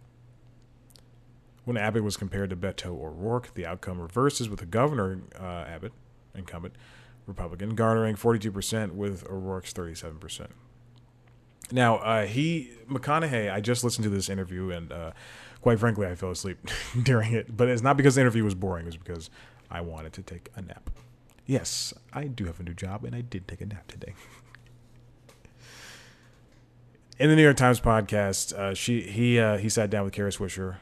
When 1.64 1.76
Abbott 1.76 2.02
was 2.02 2.16
compared 2.16 2.50
to 2.50 2.56
Beto 2.56 2.86
O'Rourke, 2.86 3.54
the 3.54 3.66
outcome 3.66 4.00
reverses 4.00 4.48
with 4.48 4.60
the 4.60 4.66
governor, 4.66 5.20
uh, 5.38 5.64
Abbott, 5.68 5.92
incumbent, 6.34 6.74
Republican, 7.26 7.76
garnering 7.76 8.16
42% 8.16 8.92
with 8.92 9.24
O'Rourke's 9.30 9.72
37%. 9.72 10.48
Now, 11.70 11.96
uh, 11.98 12.26
he, 12.26 12.72
McConaughey, 12.90 13.50
I 13.52 13.60
just 13.60 13.84
listened 13.84 14.04
to 14.04 14.10
this 14.10 14.28
interview 14.28 14.70
and 14.70 14.90
uh, 14.90 15.12
quite 15.62 15.78
frankly, 15.78 16.06
I 16.06 16.14
fell 16.14 16.32
asleep 16.32 16.58
during 17.02 17.32
it. 17.32 17.56
But 17.56 17.68
it's 17.68 17.82
not 17.82 17.96
because 17.96 18.16
the 18.16 18.20
interview 18.20 18.44
was 18.44 18.54
boring, 18.54 18.84
it 18.84 18.88
was 18.88 18.96
because 18.98 19.30
I 19.70 19.80
wanted 19.80 20.12
to 20.14 20.22
take 20.22 20.50
a 20.54 20.60
nap. 20.60 20.90
Yes, 21.46 21.92
I 22.12 22.24
do 22.24 22.44
have 22.46 22.60
a 22.60 22.62
new 22.62 22.74
job, 22.74 23.04
and 23.04 23.14
I 23.14 23.20
did 23.20 23.48
take 23.48 23.60
a 23.60 23.66
nap 23.66 23.88
today. 23.88 24.14
In 27.18 27.28
the 27.28 27.36
New 27.36 27.42
York 27.42 27.56
Times 27.56 27.80
podcast, 27.80 28.52
uh, 28.52 28.74
she 28.74 29.02
he 29.02 29.38
uh, 29.38 29.58
he 29.58 29.68
sat 29.68 29.90
down 29.90 30.04
with 30.04 30.12
Kara 30.12 30.30
Swisher 30.30 30.76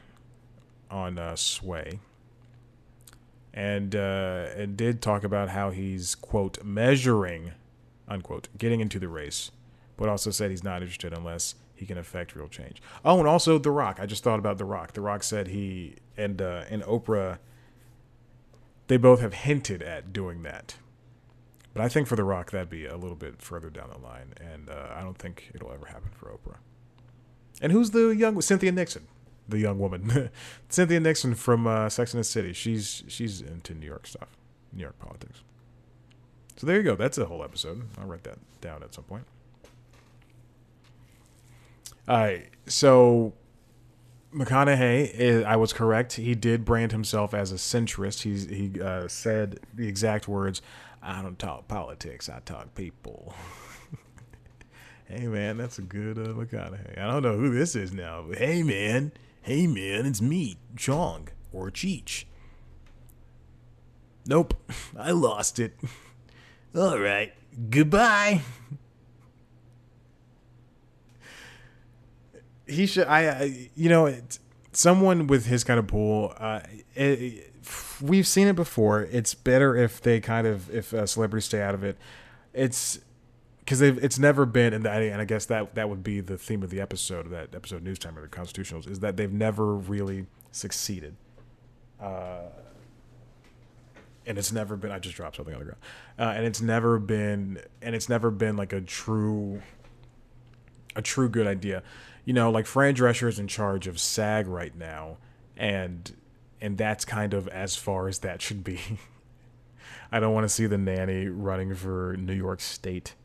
on 0.89 1.17
uh, 1.17 1.35
Sway, 1.35 1.99
and 3.53 3.95
uh, 3.95 4.47
and 4.55 4.77
did 4.77 5.01
talk 5.01 5.23
about 5.23 5.49
how 5.49 5.71
he's 5.71 6.15
quote 6.15 6.63
measuring, 6.63 7.51
unquote, 8.07 8.47
getting 8.57 8.79
into 8.79 8.97
the 8.99 9.07
race, 9.07 9.51
but 9.97 10.09
also 10.09 10.31
said 10.31 10.51
he's 10.51 10.63
not 10.63 10.81
interested 10.81 11.13
unless 11.13 11.55
he 11.75 11.85
can 11.85 11.97
affect 11.97 12.35
real 12.35 12.47
change. 12.47 12.81
Oh, 13.03 13.19
and 13.19 13.27
also 13.27 13.57
The 13.57 13.71
Rock. 13.71 13.97
I 13.99 14.05
just 14.05 14.23
thought 14.23 14.39
about 14.39 14.57
The 14.57 14.65
Rock. 14.65 14.93
The 14.93 15.01
Rock 15.01 15.23
said 15.23 15.47
he 15.47 15.95
and 16.15 16.41
uh, 16.41 16.63
and 16.69 16.83
Oprah 16.83 17.39
they 18.91 18.97
both 18.97 19.21
have 19.21 19.33
hinted 19.33 19.81
at 19.81 20.11
doing 20.11 20.43
that. 20.43 20.75
But 21.73 21.81
I 21.81 21.87
think 21.87 22.09
for 22.09 22.17
The 22.17 22.25
Rock, 22.25 22.51
that'd 22.51 22.69
be 22.69 22.85
a 22.85 22.97
little 22.97 23.15
bit 23.15 23.41
further 23.41 23.69
down 23.69 23.89
the 23.89 23.97
line, 23.97 24.33
and 24.35 24.69
uh, 24.69 24.87
I 24.93 24.99
don't 24.99 25.17
think 25.17 25.49
it'll 25.55 25.71
ever 25.71 25.85
happen 25.85 26.09
for 26.13 26.25
Oprah. 26.25 26.57
And 27.61 27.71
who's 27.71 27.91
the 27.91 28.09
young 28.09 28.41
Cynthia 28.41 28.73
Nixon, 28.73 29.07
the 29.47 29.59
young 29.59 29.79
woman, 29.79 30.29
Cynthia 30.69 30.99
Nixon 30.99 31.35
from 31.35 31.67
uh, 31.67 31.87
Sex 31.87 32.13
and 32.13 32.19
the 32.19 32.25
City? 32.25 32.51
She's 32.51 33.05
she's 33.07 33.39
into 33.39 33.73
New 33.73 33.85
York 33.85 34.07
stuff, 34.07 34.35
New 34.73 34.81
York 34.81 34.99
politics. 34.99 35.39
So 36.57 36.67
there 36.67 36.75
you 36.75 36.83
go. 36.83 36.97
That's 36.97 37.17
a 37.17 37.27
whole 37.27 37.45
episode. 37.45 37.83
I'll 37.97 38.07
write 38.07 38.25
that 38.25 38.39
down 38.59 38.83
at 38.83 38.93
some 38.93 39.05
point. 39.05 39.23
All 42.09 42.17
right. 42.17 42.49
So 42.65 43.31
McConaughey, 44.33 45.43
I 45.43 45.55
was 45.55 45.73
correct. 45.73 46.13
He 46.13 46.35
did 46.35 46.63
brand 46.63 46.91
himself 46.91 47.33
as 47.33 47.51
a 47.51 47.55
centrist. 47.55 48.21
He 48.21 48.55
he 48.55 48.81
uh, 48.81 49.07
said 49.07 49.59
the 49.73 49.87
exact 49.87 50.27
words, 50.27 50.61
"I 51.01 51.21
don't 51.21 51.37
talk 51.37 51.67
politics. 51.67 52.29
I 52.29 52.39
talk 52.39 52.73
people." 52.73 53.33
hey 55.05 55.27
man, 55.27 55.57
that's 55.57 55.79
a 55.79 55.81
good 55.81 56.17
uh, 56.17 56.31
McConaughey. 56.31 56.97
I 56.97 57.11
don't 57.11 57.23
know 57.23 57.37
who 57.37 57.53
this 57.53 57.75
is 57.75 57.91
now, 57.91 58.25
but 58.27 58.37
hey 58.37 58.63
man, 58.63 59.11
hey 59.41 59.67
man, 59.67 60.05
it's 60.05 60.21
me, 60.21 60.57
Chong 60.77 61.27
or 61.51 61.69
Cheech. 61.69 62.25
Nope, 64.25 64.53
I 64.97 65.11
lost 65.11 65.59
it. 65.59 65.73
All 66.75 66.99
right, 66.99 67.33
goodbye. 67.69 68.41
He 72.71 72.85
should. 72.85 73.07
I, 73.07 73.29
I 73.29 73.69
you 73.75 73.89
know, 73.89 74.13
someone 74.71 75.27
with 75.27 75.45
his 75.45 75.63
kind 75.63 75.79
of 75.79 75.87
pool. 75.87 76.33
Uh, 76.37 76.61
it, 76.95 77.51
we've 78.01 78.27
seen 78.27 78.47
it 78.47 78.55
before. 78.55 79.03
It's 79.03 79.33
better 79.33 79.75
if 79.75 80.01
they 80.01 80.19
kind 80.19 80.47
of 80.47 80.73
if 80.73 80.93
uh, 80.93 81.05
celebrities 81.05 81.45
stay 81.45 81.61
out 81.61 81.75
of 81.75 81.83
it. 81.83 81.97
It's 82.53 82.99
because 83.59 83.81
it's 83.81 84.19
never 84.19 84.45
been, 84.45 84.73
and, 84.73 84.85
and 84.85 85.21
I 85.21 85.25
guess 85.25 85.45
that 85.45 85.75
that 85.75 85.87
would 85.87 86.03
be 86.03 86.19
the 86.19 86.37
theme 86.37 86.63
of 86.63 86.71
the 86.71 86.81
episode 86.81 87.25
of 87.25 87.31
that 87.31 87.55
episode 87.55 87.83
News 87.83 87.99
Time 87.99 88.17
of 88.17 88.23
the 88.23 88.27
Constitutionals 88.27 88.89
is 88.89 88.99
that 88.99 89.17
they've 89.17 89.31
never 89.31 89.75
really 89.75 90.25
succeeded. 90.51 91.15
Uh, 91.99 92.49
and 94.25 94.37
it's 94.37 94.51
never 94.51 94.75
been. 94.75 94.91
I 94.91 94.99
just 94.99 95.15
dropped 95.15 95.37
something 95.37 95.53
on 95.53 95.59
the 95.59 95.65
ground, 95.65 95.81
uh, 96.19 96.33
and 96.35 96.45
it's 96.45 96.61
never 96.61 96.99
been, 96.99 97.61
and 97.81 97.95
it's 97.95 98.09
never 98.09 98.29
been 98.29 98.57
like 98.57 98.73
a 98.73 98.81
true, 98.81 99.61
a 100.95 101.01
true 101.01 101.29
good 101.29 101.47
idea. 101.47 101.83
You 102.25 102.33
know, 102.33 102.51
like 102.51 102.65
Fran 102.65 102.95
Drescher 102.95 103.27
is 103.27 103.39
in 103.39 103.47
charge 103.47 103.87
of 103.87 103.99
SAG 103.99 104.47
right 104.47 104.75
now, 104.75 105.17
and 105.57 106.15
and 106.61 106.77
that's 106.77 107.05
kind 107.05 107.33
of 107.33 107.47
as 107.47 107.75
far 107.75 108.07
as 108.07 108.19
that 108.19 108.41
should 108.41 108.63
be. 108.63 108.79
I 110.11 110.19
don't 110.19 110.33
want 110.33 110.43
to 110.43 110.49
see 110.49 110.67
the 110.67 110.77
nanny 110.77 111.27
running 111.27 111.73
for 111.73 112.15
New 112.17 112.33
York 112.33 112.59
State 112.59 113.15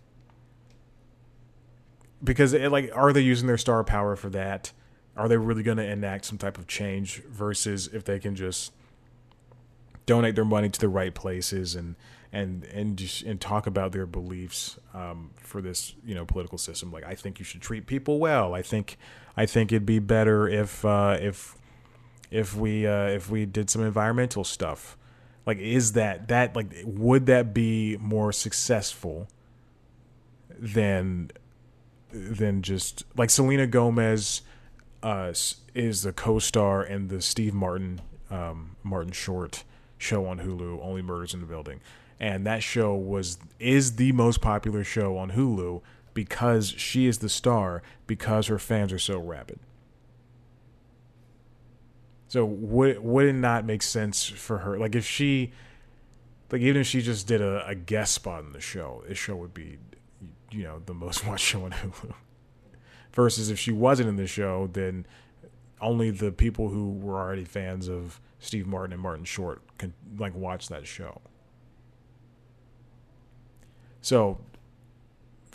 because 2.22 2.52
it, 2.52 2.70
like 2.70 2.90
are 2.94 3.12
they 3.12 3.20
using 3.20 3.46
their 3.46 3.58
star 3.58 3.84
power 3.84 4.16
for 4.16 4.30
that? 4.30 4.72
Are 5.16 5.28
they 5.28 5.36
really 5.36 5.62
going 5.62 5.78
to 5.78 5.84
enact 5.88 6.26
some 6.26 6.38
type 6.38 6.58
of 6.58 6.66
change 6.66 7.22
versus 7.24 7.88
if 7.88 8.04
they 8.04 8.18
can 8.18 8.34
just 8.34 8.72
donate 10.04 10.34
their 10.34 10.44
money 10.44 10.68
to 10.68 10.78
the 10.78 10.88
right 10.88 11.14
places 11.14 11.74
and 11.74 11.96
and 12.32 12.64
and 12.64 12.96
just 12.96 13.22
and 13.22 13.40
talk 13.40 13.66
about 13.66 13.92
their 13.92 14.06
beliefs 14.06 14.78
um, 14.94 15.30
for 15.36 15.60
this 15.60 15.94
you 16.04 16.14
know 16.14 16.24
political 16.24 16.58
system. 16.58 16.92
Like 16.92 17.04
I 17.04 17.14
think 17.14 17.38
you 17.38 17.44
should 17.44 17.62
treat 17.62 17.86
people 17.86 18.18
well. 18.18 18.54
I 18.54 18.62
think 18.62 18.96
I 19.36 19.46
think 19.46 19.72
it'd 19.72 19.86
be 19.86 19.98
better 19.98 20.48
if 20.48 20.84
uh, 20.84 21.16
if 21.20 21.56
if 22.30 22.54
we 22.56 22.86
uh, 22.86 23.06
if 23.06 23.30
we 23.30 23.46
did 23.46 23.70
some 23.70 23.82
environmental 23.82 24.44
stuff. 24.44 24.96
Like 25.44 25.58
is 25.58 25.92
that 25.92 26.28
that 26.28 26.56
like 26.56 26.72
would 26.84 27.26
that 27.26 27.54
be 27.54 27.96
more 27.98 28.32
successful 28.32 29.28
than 30.50 31.30
than 32.10 32.62
just 32.62 33.04
like 33.16 33.30
Selena 33.30 33.66
Gomez 33.66 34.42
uh, 35.02 35.32
is 35.74 36.02
the 36.02 36.12
co-star 36.12 36.84
in 36.84 37.08
the 37.08 37.20
Steve 37.20 37.54
Martin 37.54 38.00
um, 38.30 38.76
Martin 38.82 39.12
Short 39.12 39.64
show 39.98 40.26
on 40.26 40.40
Hulu, 40.40 40.80
Only 40.82 41.02
Murders 41.02 41.34
in 41.34 41.40
the 41.40 41.46
Building, 41.46 41.80
and 42.18 42.46
that 42.46 42.62
show 42.62 42.94
was 42.94 43.38
is 43.58 43.96
the 43.96 44.12
most 44.12 44.40
popular 44.40 44.84
show 44.84 45.16
on 45.16 45.32
Hulu 45.32 45.82
because 46.14 46.70
she 46.70 47.06
is 47.06 47.18
the 47.18 47.28
star 47.28 47.82
because 48.06 48.46
her 48.46 48.58
fans 48.58 48.92
are 48.92 48.98
so 48.98 49.18
rabid. 49.18 49.58
So 52.28 52.44
would 52.44 52.98
would 53.00 53.26
it 53.26 53.34
not 53.34 53.64
make 53.64 53.82
sense 53.82 54.26
for 54.26 54.58
her? 54.58 54.78
Like 54.78 54.94
if 54.94 55.06
she, 55.06 55.52
like 56.50 56.62
even 56.62 56.80
if 56.80 56.86
she 56.86 57.02
just 57.02 57.26
did 57.26 57.40
a, 57.40 57.66
a 57.66 57.74
guest 57.74 58.14
spot 58.14 58.44
in 58.44 58.52
the 58.52 58.60
show, 58.60 59.04
this 59.06 59.18
show 59.18 59.36
would 59.36 59.54
be, 59.54 59.78
you 60.50 60.64
know, 60.64 60.80
the 60.84 60.94
most 60.94 61.26
watched 61.26 61.44
show 61.44 61.64
on 61.64 61.72
Hulu. 61.72 62.14
Versus 63.12 63.50
if 63.50 63.58
she 63.58 63.72
wasn't 63.72 64.08
in 64.08 64.16
the 64.16 64.26
show, 64.26 64.68
then 64.72 65.06
only 65.80 66.10
the 66.10 66.32
people 66.32 66.68
who 66.68 66.92
were 66.92 67.18
already 67.18 67.44
fans 67.44 67.88
of 67.88 68.20
Steve 68.38 68.66
Martin 68.66 68.92
and 68.92 69.02
Martin 69.02 69.24
Short 69.24 69.62
can 69.78 69.94
like 70.18 70.34
watch 70.34 70.68
that 70.68 70.86
show. 70.86 71.20
So 74.06 74.38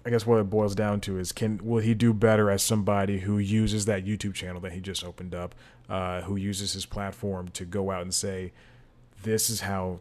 I 0.05 0.09
guess 0.09 0.25
what 0.25 0.41
it 0.41 0.49
boils 0.49 0.75
down 0.75 0.99
to 1.01 1.17
is 1.17 1.31
can 1.31 1.61
will 1.63 1.81
he 1.81 1.93
do 1.93 2.13
better 2.13 2.51
as 2.51 2.61
somebody 2.61 3.19
who 3.19 3.37
uses 3.37 3.85
that 3.85 4.03
YouTube 4.03 4.33
channel 4.33 4.59
that 4.59 4.73
he 4.73 4.81
just 4.81 5.05
opened 5.05 5.33
up, 5.33 5.55
uh, 5.87 6.23
who 6.23 6.35
uses 6.35 6.73
his 6.73 6.85
platform 6.85 7.47
to 7.53 7.63
go 7.63 7.91
out 7.91 8.01
and 8.01 8.13
say, 8.13 8.51
this 9.23 9.49
is 9.49 9.61
how 9.61 9.99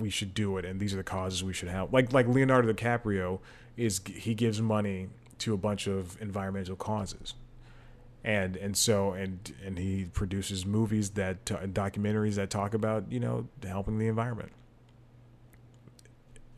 we 0.00 0.10
should 0.10 0.34
do 0.34 0.56
it, 0.56 0.64
and 0.64 0.80
these 0.80 0.92
are 0.92 0.96
the 0.96 1.04
causes 1.04 1.44
we 1.44 1.52
should 1.52 1.68
help. 1.68 1.92
Like 1.92 2.12
like 2.12 2.26
Leonardo 2.26 2.72
DiCaprio 2.72 3.38
is 3.76 4.00
he 4.04 4.34
gives 4.34 4.60
money 4.60 5.06
to 5.38 5.54
a 5.54 5.56
bunch 5.56 5.86
of 5.86 6.20
environmental 6.20 6.74
causes 6.74 7.34
and 8.24 8.56
and 8.56 8.76
so 8.76 9.12
and 9.12 9.54
and 9.64 9.78
he 9.78 10.06
produces 10.12 10.66
movies 10.66 11.10
that 11.10 11.44
documentaries 11.44 12.34
that 12.34 12.50
talk 12.50 12.74
about 12.74 13.04
you 13.12 13.20
know 13.20 13.46
helping 13.62 13.96
the 13.98 14.08
environment 14.08 14.50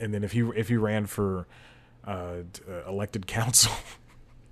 and 0.03 0.13
then 0.13 0.25
if 0.25 0.33
he 0.33 0.41
if 0.57 0.69
he 0.69 0.77
ran 0.77 1.07
for 1.07 1.47
uh, 2.07 2.39
uh 2.69 2.89
elected 2.89 3.27
council 3.27 3.73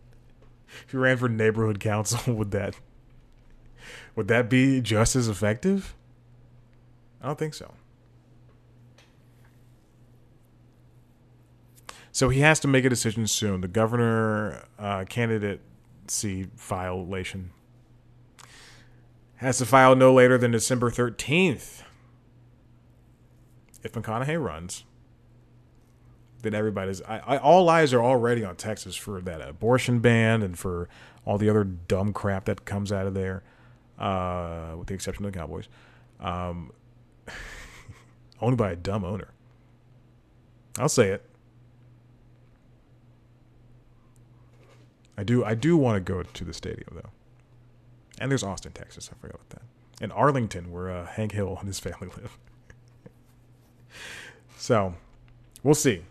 if 0.84 0.90
he 0.90 0.96
ran 0.96 1.16
for 1.16 1.28
neighborhood 1.28 1.80
council 1.80 2.34
would 2.34 2.51
that 2.51 2.76
would 4.16 4.28
that 4.28 4.48
be 4.48 4.80
just 4.80 5.16
as 5.16 5.28
effective 5.28 5.94
i 7.20 7.26
don't 7.26 7.38
think 7.38 7.55
so 7.55 7.74
so 12.12 12.28
he 12.28 12.40
has 12.40 12.61
to 12.61 12.68
make 12.68 12.84
a 12.84 12.88
decision 12.88 13.26
soon 13.26 13.61
the 13.61 13.68
governor 13.68 14.64
uh, 14.78 15.05
candidate 15.09 15.61
see 16.11 16.46
violation. 16.57 17.51
Has 19.36 19.59
to 19.59 19.66
file 19.66 19.96
no 19.96 20.12
later 20.12 20.36
than 20.36 20.51
December 20.51 20.90
13th. 20.90 21.82
If 23.82 23.92
McConaughey 23.92 24.42
runs, 24.42 24.84
then 26.43 26.55
everybody's. 26.55 27.03
I, 27.03 27.18
I, 27.18 27.36
all 27.38 27.68
eyes 27.68 27.93
are 27.93 28.03
already 28.03 28.45
on 28.45 28.57
Texas 28.57 28.97
for 28.97 29.20
that 29.22 29.41
abortion 29.41 30.01
ban 30.01 30.43
and 30.43 30.59
for 30.59 30.88
all 31.24 31.38
the 31.38 31.51
other 31.51 31.64
dumb 31.64 32.12
crap 32.12 32.47
that 32.47 32.64
comes 32.64 32.93
out 32.93 33.07
of 33.07 33.14
there, 33.14 33.43
uh, 33.99 34.74
with 34.78 34.88
the 34.88 34.95
exception 34.95 35.24
of 35.24 35.32
the 35.32 35.38
Cowboys. 35.38 35.68
Um, 36.18 36.72
owned 38.41 38.57
by 38.57 38.72
a 38.72 38.76
dumb 38.76 39.05
owner. 39.05 39.32
I'll 40.78 40.88
say 40.88 41.09
it. 41.09 41.26
I 45.16 45.22
do 45.22 45.45
I 45.45 45.55
do 45.55 45.76
want 45.76 45.97
to 45.97 46.01
go 46.01 46.22
to 46.22 46.45
the 46.45 46.55
stadium 46.55 46.88
though. 46.95 47.11
And 48.20 48.30
there's 48.30 48.43
Austin, 48.43 48.72
Texas. 48.72 49.11
I 49.12 49.18
forgot 49.20 49.36
about 49.36 49.51
that. 49.51 49.62
And 50.03 50.12
Arlington, 50.12 50.70
where 50.70 50.91
uh, 50.91 51.07
Hank 51.07 51.32
Hill 51.32 51.57
and 51.59 51.66
his 51.66 51.78
family 51.78 52.09
live. 52.16 52.38
so, 54.57 54.95
we'll 55.62 55.74
see. 55.74 56.03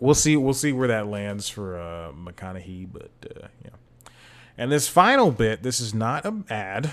We'll 0.00 0.14
see. 0.14 0.36
We'll 0.36 0.54
see 0.54 0.72
where 0.72 0.88
that 0.88 1.06
lands 1.06 1.48
for 1.48 1.78
uh, 1.78 2.12
McConaughey. 2.12 2.88
But 2.90 3.10
uh, 3.24 3.48
yeah. 3.64 3.70
And 4.58 4.72
this 4.72 4.88
final 4.88 5.30
bit, 5.30 5.62
this 5.62 5.80
is 5.80 5.94
not 5.94 6.24
an 6.24 6.44
ad. 6.50 6.90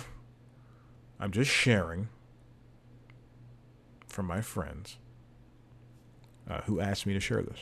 I'm 1.19 1.31
just 1.31 1.49
sharing 1.49 2.09
from 4.07 4.27
my 4.27 4.41
friends 4.41 4.97
uh, 6.49 6.61
who 6.61 6.79
asked 6.79 7.05
me 7.05 7.13
to 7.13 7.19
share 7.19 7.41
this. 7.41 7.59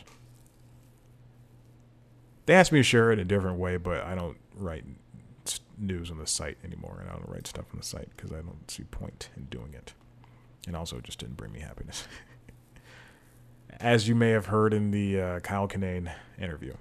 They 2.46 2.54
asked 2.54 2.72
me 2.72 2.80
to 2.80 2.84
share 2.84 3.12
it 3.12 3.14
in 3.14 3.20
a 3.20 3.26
different 3.26 3.58
way, 3.58 3.78
but 3.78 4.04
I 4.04 4.16
don't 4.16 4.38
write 4.56 4.86
news 5.78 6.12
on 6.12 6.18
the 6.18 6.28
site 6.28 6.58
anymore, 6.64 6.98
and 7.02 7.10
I 7.10 7.14
don't 7.14 7.28
write 7.28 7.48
stuff 7.48 7.66
on 7.72 7.80
the 7.80 7.86
site 7.86 8.10
because 8.16 8.32
I 8.32 8.42
don't 8.42 8.70
see 8.70 8.84
point 8.84 9.30
in 9.36 9.46
doing 9.46 9.74
it. 9.74 9.94
And 10.68 10.76
also, 10.76 10.98
it 10.98 11.04
just 11.04 11.20
didn't 11.20 11.38
bring 11.38 11.52
me 11.52 11.60
happiness. 11.60 12.08
As 13.80 14.08
you 14.08 14.16
may 14.16 14.30
have 14.32 14.48
heard 14.48 14.74
in 14.74 14.92
the 14.92 15.20
uh, 15.20 15.40
Kyle 15.42 15.68
Kinane 15.68 16.12
interview. 16.40 16.74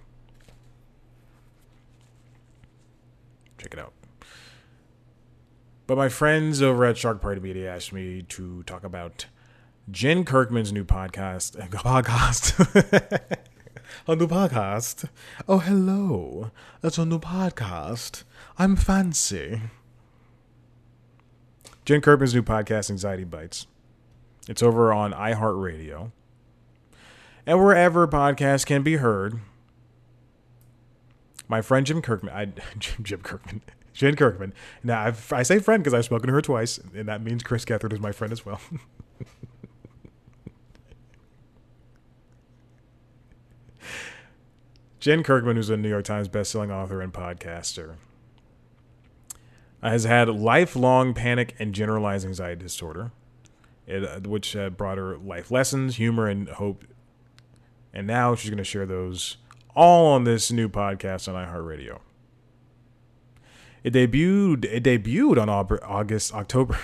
Check 3.58 3.72
it 3.72 3.78
out. 3.78 3.92
But 5.86 5.98
my 5.98 6.08
friends 6.08 6.62
over 6.62 6.84
at 6.84 6.96
Shark 6.96 7.20
Party 7.20 7.40
Media 7.40 7.74
asked 7.74 7.92
me 7.92 8.22
to 8.22 8.62
talk 8.62 8.84
about 8.84 9.26
Jen 9.90 10.24
Kirkman's 10.24 10.72
new 10.72 10.84
podcast. 10.84 11.56
Podcast. 11.70 13.38
a 14.06 14.16
new 14.16 14.26
podcast. 14.26 15.08
Oh, 15.48 15.58
hello. 15.58 16.50
It's 16.82 16.98
a 16.98 17.04
new 17.04 17.18
podcast. 17.18 18.24
I'm 18.58 18.76
fancy. 18.76 19.60
Jen 21.84 22.00
Kirkman's 22.00 22.34
new 22.34 22.42
podcast, 22.42 22.90
Anxiety 22.90 23.24
Bites. 23.24 23.66
It's 24.48 24.62
over 24.62 24.92
on 24.92 25.12
iHeartRadio. 25.12 26.12
And 27.46 27.58
wherever 27.58 28.08
podcasts 28.08 28.64
can 28.64 28.82
be 28.82 28.96
heard. 28.96 29.40
My 31.46 31.60
friend 31.60 31.86
Jim 31.86 32.00
Kirkman, 32.00 32.34
I, 32.34 32.46
Jim 32.78 33.20
Kirkman, 33.20 33.60
Jen 33.92 34.16
Kirkman. 34.16 34.52
Now, 34.82 35.02
I've, 35.02 35.32
I 35.32 35.42
say 35.44 35.58
friend 35.60 35.82
because 35.82 35.94
I've 35.94 36.04
spoken 36.04 36.26
to 36.28 36.32
her 36.32 36.42
twice, 36.42 36.80
and 36.94 37.08
that 37.08 37.22
means 37.22 37.42
Chris 37.42 37.64
Gethard 37.64 37.92
is 37.92 38.00
my 38.00 38.12
friend 38.12 38.32
as 38.32 38.44
well. 38.44 38.60
Jen 44.98 45.22
Kirkman, 45.22 45.56
who's 45.56 45.68
a 45.68 45.76
New 45.76 45.90
York 45.90 46.04
Times 46.06 46.28
bestselling 46.28 46.70
author 46.72 47.02
and 47.02 47.12
podcaster, 47.12 47.96
has 49.82 50.04
had 50.04 50.30
lifelong 50.30 51.12
panic 51.12 51.54
and 51.58 51.74
generalized 51.74 52.26
anxiety 52.26 52.62
disorder, 52.62 53.12
which 54.24 54.56
uh, 54.56 54.70
brought 54.70 54.96
her 54.96 55.18
life 55.18 55.50
lessons, 55.50 55.96
humor, 55.96 56.26
and 56.26 56.48
hope. 56.48 56.84
And 57.94 58.06
now 58.06 58.34
she's 58.34 58.50
going 58.50 58.58
to 58.58 58.64
share 58.64 58.84
those 58.84 59.36
all 59.74 60.06
on 60.12 60.24
this 60.24 60.50
new 60.50 60.68
podcast 60.68 61.32
on 61.32 61.34
iHeartRadio. 61.34 62.00
It 63.84 63.92
debuted. 63.92 64.64
It 64.64 64.82
debuted 64.82 65.40
on 65.40 65.48
August, 65.48 66.34
October. 66.34 66.76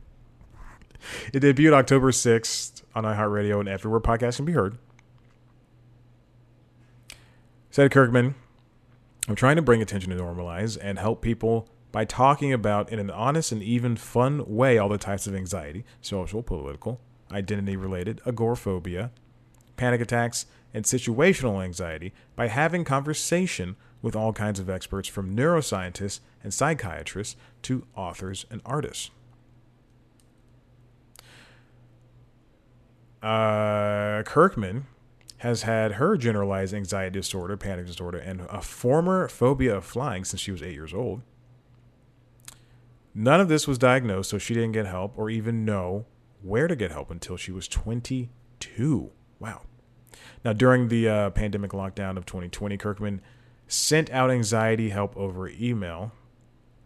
it 1.32 1.42
debuted 1.42 1.74
October 1.74 2.12
sixth 2.12 2.82
on 2.94 3.04
iHeartRadio 3.04 3.60
and 3.60 3.68
everywhere 3.68 4.00
podcasts 4.00 4.36
can 4.36 4.46
be 4.46 4.52
heard. 4.52 4.78
Said 7.70 7.90
Kirkman, 7.92 8.34
I'm 9.28 9.34
trying 9.34 9.56
to 9.56 9.62
bring 9.62 9.82
attention 9.82 10.10
to 10.10 10.16
normalize 10.16 10.78
and 10.80 10.98
help 10.98 11.22
people 11.22 11.68
by 11.92 12.04
talking 12.04 12.52
about 12.52 12.90
in 12.90 12.98
an 12.98 13.10
honest 13.10 13.52
and 13.52 13.62
even 13.62 13.96
fun 13.96 14.44
way 14.46 14.78
all 14.78 14.88
the 14.88 14.98
types 14.98 15.26
of 15.26 15.34
anxiety, 15.34 15.84
social, 16.00 16.42
political, 16.42 17.00
identity 17.30 17.76
related, 17.76 18.20
agoraphobia, 18.26 19.10
panic 19.80 20.02
attacks, 20.02 20.44
and 20.74 20.84
situational 20.84 21.64
anxiety 21.64 22.12
by 22.36 22.48
having 22.48 22.84
conversation 22.84 23.76
with 24.02 24.14
all 24.14 24.30
kinds 24.30 24.60
of 24.60 24.68
experts 24.68 25.08
from 25.08 25.34
neuroscientists 25.34 26.20
and 26.42 26.52
psychiatrists 26.52 27.34
to 27.62 27.86
authors 27.96 28.44
and 28.50 28.60
artists. 28.66 29.10
Uh, 33.22 34.22
Kirkman 34.24 34.86
has 35.38 35.62
had 35.62 35.92
her 35.92 36.18
generalized 36.18 36.74
anxiety 36.74 37.18
disorder, 37.18 37.56
panic 37.56 37.86
disorder, 37.86 38.18
and 38.18 38.42
a 38.50 38.60
former 38.60 39.28
phobia 39.28 39.78
of 39.78 39.84
flying 39.86 40.26
since 40.26 40.42
she 40.42 40.52
was 40.52 40.62
eight 40.62 40.74
years 40.74 40.92
old. 40.92 41.22
None 43.14 43.40
of 43.40 43.48
this 43.48 43.66
was 43.66 43.78
diagnosed, 43.78 44.28
so 44.28 44.36
she 44.36 44.52
didn't 44.52 44.72
get 44.72 44.84
help 44.84 45.14
or 45.16 45.30
even 45.30 45.64
know 45.64 46.04
where 46.42 46.68
to 46.68 46.76
get 46.76 46.90
help 46.90 47.10
until 47.10 47.38
she 47.38 47.50
was 47.50 47.66
22. 47.66 49.10
Wow. 49.38 49.62
Now, 50.44 50.52
during 50.52 50.88
the 50.88 51.08
uh, 51.08 51.30
pandemic 51.30 51.72
lockdown 51.72 52.16
of 52.16 52.24
2020, 52.26 52.76
Kirkman 52.78 53.20
sent 53.68 54.10
out 54.10 54.30
anxiety 54.30 54.88
help 54.88 55.16
over 55.16 55.48
email 55.48 56.12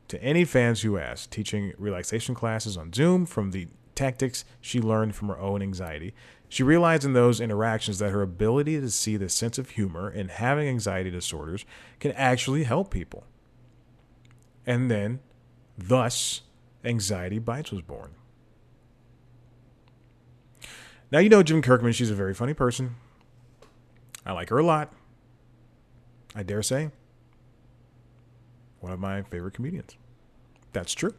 to 0.08 0.22
any 0.22 0.44
fans 0.44 0.82
who 0.82 0.98
asked, 0.98 1.30
teaching 1.30 1.72
relaxation 1.78 2.34
classes 2.34 2.76
on 2.76 2.92
Zoom 2.92 3.26
from 3.26 3.52
the 3.52 3.68
tactics 3.94 4.44
she 4.60 4.80
learned 4.80 5.14
from 5.14 5.28
her 5.28 5.38
own 5.38 5.62
anxiety. 5.62 6.14
She 6.48 6.62
realized 6.62 7.04
in 7.04 7.14
those 7.14 7.40
interactions 7.40 7.98
that 8.00 8.10
her 8.10 8.22
ability 8.22 8.80
to 8.80 8.90
see 8.90 9.16
the 9.16 9.28
sense 9.28 9.56
of 9.56 9.70
humor 9.70 10.10
in 10.10 10.28
having 10.28 10.68
anxiety 10.68 11.10
disorders 11.10 11.64
can 12.00 12.12
actually 12.12 12.64
help 12.64 12.90
people. 12.90 13.24
And 14.66 14.90
then, 14.90 15.20
thus, 15.76 16.42
Anxiety 16.84 17.38
Bites 17.38 17.70
was 17.70 17.82
born. 17.82 18.10
Now, 21.10 21.18
you 21.18 21.28
know 21.28 21.42
Jim 21.42 21.62
Kirkman, 21.62 21.92
she's 21.92 22.10
a 22.10 22.14
very 22.14 22.34
funny 22.34 22.54
person. 22.54 22.96
I 24.26 24.32
like 24.32 24.48
her 24.50 24.58
a 24.58 24.64
lot. 24.64 24.92
I 26.34 26.42
dare 26.42 26.62
say, 26.62 26.90
one 28.80 28.92
of 28.92 28.98
my 28.98 29.22
favorite 29.22 29.54
comedians. 29.54 29.96
That's 30.72 30.94
true. 30.94 31.14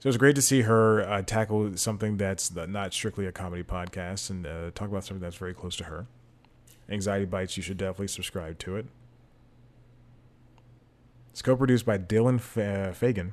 So 0.00 0.08
it's 0.08 0.18
great 0.18 0.36
to 0.36 0.42
see 0.42 0.62
her 0.62 1.02
uh, 1.02 1.22
tackle 1.22 1.76
something 1.76 2.18
that's 2.18 2.54
not 2.54 2.92
strictly 2.92 3.26
a 3.26 3.32
comedy 3.32 3.64
podcast 3.64 4.30
and 4.30 4.46
uh, 4.46 4.70
talk 4.74 4.88
about 4.88 5.04
something 5.04 5.20
that's 5.20 5.36
very 5.36 5.54
close 5.54 5.74
to 5.76 5.84
her. 5.84 6.06
Anxiety 6.88 7.24
Bites, 7.24 7.56
you 7.56 7.62
should 7.62 7.78
definitely 7.78 8.08
subscribe 8.08 8.58
to 8.60 8.76
it. 8.76 8.86
It's 11.32 11.42
co 11.42 11.56
produced 11.56 11.84
by 11.84 11.98
Dylan 11.98 12.40
Fagan. 12.40 13.32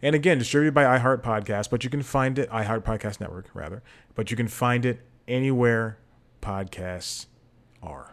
And 0.00 0.14
again, 0.14 0.38
distributed 0.38 0.74
by 0.74 0.98
iHeart 0.98 1.22
Podcast, 1.22 1.70
but 1.70 1.84
you 1.84 1.90
can 1.90 2.02
find 2.02 2.38
it, 2.38 2.50
iHeart 2.50 2.82
Podcast 2.82 3.20
Network, 3.20 3.46
rather, 3.54 3.82
but 4.14 4.30
you 4.30 4.36
can 4.36 4.48
find 4.48 4.84
it 4.84 5.00
anywhere 5.26 5.98
podcasts 6.40 7.26
are. 7.82 8.12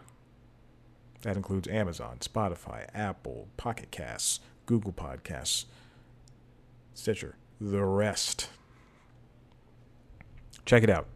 That 1.22 1.36
includes 1.36 1.68
Amazon, 1.68 2.16
Spotify, 2.20 2.86
Apple, 2.94 3.48
Pocket 3.56 3.90
Casts, 3.90 4.40
Google 4.66 4.92
Podcasts, 4.92 5.66
Stitcher, 6.94 7.36
the 7.60 7.84
rest. 7.84 8.48
Check 10.64 10.82
it 10.82 10.90
out. 10.90 11.06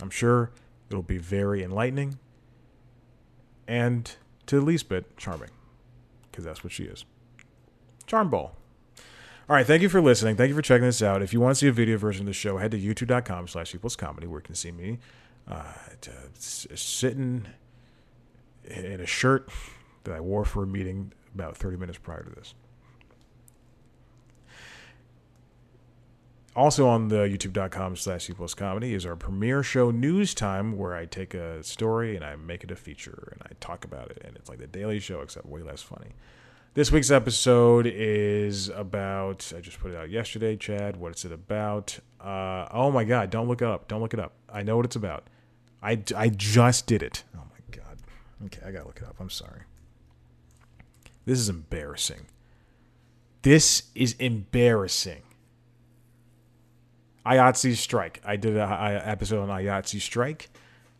I'm 0.00 0.10
sure 0.10 0.50
it'll 0.90 1.02
be 1.02 1.18
very 1.18 1.62
enlightening 1.62 2.18
and, 3.68 4.10
to 4.46 4.56
the 4.56 4.64
least 4.64 4.88
bit, 4.88 5.16
charming, 5.16 5.50
because 6.30 6.44
that's 6.44 6.64
what 6.64 6.72
she 6.72 6.84
is. 6.84 7.04
Charm 8.06 8.30
Ball. 8.30 8.56
All 9.46 9.54
right, 9.54 9.66
thank 9.66 9.82
you 9.82 9.90
for 9.90 10.00
listening. 10.00 10.36
Thank 10.36 10.48
you 10.48 10.54
for 10.54 10.62
checking 10.62 10.86
this 10.86 11.02
out. 11.02 11.20
If 11.20 11.34
you 11.34 11.40
want 11.40 11.54
to 11.54 11.60
see 11.60 11.68
a 11.68 11.72
video 11.72 11.98
version 11.98 12.22
of 12.22 12.28
the 12.28 12.32
show, 12.32 12.56
head 12.56 12.70
to 12.70 12.78
youtube.com 12.78 13.46
slash 13.48 13.74
comedy 13.98 14.26
where 14.26 14.38
you 14.38 14.42
can 14.42 14.54
see 14.54 14.72
me 14.72 14.98
uh, 15.46 15.64
sitting 16.38 17.46
in 18.64 19.00
a 19.00 19.06
shirt 19.06 19.50
that 20.04 20.14
I 20.14 20.20
wore 20.20 20.46
for 20.46 20.62
a 20.62 20.66
meeting 20.66 21.12
about 21.34 21.58
30 21.58 21.76
minutes 21.76 21.98
prior 21.98 22.22
to 22.22 22.30
this. 22.30 22.54
Also 26.56 26.86
on 26.86 27.08
the 27.08 27.16
youtube.com 27.16 27.96
slash 27.96 28.30
plus 28.34 28.54
comedy 28.54 28.94
is 28.94 29.04
our 29.04 29.16
premiere 29.16 29.62
show 29.62 29.90
news 29.90 30.32
time 30.34 30.78
where 30.78 30.94
I 30.94 31.04
take 31.04 31.34
a 31.34 31.62
story 31.64 32.14
and 32.16 32.24
I 32.24 32.36
make 32.36 32.64
it 32.64 32.70
a 32.70 32.76
feature 32.76 33.30
and 33.32 33.42
I 33.42 33.54
talk 33.60 33.84
about 33.84 34.10
it 34.10 34.22
and 34.24 34.36
it's 34.36 34.48
like 34.48 34.58
the 34.58 34.66
daily 34.66 35.00
show 35.00 35.20
except 35.20 35.46
way 35.46 35.62
less 35.62 35.82
funny. 35.82 36.12
This 36.74 36.90
week's 36.90 37.12
episode 37.12 37.86
is 37.86 38.68
about 38.68 39.52
I 39.56 39.60
just 39.60 39.78
put 39.78 39.92
it 39.92 39.96
out 39.96 40.10
yesterday, 40.10 40.56
Chad. 40.56 40.96
What 40.96 41.14
is 41.14 41.24
it 41.24 41.30
about? 41.30 42.00
Uh, 42.20 42.66
oh 42.72 42.90
my 42.90 43.04
god, 43.04 43.30
don't 43.30 43.46
look 43.46 43.62
it 43.62 43.68
up. 43.68 43.86
Don't 43.86 44.00
look 44.00 44.12
it 44.12 44.18
up. 44.18 44.32
I 44.52 44.64
know 44.64 44.76
what 44.76 44.84
it's 44.84 44.96
about. 44.96 45.28
I, 45.80 46.02
I 46.16 46.30
just 46.30 46.88
did 46.88 47.00
it. 47.00 47.22
Oh 47.36 47.44
my 47.48 47.76
god. 47.76 47.98
Okay, 48.46 48.60
I 48.66 48.72
gotta 48.72 48.88
look 48.88 48.98
it 49.00 49.06
up. 49.06 49.14
I'm 49.20 49.30
sorry. 49.30 49.60
This 51.24 51.38
is 51.38 51.48
embarrassing. 51.48 52.26
This 53.42 53.84
is 53.94 54.14
embarrassing. 54.14 55.22
IATSE 57.24 57.76
Strike. 57.76 58.20
I 58.24 58.34
did 58.34 58.56
an 58.56 59.00
episode 59.04 59.48
on 59.48 59.48
IATSE 59.48 60.00
Strike, 60.00 60.50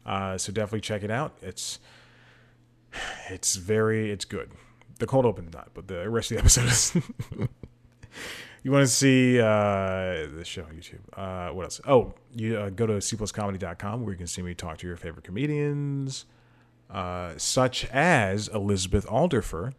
uh, 0.07 0.39
so 0.39 0.53
definitely 0.53 0.83
check 0.83 1.03
it 1.03 1.11
out. 1.11 1.37
It's 1.43 1.81
it's 3.29 3.57
very 3.57 4.12
it's 4.12 4.25
good. 4.25 4.53
The 5.05 5.09
cold 5.09 5.27
open's 5.27 5.53
not, 5.53 5.69
but 5.75 5.87
the 5.87 6.09
rest 6.09 6.31
of 6.31 6.37
the 6.37 6.41
episode 6.45 6.65
is. 6.65 6.95
you 8.63 8.73
want 8.73 8.85
to 8.85 8.91
see 8.91 9.39
uh, 9.39 9.45
the 10.35 10.45
show 10.45 10.63
on 10.63 10.71
YouTube? 10.71 11.01
Uh, 11.13 11.53
what 11.53 11.65
else? 11.65 11.79
Oh, 11.87 12.15
you 12.35 12.57
uh, 12.57 12.71
go 12.71 12.87
to 12.87 12.95
cpluscomedy.com 12.95 14.03
where 14.03 14.13
you 14.13 14.17
can 14.17 14.27
see 14.27 14.41
me 14.41 14.55
talk 14.55 14.79
to 14.79 14.87
your 14.87 14.97
favorite 14.97 15.23
comedians, 15.23 16.25
uh, 16.91 17.35
such 17.37 17.85
as 17.91 18.49
Elizabeth 18.49 19.05
Alderfer, 19.09 19.75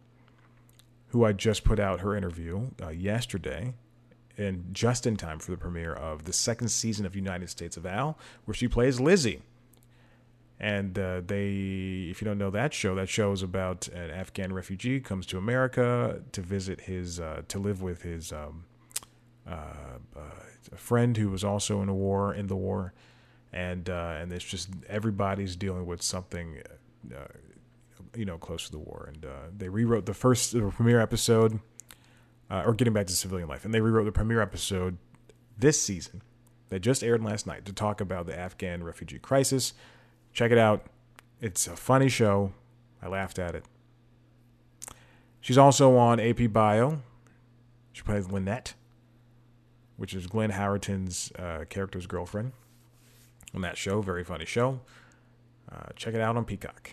who 1.08 1.24
I 1.24 1.32
just 1.32 1.64
put 1.64 1.80
out 1.80 1.98
her 1.98 2.14
interview 2.14 2.70
uh, 2.80 2.90
yesterday 2.90 3.74
and 4.38 4.72
just 4.72 5.08
in 5.08 5.16
time 5.16 5.40
for 5.40 5.50
the 5.50 5.56
premiere 5.56 5.92
of 5.94 6.22
the 6.22 6.32
second 6.32 6.68
season 6.68 7.04
of 7.04 7.16
United 7.16 7.50
States 7.50 7.76
of 7.76 7.84
Al, 7.84 8.16
where 8.44 8.54
she 8.54 8.68
plays 8.68 9.00
Lizzie. 9.00 9.42
And 10.58 10.98
uh, 10.98 11.20
they, 11.26 12.08
if 12.10 12.20
you 12.20 12.24
don't 12.24 12.38
know 12.38 12.50
that 12.50 12.72
show, 12.72 12.94
that 12.94 13.10
show 13.10 13.32
is 13.32 13.42
about 13.42 13.88
an 13.88 14.10
Afghan 14.10 14.54
refugee 14.54 15.00
comes 15.00 15.26
to 15.26 15.38
America 15.38 16.22
to 16.32 16.40
visit 16.40 16.82
his, 16.82 17.20
uh, 17.20 17.42
to 17.48 17.58
live 17.58 17.82
with 17.82 18.02
his 18.02 18.32
um, 18.32 18.64
uh, 19.46 19.98
uh 20.16 20.20
friend 20.74 21.16
who 21.16 21.28
was 21.28 21.44
also 21.44 21.82
in 21.82 21.88
a 21.88 21.94
war, 21.94 22.34
in 22.34 22.46
the 22.46 22.56
war, 22.56 22.92
and 23.52 23.88
uh, 23.88 24.16
and 24.18 24.32
it's 24.32 24.44
just 24.44 24.70
everybody's 24.88 25.54
dealing 25.54 25.86
with 25.86 26.02
something, 26.02 26.60
uh, 27.14 27.18
you 28.16 28.24
know, 28.24 28.36
close 28.36 28.66
to 28.66 28.72
the 28.72 28.78
war. 28.78 29.12
And 29.12 29.24
they 29.56 29.68
rewrote 29.68 30.06
the 30.06 30.14
first 30.14 30.52
the 30.52 30.70
premiere 30.70 31.00
episode 31.00 31.60
or 32.50 32.74
getting 32.74 32.94
back 32.94 33.06
to 33.06 33.12
civilian 33.12 33.48
life. 33.48 33.64
And 33.64 33.72
they 33.72 33.80
rewrote 33.80 34.06
the 34.06 34.12
premiere 34.12 34.40
episode 34.40 34.98
this 35.56 35.80
season 35.80 36.22
that 36.68 36.80
just 36.80 37.04
aired 37.04 37.22
last 37.22 37.46
night 37.46 37.64
to 37.66 37.72
talk 37.72 38.00
about 38.00 38.26
the 38.26 38.36
Afghan 38.36 38.82
refugee 38.82 39.18
crisis. 39.18 39.72
Check 40.36 40.52
it 40.52 40.58
out. 40.58 40.84
It's 41.40 41.66
a 41.66 41.74
funny 41.74 42.10
show. 42.10 42.52
I 43.02 43.08
laughed 43.08 43.38
at 43.38 43.54
it. 43.54 43.64
She's 45.40 45.56
also 45.56 45.96
on 45.96 46.20
AP 46.20 46.52
Bio. 46.52 47.00
She 47.94 48.02
plays 48.02 48.30
Lynette, 48.30 48.74
which 49.96 50.12
is 50.12 50.26
Glenn 50.26 50.50
Howerton's 50.50 51.32
uh, 51.38 51.64
character's 51.70 52.06
girlfriend 52.06 52.52
on 53.54 53.62
that 53.62 53.78
show. 53.78 54.02
Very 54.02 54.24
funny 54.24 54.44
show. 54.44 54.80
Uh, 55.72 55.86
check 55.96 56.12
it 56.12 56.20
out 56.20 56.36
on 56.36 56.44
Peacock. 56.44 56.90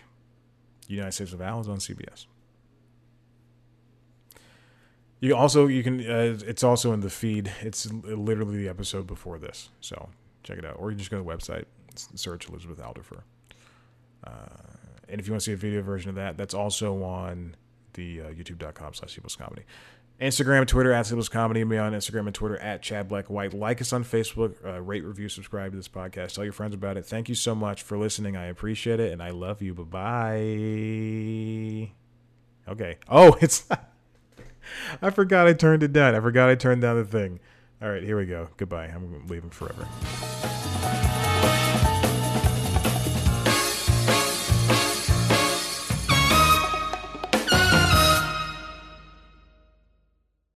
United 0.88 1.12
States 1.12 1.34
of 1.34 1.42
Al 1.42 1.60
is 1.60 1.68
on 1.68 1.76
CBS. 1.76 2.24
You 5.20 5.36
also 5.36 5.66
you 5.66 5.82
can 5.82 6.00
uh, 6.00 6.38
it's 6.46 6.64
also 6.64 6.94
in 6.94 7.00
the 7.00 7.10
feed. 7.10 7.52
It's 7.60 7.92
literally 7.92 8.56
the 8.56 8.70
episode 8.70 9.06
before 9.06 9.38
this, 9.38 9.68
so 9.82 10.08
check 10.44 10.56
it 10.56 10.64
out. 10.64 10.76
Or 10.78 10.90
you 10.90 10.96
just 10.96 11.10
go 11.10 11.18
to 11.18 11.22
the 11.22 11.30
website, 11.30 11.64
search 12.14 12.48
Elizabeth 12.48 12.80
Alderfer. 12.80 13.20
Uh, 14.26 14.46
and 15.08 15.20
if 15.20 15.26
you 15.26 15.32
want 15.32 15.42
to 15.42 15.46
see 15.46 15.52
a 15.52 15.56
video 15.56 15.82
version 15.82 16.08
of 16.08 16.16
that, 16.16 16.36
that's 16.36 16.54
also 16.54 17.02
on 17.02 17.56
the 17.94 18.20
uh, 18.20 18.24
youtube.com 18.26 18.94
slash 18.94 19.18
comedy. 19.36 19.62
Instagram 20.20 20.66
Twitter 20.66 20.92
at 20.92 21.06
Sleepless 21.06 21.28
Comedy. 21.28 21.64
Me 21.64 21.76
on 21.76 21.92
Instagram 21.92 22.26
and 22.26 22.34
Twitter 22.34 22.56
at 22.58 22.82
Chad 22.82 23.08
Black 23.08 23.28
White. 23.28 23.52
Like 23.52 23.80
us 23.80 23.92
on 23.92 24.04
Facebook. 24.04 24.54
Uh, 24.64 24.80
rate, 24.80 25.04
review, 25.04 25.28
subscribe 25.28 25.72
to 25.72 25.76
this 25.76 25.88
podcast. 25.88 26.34
Tell 26.34 26.44
your 26.44 26.52
friends 26.52 26.74
about 26.74 26.96
it. 26.96 27.04
Thank 27.04 27.28
you 27.28 27.34
so 27.34 27.54
much 27.54 27.82
for 27.82 27.98
listening. 27.98 28.36
I 28.36 28.46
appreciate 28.46 29.00
it, 29.00 29.12
and 29.12 29.22
I 29.22 29.30
love 29.30 29.60
you. 29.60 29.74
Bye 29.74 29.82
bye. 29.82 31.90
Okay. 32.68 32.98
Oh, 33.08 33.36
it's. 33.40 33.68
I 35.02 35.10
forgot 35.10 35.46
I 35.46 35.52
turned 35.52 35.82
it 35.82 35.92
down. 35.92 36.14
I 36.14 36.20
forgot 36.20 36.48
I 36.48 36.54
turned 36.54 36.82
down 36.82 36.96
the 36.96 37.04
thing. 37.04 37.40
All 37.82 37.90
right, 37.90 38.02
here 38.02 38.16
we 38.16 38.24
go. 38.24 38.48
Goodbye. 38.56 38.86
I'm 38.86 39.26
leaving 39.26 39.50
forever. 39.50 39.86